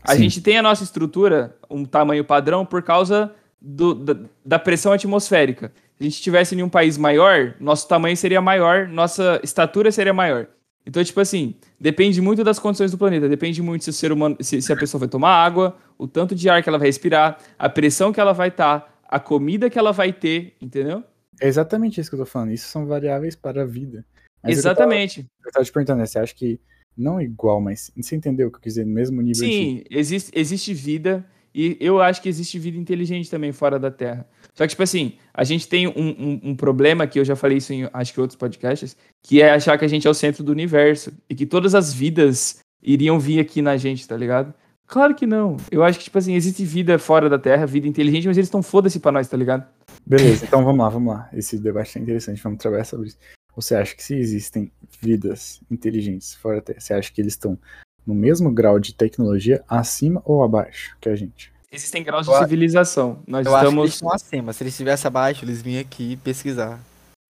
A 0.03 0.12
Sim. 0.14 0.22
gente 0.24 0.41
tem 0.41 0.59
a 0.59 0.62
nossa 0.62 0.84
estrutura, 0.84 1.57
um 1.70 1.84
tamanho 1.84 2.24
padrão, 2.24 2.64
por 2.66 2.82
causa 2.82 3.32
do- 3.61 3.95
da, 3.95 4.16
da 4.45 4.59
pressão 4.59 4.93
atmosférica. 4.93 5.72
Se 5.97 6.03
a 6.03 6.05
gente 6.05 6.14
estivesse 6.14 6.55
em 6.55 6.62
um 6.62 6.68
país 6.68 6.99
maior, 6.99 7.55
nosso 7.59 7.89
tamanho 7.89 8.16
seria 8.16 8.41
maior, 8.41 8.87
nossa 8.89 9.41
estatura 9.43 9.91
seria 9.91 10.12
maior. 10.12 10.47
Então, 10.87 11.03
tipo 11.03 11.20
assim, 11.20 11.57
depende 11.80 12.20
muito 12.20 12.45
das 12.45 12.61
condições 12.61 12.93
do 12.93 12.99
planeta. 12.99 13.28
Depende 13.28 13.61
muito 13.61 13.82
se 13.82 13.91
o 13.91 13.93
ser 13.93 14.12
humano, 14.12 14.37
se, 14.41 14.62
se 14.62 14.72
a 14.72 14.76
pessoa 14.76 15.01
vai 15.01 15.09
tomar 15.09 15.30
água, 15.30 15.76
o 15.99 16.07
tanto 16.07 16.34
de 16.34 16.49
ar 16.49 16.62
que 16.62 16.68
ela 16.68 16.78
vai 16.78 16.87
respirar, 16.87 17.39
a 17.59 17.68
pressão 17.68 18.12
que 18.12 18.20
ela 18.20 18.32
vai 18.32 18.49
estar, 18.49 19.01
a 19.09 19.18
comida 19.18 19.68
que 19.68 19.78
ela 19.78 19.93
vai 19.93 20.12
ter, 20.12 20.55
entendeu? 20.61 21.03
É 21.41 21.49
exatamente 21.49 22.01
isso 22.01 22.09
que 22.09 22.14
eu 22.14 22.20
tô 22.20 22.26
falando. 22.26 22.53
Isso 22.53 22.68
são 22.68 22.87
variáveis 22.87 23.34
para 23.34 23.62
a 23.62 23.66
vida. 23.66 24.07
Mas 24.43 24.59
Exatamente. 24.59 25.20
Eu 25.20 25.24
tava, 25.24 25.49
eu 25.49 25.53
tava 25.53 25.64
te 25.64 25.72
perguntando, 25.72 25.99
né? 25.99 26.07
Você 26.07 26.18
acha 26.20 26.34
que 26.34 26.61
não 26.97 27.20
igual, 27.20 27.61
mas 27.61 27.91
você 27.97 28.14
entendeu 28.14 28.49
o 28.49 28.51
que 28.51 28.57
eu 28.57 28.62
quis 28.62 28.74
dizer? 28.74 28.87
No 28.87 28.95
mesmo 28.95 29.20
nível 29.20 29.47
de. 29.47 29.53
Sim, 29.53 29.84
existe, 29.91 30.30
existe 30.34 30.72
vida 30.72 31.26
e 31.55 31.76
eu 31.80 32.01
acho 32.01 32.22
que 32.22 32.28
existe 32.28 32.59
vida 32.59 32.78
inteligente 32.78 33.30
também 33.30 33.53
fora 33.53 33.78
da 33.78 33.91
Terra. 33.91 34.26
Só 34.57 34.64
que, 34.64 34.70
tipo 34.70 34.82
assim, 34.82 35.12
a 35.34 35.44
gente 35.44 35.68
tem 35.68 35.86
um, 35.86 35.92
um, 35.96 36.40
um 36.44 36.57
problema 36.57 37.07
que 37.07 37.20
eu 37.20 37.24
já 37.24 37.36
falei 37.36 37.59
isso 37.59 37.74
em 37.74 37.88
acho 37.92 38.14
que 38.14 38.20
outros 38.20 38.38
podcasts, 38.38 38.96
que 39.22 39.42
é 39.42 39.50
achar 39.50 39.76
que 39.76 39.84
a 39.84 39.88
gente 39.88 40.07
é 40.07 40.11
o 40.11 40.14
centro 40.14 40.42
do 40.42 40.50
universo 40.50 41.12
e 41.28 41.34
que 41.34 41.44
todas 41.44 41.74
as 41.74 41.92
vidas 41.92 42.59
iriam 42.82 43.20
vir 43.20 43.38
aqui 43.38 43.61
na 43.61 43.76
gente, 43.76 44.09
tá 44.09 44.16
ligado? 44.16 44.54
Claro 44.86 45.14
que 45.14 45.26
não. 45.26 45.59
Eu 45.70 45.84
acho 45.84 45.98
que, 45.98 46.04
tipo 46.04 46.16
assim, 46.16 46.34
existe 46.34 46.64
vida 46.64 46.98
fora 46.98 47.28
da 47.28 47.38
Terra, 47.38 47.66
vida 47.66 47.86
inteligente, 47.86 48.26
mas 48.26 48.38
eles 48.38 48.46
estão 48.46 48.62
foda-se 48.62 48.98
pra 48.98 49.12
nós, 49.12 49.28
tá 49.28 49.36
ligado? 49.36 49.66
Beleza, 50.07 50.46
então 50.46 50.64
vamos 50.64 50.78
lá, 50.78 50.88
vamos 50.88 51.12
lá. 51.12 51.28
Esse 51.34 51.59
debate 51.59 51.98
é 51.98 52.00
interessante, 52.00 52.42
vamos 52.42 52.59
trabalhar 52.59 52.84
sobre 52.84 53.09
isso. 53.09 53.18
Você 53.54 53.74
acha 53.74 53.94
que 53.94 54.02
se 54.02 54.14
existem 54.14 54.70
vidas 55.02 55.61
inteligentes 55.70 56.34
fora 56.34 56.57
da 56.57 56.62
Terra, 56.62 56.80
você 56.80 56.94
acha 56.94 57.12
que 57.12 57.20
eles 57.20 57.34
estão 57.34 57.59
no 58.07 58.14
mesmo 58.14 58.50
grau 58.50 58.78
de 58.78 58.94
tecnologia, 58.94 59.62
acima 59.68 60.22
ou 60.24 60.42
abaixo 60.42 60.96
que 61.00 61.09
a 61.09 61.16
gente? 61.16 61.52
Existem 61.70 62.02
graus 62.02 62.26
de 62.26 62.32
Eu 62.32 62.38
civilização. 62.38 63.22
Nós 63.26 63.44
Eu 63.46 63.54
acho 63.54 63.68
que 63.70 63.78
eles 63.78 63.94
estamos. 63.94 63.94
estão 63.94 64.12
acima. 64.12 64.52
Se 64.52 64.62
eles 64.62 64.72
estivessem 64.74 65.08
abaixo, 65.08 65.44
eles 65.44 65.60
vinham 65.62 65.80
aqui 65.80 66.16
pesquisar. 66.18 66.78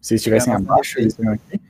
Se 0.01 0.15
eles 0.15 0.21
estivessem 0.21 0.53
abaixo, 0.55 0.99
eles 0.99 1.15
estão 1.19 1.33
aqui? 1.33 1.61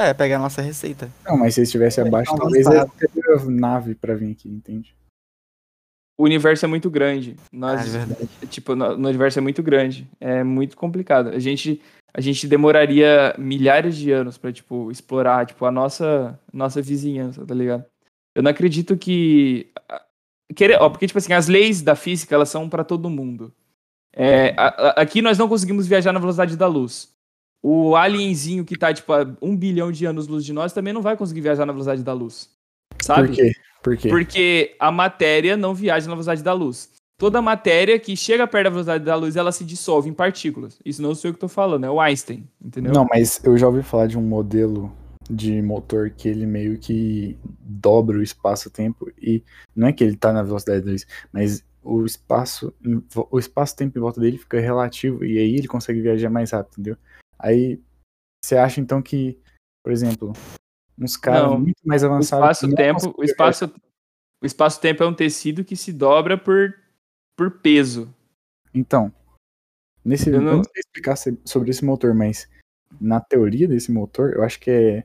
É, 0.00 0.14
pegar 0.14 0.36
a 0.36 0.40
nossa 0.40 0.62
receita. 0.62 1.10
Não, 1.24 1.36
mas 1.36 1.54
se 1.54 1.60
eles 1.60 1.68
estivessem 1.68 2.06
abaixo, 2.06 2.34
talvez 2.36 2.66
teriam 2.96 3.50
nave 3.50 3.94
pra 3.94 4.14
vir 4.14 4.32
aqui, 4.32 4.48
entende? 4.48 4.94
O 6.18 6.24
universo 6.24 6.64
é 6.64 6.68
muito 6.68 6.90
grande. 6.90 7.36
Nós, 7.52 7.80
Ah, 7.80 7.84
é 7.84 7.88
verdade. 8.06 8.28
tipo, 8.48 8.74
no, 8.74 8.96
no 8.96 9.08
universo 9.08 9.38
é 9.38 9.42
muito 9.42 9.62
grande. 9.62 10.08
É 10.20 10.42
muito 10.42 10.76
complicado. 10.76 11.28
A 11.28 11.38
gente, 11.38 11.80
a 12.12 12.20
gente 12.20 12.48
demoraria 12.48 13.34
milhares 13.38 13.96
de 13.96 14.10
anos 14.10 14.36
pra, 14.38 14.52
tipo, 14.52 14.90
explorar, 14.90 15.46
tipo, 15.46 15.64
a 15.64 15.70
nossa, 15.70 16.38
nossa 16.52 16.80
vizinhança, 16.82 17.44
tá 17.46 17.54
ligado? 17.54 17.84
Eu 18.34 18.42
não 18.42 18.50
acredito 18.50 18.96
que 18.96 19.70
querer, 20.54 20.78
ó, 20.80 20.88
porque 20.90 21.06
tipo 21.06 21.18
assim, 21.18 21.32
as 21.32 21.48
leis 21.48 21.82
da 21.82 21.94
física 21.94 22.34
elas 22.34 22.48
são 22.48 22.68
para 22.68 22.84
todo 22.84 23.10
mundo. 23.10 23.52
É, 24.14 24.54
a- 24.56 24.68
a- 24.68 25.02
aqui 25.02 25.20
nós 25.22 25.38
não 25.38 25.48
conseguimos 25.48 25.86
viajar 25.86 26.12
na 26.12 26.18
velocidade 26.18 26.56
da 26.56 26.66
luz. 26.66 27.08
O 27.62 27.96
alienzinho 27.96 28.64
que 28.64 28.76
tá 28.76 28.92
tipo 28.94 29.12
a 29.12 29.26
um 29.42 29.56
bilhão 29.56 29.90
de 29.92 30.06
anos-luz 30.06 30.44
de 30.44 30.52
nós 30.52 30.72
também 30.72 30.92
não 30.92 31.02
vai 31.02 31.16
conseguir 31.16 31.40
viajar 31.40 31.66
na 31.66 31.72
velocidade 31.72 32.02
da 32.02 32.12
luz. 32.12 32.48
Sabe? 33.02 33.28
Por 33.28 33.36
quê? 33.36 33.52
Por 33.82 33.96
quê? 33.96 34.08
Porque 34.08 34.76
a 34.78 34.90
matéria 34.90 35.56
não 35.56 35.74
viaja 35.74 36.06
na 36.08 36.14
velocidade 36.14 36.42
da 36.42 36.52
luz. 36.52 36.90
Toda 37.16 37.42
matéria 37.42 37.98
que 37.98 38.16
chega 38.16 38.46
perto 38.46 38.64
da 38.64 38.70
velocidade 38.70 39.04
da 39.04 39.16
luz, 39.16 39.34
ela 39.34 39.50
se 39.50 39.64
dissolve 39.64 40.08
em 40.08 40.12
partículas. 40.14 40.78
Isso 40.84 41.02
não 41.02 41.14
sou 41.16 41.28
eu 41.30 41.34
que 41.34 41.40
tô 41.40 41.48
falando, 41.48 41.84
é 41.84 41.90
o 41.90 42.00
Einstein, 42.00 42.46
entendeu? 42.64 42.92
Não, 42.92 43.04
mas 43.10 43.40
eu 43.44 43.58
já 43.58 43.66
ouvi 43.66 43.82
falar 43.82 44.06
de 44.06 44.16
um 44.16 44.22
modelo 44.22 44.92
de 45.28 45.60
motor 45.62 46.10
que 46.10 46.28
ele 46.28 46.46
meio 46.46 46.78
que 46.78 47.36
dobra 47.60 48.18
o 48.18 48.22
espaço-tempo 48.22 49.10
e 49.20 49.42
não 49.76 49.88
é 49.88 49.92
que 49.92 50.02
ele 50.02 50.16
tá 50.16 50.32
na 50.32 50.42
velocidade 50.42 50.84
da 50.84 50.90
luz, 50.90 51.06
mas 51.32 51.64
o 51.82 52.04
espaço 52.04 52.74
o 53.30 53.38
espaço-tempo 53.38 53.98
em 53.98 54.00
volta 54.00 54.20
dele 54.20 54.38
fica 54.38 54.58
relativo 54.60 55.24
e 55.24 55.38
aí 55.38 55.54
ele 55.56 55.68
consegue 55.68 56.00
viajar 56.00 56.30
mais 56.30 56.50
rápido, 56.50 56.72
entendeu? 56.74 56.96
Aí 57.38 57.80
você 58.44 58.56
acha 58.56 58.80
então 58.80 59.02
que, 59.02 59.38
por 59.82 59.92
exemplo, 59.92 60.32
uns 60.98 61.16
caras 61.16 61.50
Não. 61.50 61.60
muito 61.60 61.80
mais 61.84 62.02
O 62.02 62.06
avançados 62.06 62.62
não 62.62 62.68
espaço-tempo, 62.70 63.14
o 63.18 63.24
espaço, 63.24 63.72
o 64.42 64.46
espaço-tempo 64.46 65.02
é 65.02 65.06
um 65.06 65.14
tecido 65.14 65.64
que 65.64 65.76
se 65.76 65.92
dobra 65.92 66.36
por, 66.38 66.74
por 67.36 67.50
peso. 67.60 68.12
Então, 68.74 69.12
nesse, 70.04 70.30
Eu 70.30 70.36
eu 70.36 70.40
não- 70.42 70.56
não 70.56 70.64
sei 70.64 70.80
explicar 70.80 71.16
sobre 71.44 71.70
esse 71.70 71.84
motor, 71.84 72.14
mas 72.14 72.48
na 73.00 73.20
teoria 73.20 73.68
desse 73.68 73.92
motor, 73.92 74.32
eu 74.34 74.42
acho 74.42 74.58
que 74.58 74.70
é 74.70 75.04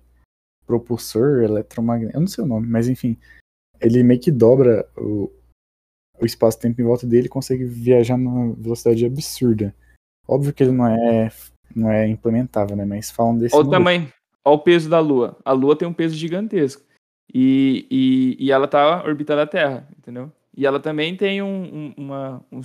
propulsor 0.66 1.44
eletromagnético, 1.44 2.18
eu 2.18 2.22
não 2.22 2.28
sei 2.28 2.44
o 2.44 2.48
nome, 2.48 2.68
mas 2.68 2.88
enfim, 2.88 3.18
ele 3.80 4.04
meio 4.04 4.20
que 4.20 4.32
dobra 4.32 4.88
o, 4.98 5.32
o 6.20 6.26
espaço-tempo 6.26 6.82
em 6.82 6.86
volta 6.86 7.06
dele 7.06 7.28
e 7.28 7.30
consegue 7.30 7.66
viajar 7.66 8.18
numa 8.18 8.54
velocidade 8.54 9.06
absurda. 9.06 9.76
Óbvio 10.28 10.54
que 10.54 10.64
ele 10.64 10.72
não 10.72 10.88
é, 10.88 11.32
não 11.76 11.92
é 11.92 12.08
implementável, 12.08 12.76
né? 12.76 12.86
Mas 12.86 13.12
falam 13.12 13.38
desse 13.38 13.56
Olha 13.56 13.68
o 13.68 13.72
tamanho, 13.72 14.12
olha 14.46 14.56
o 14.56 14.60
peso 14.60 14.90
da 14.90 15.00
Lua. 15.00 15.38
A 15.44 15.52
Lua 15.52 15.76
tem 15.76 15.88
um 15.88 15.94
peso 15.94 16.16
gigantesco. 16.16 16.84
E, 17.34 17.88
e, 17.90 18.46
e 18.46 18.52
ela 18.52 18.68
tá 18.68 19.04
orbitando 19.04 19.42
a 19.42 19.48
Terra, 19.48 19.88
entendeu? 19.98 20.32
E 20.56 20.66
ela 20.66 20.80
também 20.80 21.18
tem 21.18 21.42
um, 21.42 21.64
um, 21.64 21.94
uma, 21.98 22.46
um, 22.52 22.62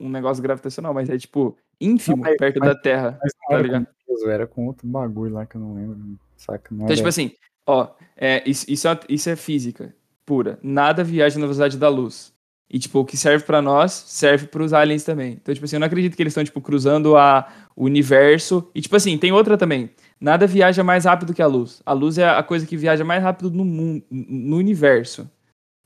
um 0.00 0.08
negócio 0.10 0.42
gravitacional, 0.42 0.92
mas 0.92 1.08
é 1.08 1.16
tipo 1.16 1.56
ínfimo 1.80 2.18
Não, 2.24 2.36
perto 2.36 2.58
mas- 2.60 2.68
da 2.68 2.74
Terra. 2.74 3.12
Tá 3.12 3.54
era 3.54 3.62
ligado? 3.62 3.86
com 4.06 4.28
era 4.28 4.46
com 4.46 4.66
outro 4.66 4.86
bagulho 4.86 5.34
lá 5.34 5.46
que 5.46 5.56
eu 5.56 5.60
não 5.60 5.74
lembro, 5.74 5.96
saca? 6.36 6.68
Não 6.70 6.78
Então, 6.78 6.86
era... 6.88 6.96
tipo 6.96 7.08
assim, 7.08 7.32
ó, 7.66 7.88
é, 8.16 8.42
isso, 8.48 8.66
isso, 8.68 8.86
é, 8.88 9.00
isso 9.08 9.30
é 9.30 9.36
física 9.36 9.94
pura. 10.26 10.58
Nada 10.62 11.02
viaja 11.02 11.36
na 11.40 11.46
velocidade 11.46 11.76
da 11.76 11.88
luz. 11.88 12.32
E, 12.72 12.78
tipo, 12.78 13.00
o 13.00 13.04
que 13.04 13.16
serve 13.16 13.44
pra 13.44 13.60
nós, 13.60 13.90
serve 13.92 14.46
pros 14.46 14.72
aliens 14.72 15.02
também. 15.02 15.32
Então, 15.32 15.52
tipo 15.52 15.64
assim, 15.64 15.74
eu 15.74 15.80
não 15.80 15.86
acredito 15.88 16.14
que 16.14 16.22
eles 16.22 16.30
estão, 16.30 16.44
tipo, 16.44 16.60
cruzando 16.60 17.16
a, 17.16 17.48
o 17.74 17.84
universo. 17.84 18.70
E, 18.72 18.80
tipo 18.80 18.94
assim, 18.94 19.18
tem 19.18 19.32
outra 19.32 19.58
também. 19.58 19.90
Nada 20.20 20.46
viaja 20.46 20.84
mais 20.84 21.04
rápido 21.04 21.34
que 21.34 21.42
a 21.42 21.48
luz. 21.48 21.82
A 21.84 21.92
luz 21.92 22.16
é 22.16 22.28
a 22.28 22.42
coisa 22.44 22.64
que 22.64 22.76
viaja 22.76 23.04
mais 23.04 23.20
rápido 23.20 23.50
no 23.50 23.64
mundo, 23.64 24.04
no 24.08 24.56
universo. 24.56 25.28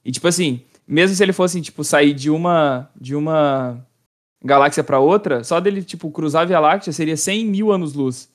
E, 0.05 0.13
tipo 0.13 0.29
assim, 0.29 0.61
mesmo 0.87 1.17
se 1.17 1.23
ele 1.23 1.33
fosse, 1.33 1.59
tipo, 1.63 1.83
sair 1.83 2.13
de 2.13 2.29
uma, 2.29 2.91
de 3.01 3.15
uma 3.17 3.83
galáxia 4.45 4.85
pra 4.85 4.99
outra, 4.99 5.43
só 5.43 5.59
dele, 5.59 5.83
tipo, 5.83 6.11
cruzar 6.11 6.43
a 6.43 6.45
Via 6.45 6.61
Láctea 6.61 6.93
seria 6.93 7.17
100 7.17 7.47
mil 7.47 7.73
anos-luz. 7.73 8.29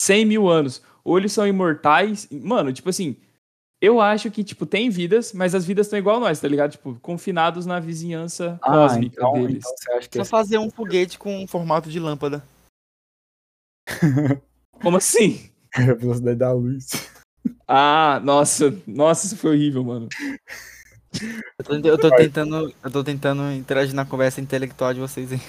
100 0.00 0.26
mil 0.26 0.48
anos. 0.48 0.82
Ou 1.04 1.16
eles 1.16 1.32
são 1.32 1.46
imortais. 1.46 2.28
Mano, 2.30 2.72
tipo 2.72 2.90
assim, 2.90 3.16
eu 3.80 4.00
acho 4.00 4.30
que, 4.30 4.42
tipo, 4.42 4.66
tem 4.66 4.90
vidas, 4.90 5.32
mas 5.32 5.54
as 5.54 5.64
vidas 5.64 5.86
estão 5.86 5.98
igual 5.98 6.20
nós, 6.20 6.40
tá 6.40 6.48
ligado? 6.48 6.72
Tipo, 6.72 6.94
confinados 7.00 7.64
na 7.66 7.78
vizinhança 7.78 8.58
ah, 8.62 8.70
cósmica 8.70 9.16
então, 9.16 9.32
deles. 9.34 9.64
então 9.84 10.00
Só 10.10 10.20
é 10.22 10.24
fazer 10.24 10.58
um 10.58 10.70
foguete 10.70 11.18
com 11.18 11.42
um 11.42 11.46
formato 11.46 11.88
de 11.88 12.00
lâmpada. 12.00 12.44
Como 14.82 14.96
assim? 14.96 15.50
a 15.74 15.94
velocidade 15.94 16.38
da 16.38 16.52
luz? 16.52 17.10
Ah, 17.66 18.20
nossa, 18.22 18.76
nossa, 18.86 19.26
isso 19.26 19.36
foi 19.36 19.52
horrível, 19.52 19.82
mano. 19.82 20.08
Eu 21.58 21.64
tô, 21.64 21.88
eu 21.88 21.98
tô 21.98 22.10
tentando, 22.16 22.74
eu 22.82 22.90
tô 22.90 23.04
tentando 23.04 23.52
interagir 23.52 23.94
na 23.94 24.04
conversa 24.04 24.40
intelectual 24.40 24.92
de 24.94 25.00
vocês 25.00 25.32
aí. 25.32 25.40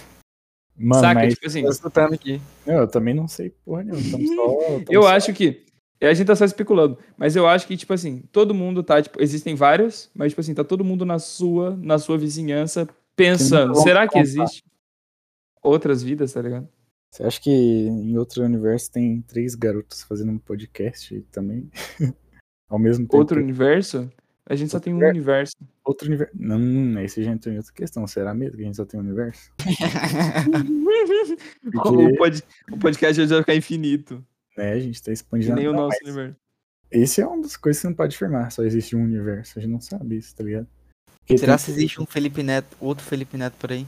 Mano, 0.76 1.02
Saca? 1.02 1.20
mas 1.22 1.34
Tipo 1.34 1.48
assim, 1.48 1.64
Tô 1.64 1.70
escutando 1.70 2.14
aqui. 2.14 2.42
não, 2.66 2.74
eu 2.76 2.88
também 2.88 3.14
não 3.14 3.28
sei 3.28 3.52
porra 3.64 3.84
nenhuma. 3.84 4.02
Só, 4.36 4.82
eu 4.90 5.04
só- 5.04 5.08
acho 5.10 5.34
que. 5.34 5.64
A 6.02 6.14
gente 6.14 6.28
tá 6.28 6.36
só 6.36 6.44
especulando, 6.44 6.98
mas 7.18 7.34
eu 7.34 7.48
acho 7.48 7.66
que, 7.66 7.78
tipo 7.78 7.94
assim, 7.94 8.24
todo 8.30 8.54
mundo 8.54 8.84
tá, 8.84 9.02
tipo, 9.02 9.22
existem 9.22 9.56
vários, 9.56 10.10
mas, 10.14 10.32
tipo 10.34 10.42
assim, 10.42 10.54
tá 10.54 10.62
todo 10.62 10.84
mundo 10.84 11.06
na 11.06 11.18
sua, 11.18 11.78
na 11.78 11.98
sua 11.98 12.18
vizinhança 12.18 12.86
pensando, 13.16 13.74
será 13.76 14.02
que 14.06 14.16
contar. 14.16 14.22
existe 14.22 14.64
outras 15.62 16.04
vidas, 16.04 16.34
tá 16.34 16.42
ligado? 16.42 16.68
Você 17.10 17.24
acha 17.24 17.40
que 17.40 17.50
em 17.52 18.18
outro 18.18 18.44
universo 18.44 18.92
tem 18.92 19.22
três 19.22 19.56
garotos 19.56 20.04
fazendo 20.04 20.34
um 20.34 20.38
podcast 20.38 21.22
também? 21.32 21.70
Ao 22.70 22.78
mesmo 22.80 23.06
tempo? 23.06 23.16
Outro 23.18 23.40
universo? 23.40 24.12
A 24.46 24.56
gente 24.56 24.72
só 24.72 24.80
tem 24.80 24.94
um 24.94 24.98
universo. 24.98 25.54
Outro 25.86 26.08
universo. 26.08 26.34
Não, 26.38 27.00
esse 27.02 27.24
já 27.24 27.32
entrou 27.32 27.54
em 27.54 27.58
outra 27.58 27.72
questão. 27.74 28.06
Será 28.06 28.34
mesmo 28.34 28.58
que 28.58 28.64
a 28.64 28.66
gente 28.66 28.76
só 28.76 28.86
tem 28.86 29.00
um 29.00 29.04
universo? 29.04 29.52
O, 31.66 31.72
Porque, 31.72 32.18
pod- 32.18 32.44
o 32.72 32.78
podcast 32.78 33.22
hoje 33.22 33.30
vai 33.34 33.40
ficar 33.42 33.56
infinito. 33.56 34.24
né, 34.58 34.74
a 34.74 34.80
gente 34.80 35.02
tá 35.02 35.06
Que 35.08 35.14
expandindo. 35.14 35.56
nem 35.56 35.68
o 35.68 35.74
nosso 35.74 35.98
mas 36.02 36.10
universo. 36.14 36.36
Esse 36.92 37.22
é 37.22 37.26
uma 37.28 37.42
das 37.42 37.58
coisas 37.58 37.80
que 37.80 37.82
você 37.84 37.88
não 37.88 37.96
pode 37.96 38.16
afirmar. 38.16 38.52
Só 38.52 38.64
existe 38.64 38.96
um 38.96 39.04
universo. 39.04 39.58
A 39.58 39.62
gente 39.62 39.72
não 39.72 39.82
sabe 39.82 40.18
isso, 40.18 40.36
tá 40.36 40.44
ligado? 40.44 40.68
Porque 41.20 41.38
Será 41.38 41.54
tem- 41.58 41.66
se 41.66 41.72
existe 41.72 42.02
um 42.02 42.06
Felipe 42.06 42.44
Neto, 42.44 42.76
outro 42.80 43.04
Felipe 43.04 43.38
Neto 43.38 43.56
por 43.58 43.72
aí? 43.72 43.88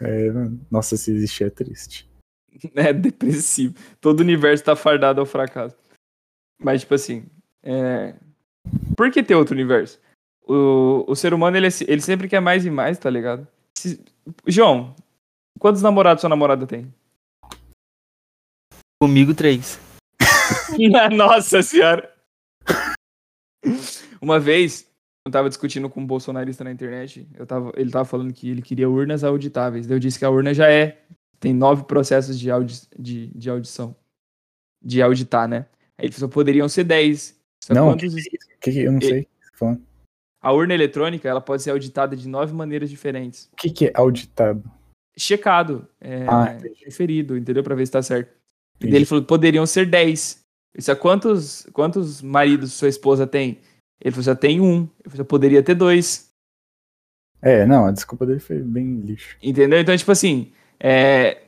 é, 0.00 0.30
nossa, 0.70 0.96
se 0.96 1.10
existe 1.10 1.44
é 1.44 1.50
triste. 1.50 2.08
É 2.74 2.92
depressivo. 2.92 3.74
Todo 4.00 4.20
o 4.20 4.22
universo 4.22 4.64
tá 4.64 4.74
fardado 4.74 5.20
ao 5.20 5.26
fracasso. 5.26 5.76
Mas, 6.58 6.80
tipo 6.82 6.94
assim. 6.94 7.26
É... 7.62 8.14
Por 8.96 9.10
que 9.10 9.22
ter 9.22 9.34
outro 9.34 9.54
universo? 9.54 10.00
O, 10.46 11.04
o 11.08 11.16
ser 11.16 11.34
humano, 11.34 11.56
ele, 11.56 11.66
é 11.66 11.70
ele 11.86 12.00
sempre 12.00 12.28
quer 12.28 12.40
mais 12.40 12.64
e 12.64 12.70
mais, 12.70 12.98
tá 12.98 13.10
ligado? 13.10 13.46
Se- 13.76 14.00
João, 14.46 14.94
quantos 15.58 15.82
namorados 15.82 16.20
sua 16.20 16.30
namorada 16.30 16.66
tem? 16.66 16.92
Comigo, 19.02 19.34
três. 19.34 19.78
Nossa 21.14 21.62
senhora! 21.62 22.12
Uma 24.20 24.38
vez, 24.38 24.88
eu 25.26 25.32
tava 25.32 25.48
discutindo 25.48 25.90
com 25.90 26.00
um 26.00 26.06
bolsonarista 26.06 26.64
na 26.64 26.70
internet, 26.72 27.28
eu 27.34 27.46
tava, 27.46 27.72
ele 27.76 27.90
tava 27.90 28.04
falando 28.04 28.32
que 28.32 28.48
ele 28.48 28.62
queria 28.62 28.88
urnas 28.88 29.24
auditáveis. 29.24 29.86
Daí 29.86 29.96
eu 29.96 30.00
disse 30.00 30.18
que 30.18 30.24
a 30.24 30.30
urna 30.30 30.54
já 30.54 30.70
é. 30.70 31.02
Tem 31.38 31.52
nove 31.52 31.84
processos 31.84 32.38
de, 32.38 32.50
audi, 32.50 32.80
de, 32.98 33.26
de 33.28 33.50
audição. 33.50 33.94
De 34.82 35.02
auditar, 35.02 35.46
né? 35.46 35.66
Aí 35.98 36.06
ele 36.06 36.12
falou, 36.12 36.30
poderiam 36.30 36.68
ser 36.68 36.84
dez. 36.84 37.35
Só 37.62 37.74
Não, 37.74 37.88
quantos- 37.90 38.14
que, 38.60 38.72
que 38.72 38.78
eu 38.80 38.92
não 38.92 39.00
sei? 39.00 39.20
o 39.22 39.24
que 39.24 39.30
você 39.40 39.50
tá 39.52 39.56
falando. 39.58 39.82
A 40.42 40.52
urna 40.52 40.74
eletrônica, 40.74 41.28
ela 41.28 41.40
pode 41.40 41.62
ser 41.62 41.70
auditada 41.70 42.14
de 42.16 42.28
nove 42.28 42.52
maneiras 42.54 42.88
diferentes. 42.88 43.48
O 43.52 43.56
que, 43.56 43.70
que 43.70 43.86
é 43.86 43.92
auditado? 43.94 44.62
Checado, 45.18 45.88
é, 46.00 46.26
Ah, 46.28 46.56
conferido, 46.84 47.36
entendeu? 47.36 47.62
Pra 47.64 47.74
ver 47.74 47.86
se 47.86 47.92
tá 47.92 48.02
certo. 48.02 48.28
E 48.28 48.76
Entendi. 48.76 48.90
daí 48.92 48.98
ele 48.98 49.06
falou, 49.06 49.24
poderiam 49.24 49.66
ser 49.66 49.86
10. 49.86 50.40
Eu 50.74 50.78
disse, 50.78 50.90
"Ah, 50.90 50.96
quantos, 50.96 51.66
quantos 51.72 52.20
maridos 52.22 52.74
sua 52.74 52.88
esposa 52.88 53.26
tem? 53.26 53.58
Ele 54.00 54.10
falou, 54.12 54.22
já 54.24 54.36
tem 54.36 54.60
um. 54.60 54.86
Eu 55.02 55.10
falei, 55.10 55.24
poderia 55.24 55.62
ter 55.62 55.74
dois. 55.74 56.30
É, 57.42 57.64
não, 57.66 57.86
a 57.86 57.90
desculpa 57.92 58.26
dele 58.26 58.40
foi 58.40 58.58
bem 58.62 59.00
lixo. 59.00 59.36
Entendeu? 59.42 59.80
Então, 59.80 59.96
tipo 59.96 60.12
assim, 60.12 60.52
é, 60.78 61.44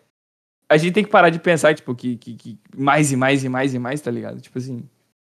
a 0.69 0.77
gente 0.79 0.95
tem 0.95 1.05
que 1.05 1.11
parar 1.11 1.29
de 1.31 1.39
pensar, 1.39 1.75
tipo, 1.75 1.95
que, 1.95 2.17
que, 2.17 2.35
que 2.35 2.59
mais 2.75 3.13
e 3.13 3.17
mais 3.17 3.45
e 3.45 3.49
mais 3.49 3.75
e 3.75 3.79
mais, 3.79 4.01
tá 4.01 4.11
ligado? 4.11 4.41
Tipo 4.41 4.59
assim, 4.59 4.89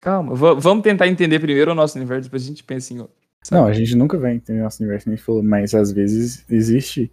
calma, 0.02 0.34
va- 0.36 0.54
vamos 0.54 0.84
tentar 0.84 1.08
entender 1.08 1.40
primeiro 1.40 1.72
o 1.72 1.76
nosso 1.76 1.98
universo, 1.98 2.24
depois 2.24 2.44
a 2.44 2.48
gente 2.48 2.64
pensa 2.64 2.94
em 2.94 3.00
outro. 3.00 3.16
Não, 3.52 3.66
a 3.66 3.74
gente 3.74 3.96
nunca 3.96 4.18
vai 4.18 4.34
entender 4.36 4.62
nosso 4.62 4.82
universo, 4.84 5.08
nem 5.10 5.18
falou, 5.18 5.42
mas 5.42 5.74
às 5.74 5.92
vezes 5.92 6.44
existe 6.50 7.12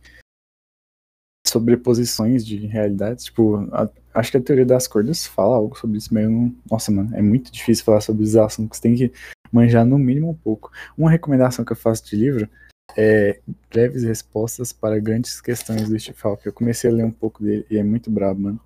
sobreposições 1.47 2.45
de 2.45 2.57
realidades. 2.67 3.25
Tipo, 3.27 3.57
a- 3.73 3.89
acho 4.15 4.31
que 4.33 4.37
a 4.37 4.41
teoria 4.41 4.67
das 4.67 4.89
cordas 4.89 5.25
fala 5.27 5.57
algo 5.57 5.79
sobre 5.79 5.99
isso, 5.99 6.13
mas 6.13 6.25
eu 6.25 6.31
não. 6.31 6.55
Nossa, 6.71 6.91
mano, 6.91 7.15
é 7.15 7.23
muito 7.23 7.53
difícil 7.53 7.85
falar 7.85 8.01
sobre 8.01 8.25
esses 8.25 8.37
assuntos. 8.37 8.79
Você 8.79 8.83
tem 8.83 8.95
que 8.97 9.13
manjar 9.53 9.87
no 9.87 9.99
mínimo 9.99 10.31
um 10.31 10.35
pouco. 10.35 10.71
Uma 10.99 11.11
recomendação 11.11 11.65
que 11.65 11.73
eu 11.73 11.77
faço 11.77 12.05
de 12.07 12.17
livro 12.17 12.49
é 12.97 13.41
breves 13.71 14.03
respostas 14.03 14.73
para 14.73 14.99
grandes 14.99 15.41
questões 15.41 15.89
do 15.89 15.99
Steve 15.99 16.19
Hawking. 16.23 16.49
Eu 16.49 16.53
comecei 16.53 16.91
a 16.91 16.93
ler 16.93 17.05
um 17.05 17.11
pouco 17.13 17.43
dele 17.43 17.65
e 17.71 17.79
é 17.79 17.83
muito 17.85 18.11
brabo, 18.11 18.41
mano. 18.41 18.61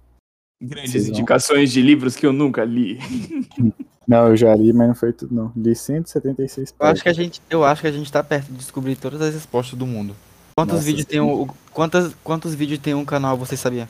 Grandes 0.62 0.92
Vocês 0.92 1.04
vão- 1.08 1.16
indicações 1.18 1.70
de 1.72 1.80
livros 1.82 2.16
que 2.16 2.26
eu 2.26 2.32
nunca 2.32 2.64
li. 2.64 2.98
Não, 4.06 4.28
eu 4.28 4.36
já 4.36 4.54
li, 4.54 4.72
mas 4.72 4.88
não 4.88 4.94
foi 4.94 5.12
tudo, 5.12 5.34
não. 5.34 5.52
Li 5.54 5.74
176 5.74 6.74
Eu 6.78 6.86
acho 6.86 7.02
que 7.02 7.08
a 7.08 7.12
gente, 7.12 7.42
eu 7.48 7.64
acho 7.64 7.82
que 7.82 7.86
a 7.88 7.92
gente 7.92 8.10
tá 8.10 8.22
perto 8.22 8.48
de 8.48 8.58
descobrir 8.58 8.96
todas 8.96 9.20
as 9.20 9.34
respostas 9.34 9.78
do 9.78 9.86
mundo. 9.86 10.16
Quantos 10.56 10.74
Nossa, 10.74 10.86
vídeos 10.86 11.06
tem 11.06 11.20
um, 11.20 11.46
quantas, 11.72 12.14
quantos 12.24 12.54
vídeos 12.54 12.80
tem 12.80 12.94
um 12.94 13.04
canal, 13.04 13.36
você 13.36 13.56
sabia? 13.56 13.88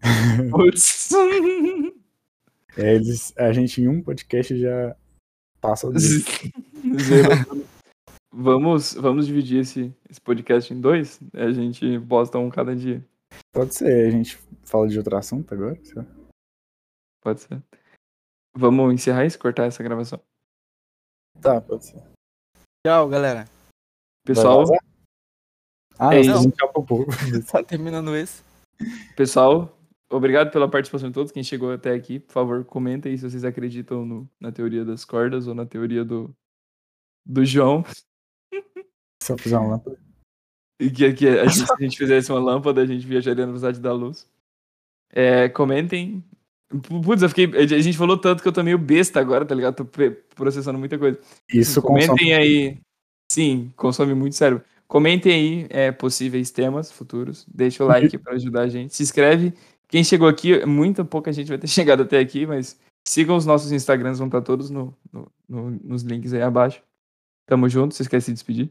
Putz. 0.50 1.10
É, 2.76 2.94
eles, 2.94 3.32
a 3.38 3.52
gente 3.52 3.80
em 3.80 3.88
um 3.88 4.02
podcast 4.02 4.58
já 4.58 4.96
passa. 5.60 5.88
Zero. 5.96 7.66
Vamos, 8.32 8.92
vamos 8.92 9.26
dividir 9.26 9.60
esse, 9.60 9.94
esse 10.10 10.20
podcast 10.20 10.72
em 10.72 10.80
dois? 10.80 11.18
A 11.32 11.50
gente 11.52 11.98
posta 12.00 12.38
um 12.38 12.50
cada 12.50 12.76
dia. 12.76 13.02
Pode 13.52 13.74
ser, 13.74 14.08
a 14.08 14.10
gente 14.10 14.38
fala 14.62 14.86
de 14.88 14.98
outro 14.98 15.16
assunto 15.16 15.54
agora? 15.54 15.78
Pode 17.22 17.40
ser. 17.40 17.62
Vamos 18.56 18.94
encerrar 18.94 19.24
isso, 19.26 19.38
cortar 19.38 19.64
essa 19.66 19.82
gravação. 19.82 20.20
Tá, 21.40 21.60
pode 21.60 21.84
ser. 21.86 22.02
Tchau, 22.86 23.08
galera. 23.08 23.44
Pessoal? 24.24 24.64
Ah, 25.98 26.14
É 26.14 26.18
é 26.18 26.20
isso. 26.22 26.50
pouco. 26.86 27.06
Tá 27.52 27.62
terminando 27.62 28.14
esse. 28.16 28.42
pessoal, 29.16 29.76
obrigado 30.10 30.50
pela 30.50 30.70
participação 30.70 31.08
de 31.08 31.14
todos. 31.14 31.32
Quem 31.32 31.42
chegou 31.44 31.72
até 31.72 31.92
aqui, 31.94 32.18
por 32.20 32.32
favor, 32.32 32.64
comentem 32.64 33.12
aí 33.12 33.18
se 33.18 33.28
vocês 33.28 33.44
acreditam 33.44 34.04
no- 34.06 34.28
na 34.40 34.50
teoria 34.52 34.84
das 34.84 35.04
cordas 35.04 35.46
ou 35.46 35.54
na 35.54 35.66
teoria 35.66 36.04
do, 36.04 36.34
do 37.26 37.44
João. 37.44 37.84
Só 39.22 39.36
fazer 39.36 39.56
uma 39.56 39.68
lâmpada. 39.76 39.98
E 40.80 40.90
que, 40.90 41.12
que 41.14 41.26
a 41.28 41.46
gente, 41.46 41.66
se 41.66 41.72
a 41.72 41.76
gente 41.80 41.96
fizesse 41.98 42.30
uma 42.30 42.40
lâmpada, 42.40 42.82
a 42.82 42.86
gente 42.86 43.06
viajaria 43.06 43.44
na 43.46 43.52
velocidade 43.52 43.80
da 43.80 43.92
luz. 43.92 44.28
É, 45.10 45.48
comentem. 45.48 46.22
Putz, 47.04 47.22
eu 47.22 47.28
fiquei. 47.28 47.46
A 47.56 47.66
gente 47.80 47.96
falou 47.96 48.18
tanto 48.18 48.42
que 48.42 48.48
eu 48.48 48.52
tô 48.52 48.62
meio 48.62 48.78
besta 48.78 49.20
agora, 49.20 49.44
tá 49.44 49.54
ligado? 49.54 49.76
Tô 49.76 49.86
processando 50.34 50.78
muita 50.78 50.98
coisa. 50.98 51.18
Isso 51.52 51.80
Comentem 51.80 52.08
consome... 52.08 52.32
aí. 52.34 52.78
Sim, 53.30 53.72
consome 53.76 54.14
muito 54.14 54.34
cérebro. 54.36 54.64
Comentem 54.88 55.32
aí 55.32 55.66
é, 55.70 55.92
possíveis 55.92 56.50
temas 56.50 56.90
futuros. 56.92 57.46
Deixa 57.52 57.84
o 57.84 57.86
like 57.86 58.18
pra 58.18 58.34
ajudar 58.34 58.62
a 58.62 58.68
gente. 58.68 58.94
Se 58.94 59.02
inscreve. 59.02 59.52
Quem 59.88 60.02
chegou 60.02 60.26
aqui, 60.26 60.64
muita 60.66 61.04
pouca 61.04 61.32
gente 61.32 61.48
vai 61.48 61.58
ter 61.58 61.66
chegado 61.68 62.02
até 62.02 62.18
aqui, 62.18 62.46
mas 62.46 62.78
sigam 63.06 63.36
os 63.36 63.46
nossos 63.46 63.70
Instagrams, 63.70 64.18
vão 64.18 64.26
estar 64.26 64.42
todos 64.42 64.68
no, 64.70 64.92
no- 65.12 65.30
no- 65.48 65.70
nos 65.84 66.02
links 66.02 66.32
aí 66.32 66.42
abaixo. 66.42 66.82
Tamo 67.48 67.68
junto, 67.68 67.94
vocês 67.94 68.08
querem 68.08 68.20
se 68.20 68.32
despedir? 68.32 68.70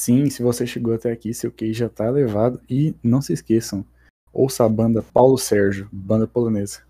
Sim, 0.00 0.28
se 0.30 0.42
você 0.42 0.66
chegou 0.66 0.94
até 0.94 1.12
aqui, 1.12 1.32
seu 1.32 1.52
QI 1.52 1.72
já 1.72 1.88
tá 1.88 2.06
elevado. 2.06 2.60
E 2.68 2.94
não 3.02 3.20
se 3.22 3.32
esqueçam, 3.32 3.84
ouça 4.32 4.64
a 4.64 4.68
banda 4.68 5.02
Paulo 5.02 5.38
Sérgio, 5.38 5.88
banda 5.92 6.26
polonesa. 6.26 6.82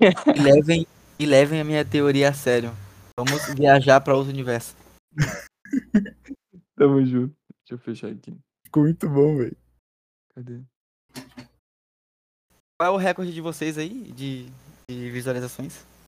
E 0.00 0.40
levem, 0.40 0.86
e 1.18 1.26
levem 1.26 1.60
a 1.60 1.64
minha 1.64 1.84
teoria 1.84 2.30
a 2.30 2.32
sério. 2.32 2.72
Vamos 3.18 3.54
viajar 3.54 4.00
para 4.00 4.16
outro 4.16 4.32
universo. 4.32 4.74
Tamo 6.74 7.04
junto. 7.04 7.36
Deixa 7.60 7.74
eu 7.74 7.78
fechar 7.78 8.08
aqui. 8.08 8.34
Ficou 8.64 8.84
muito 8.84 9.08
bom, 9.08 9.36
velho. 9.36 9.56
Cadê? 10.34 10.62
Qual 12.78 12.88
é 12.88 12.90
o 12.90 12.96
recorde 12.96 13.34
de 13.34 13.40
vocês 13.42 13.76
aí 13.76 14.10
de, 14.12 14.46
de 14.88 15.10
visualizações? 15.10 15.84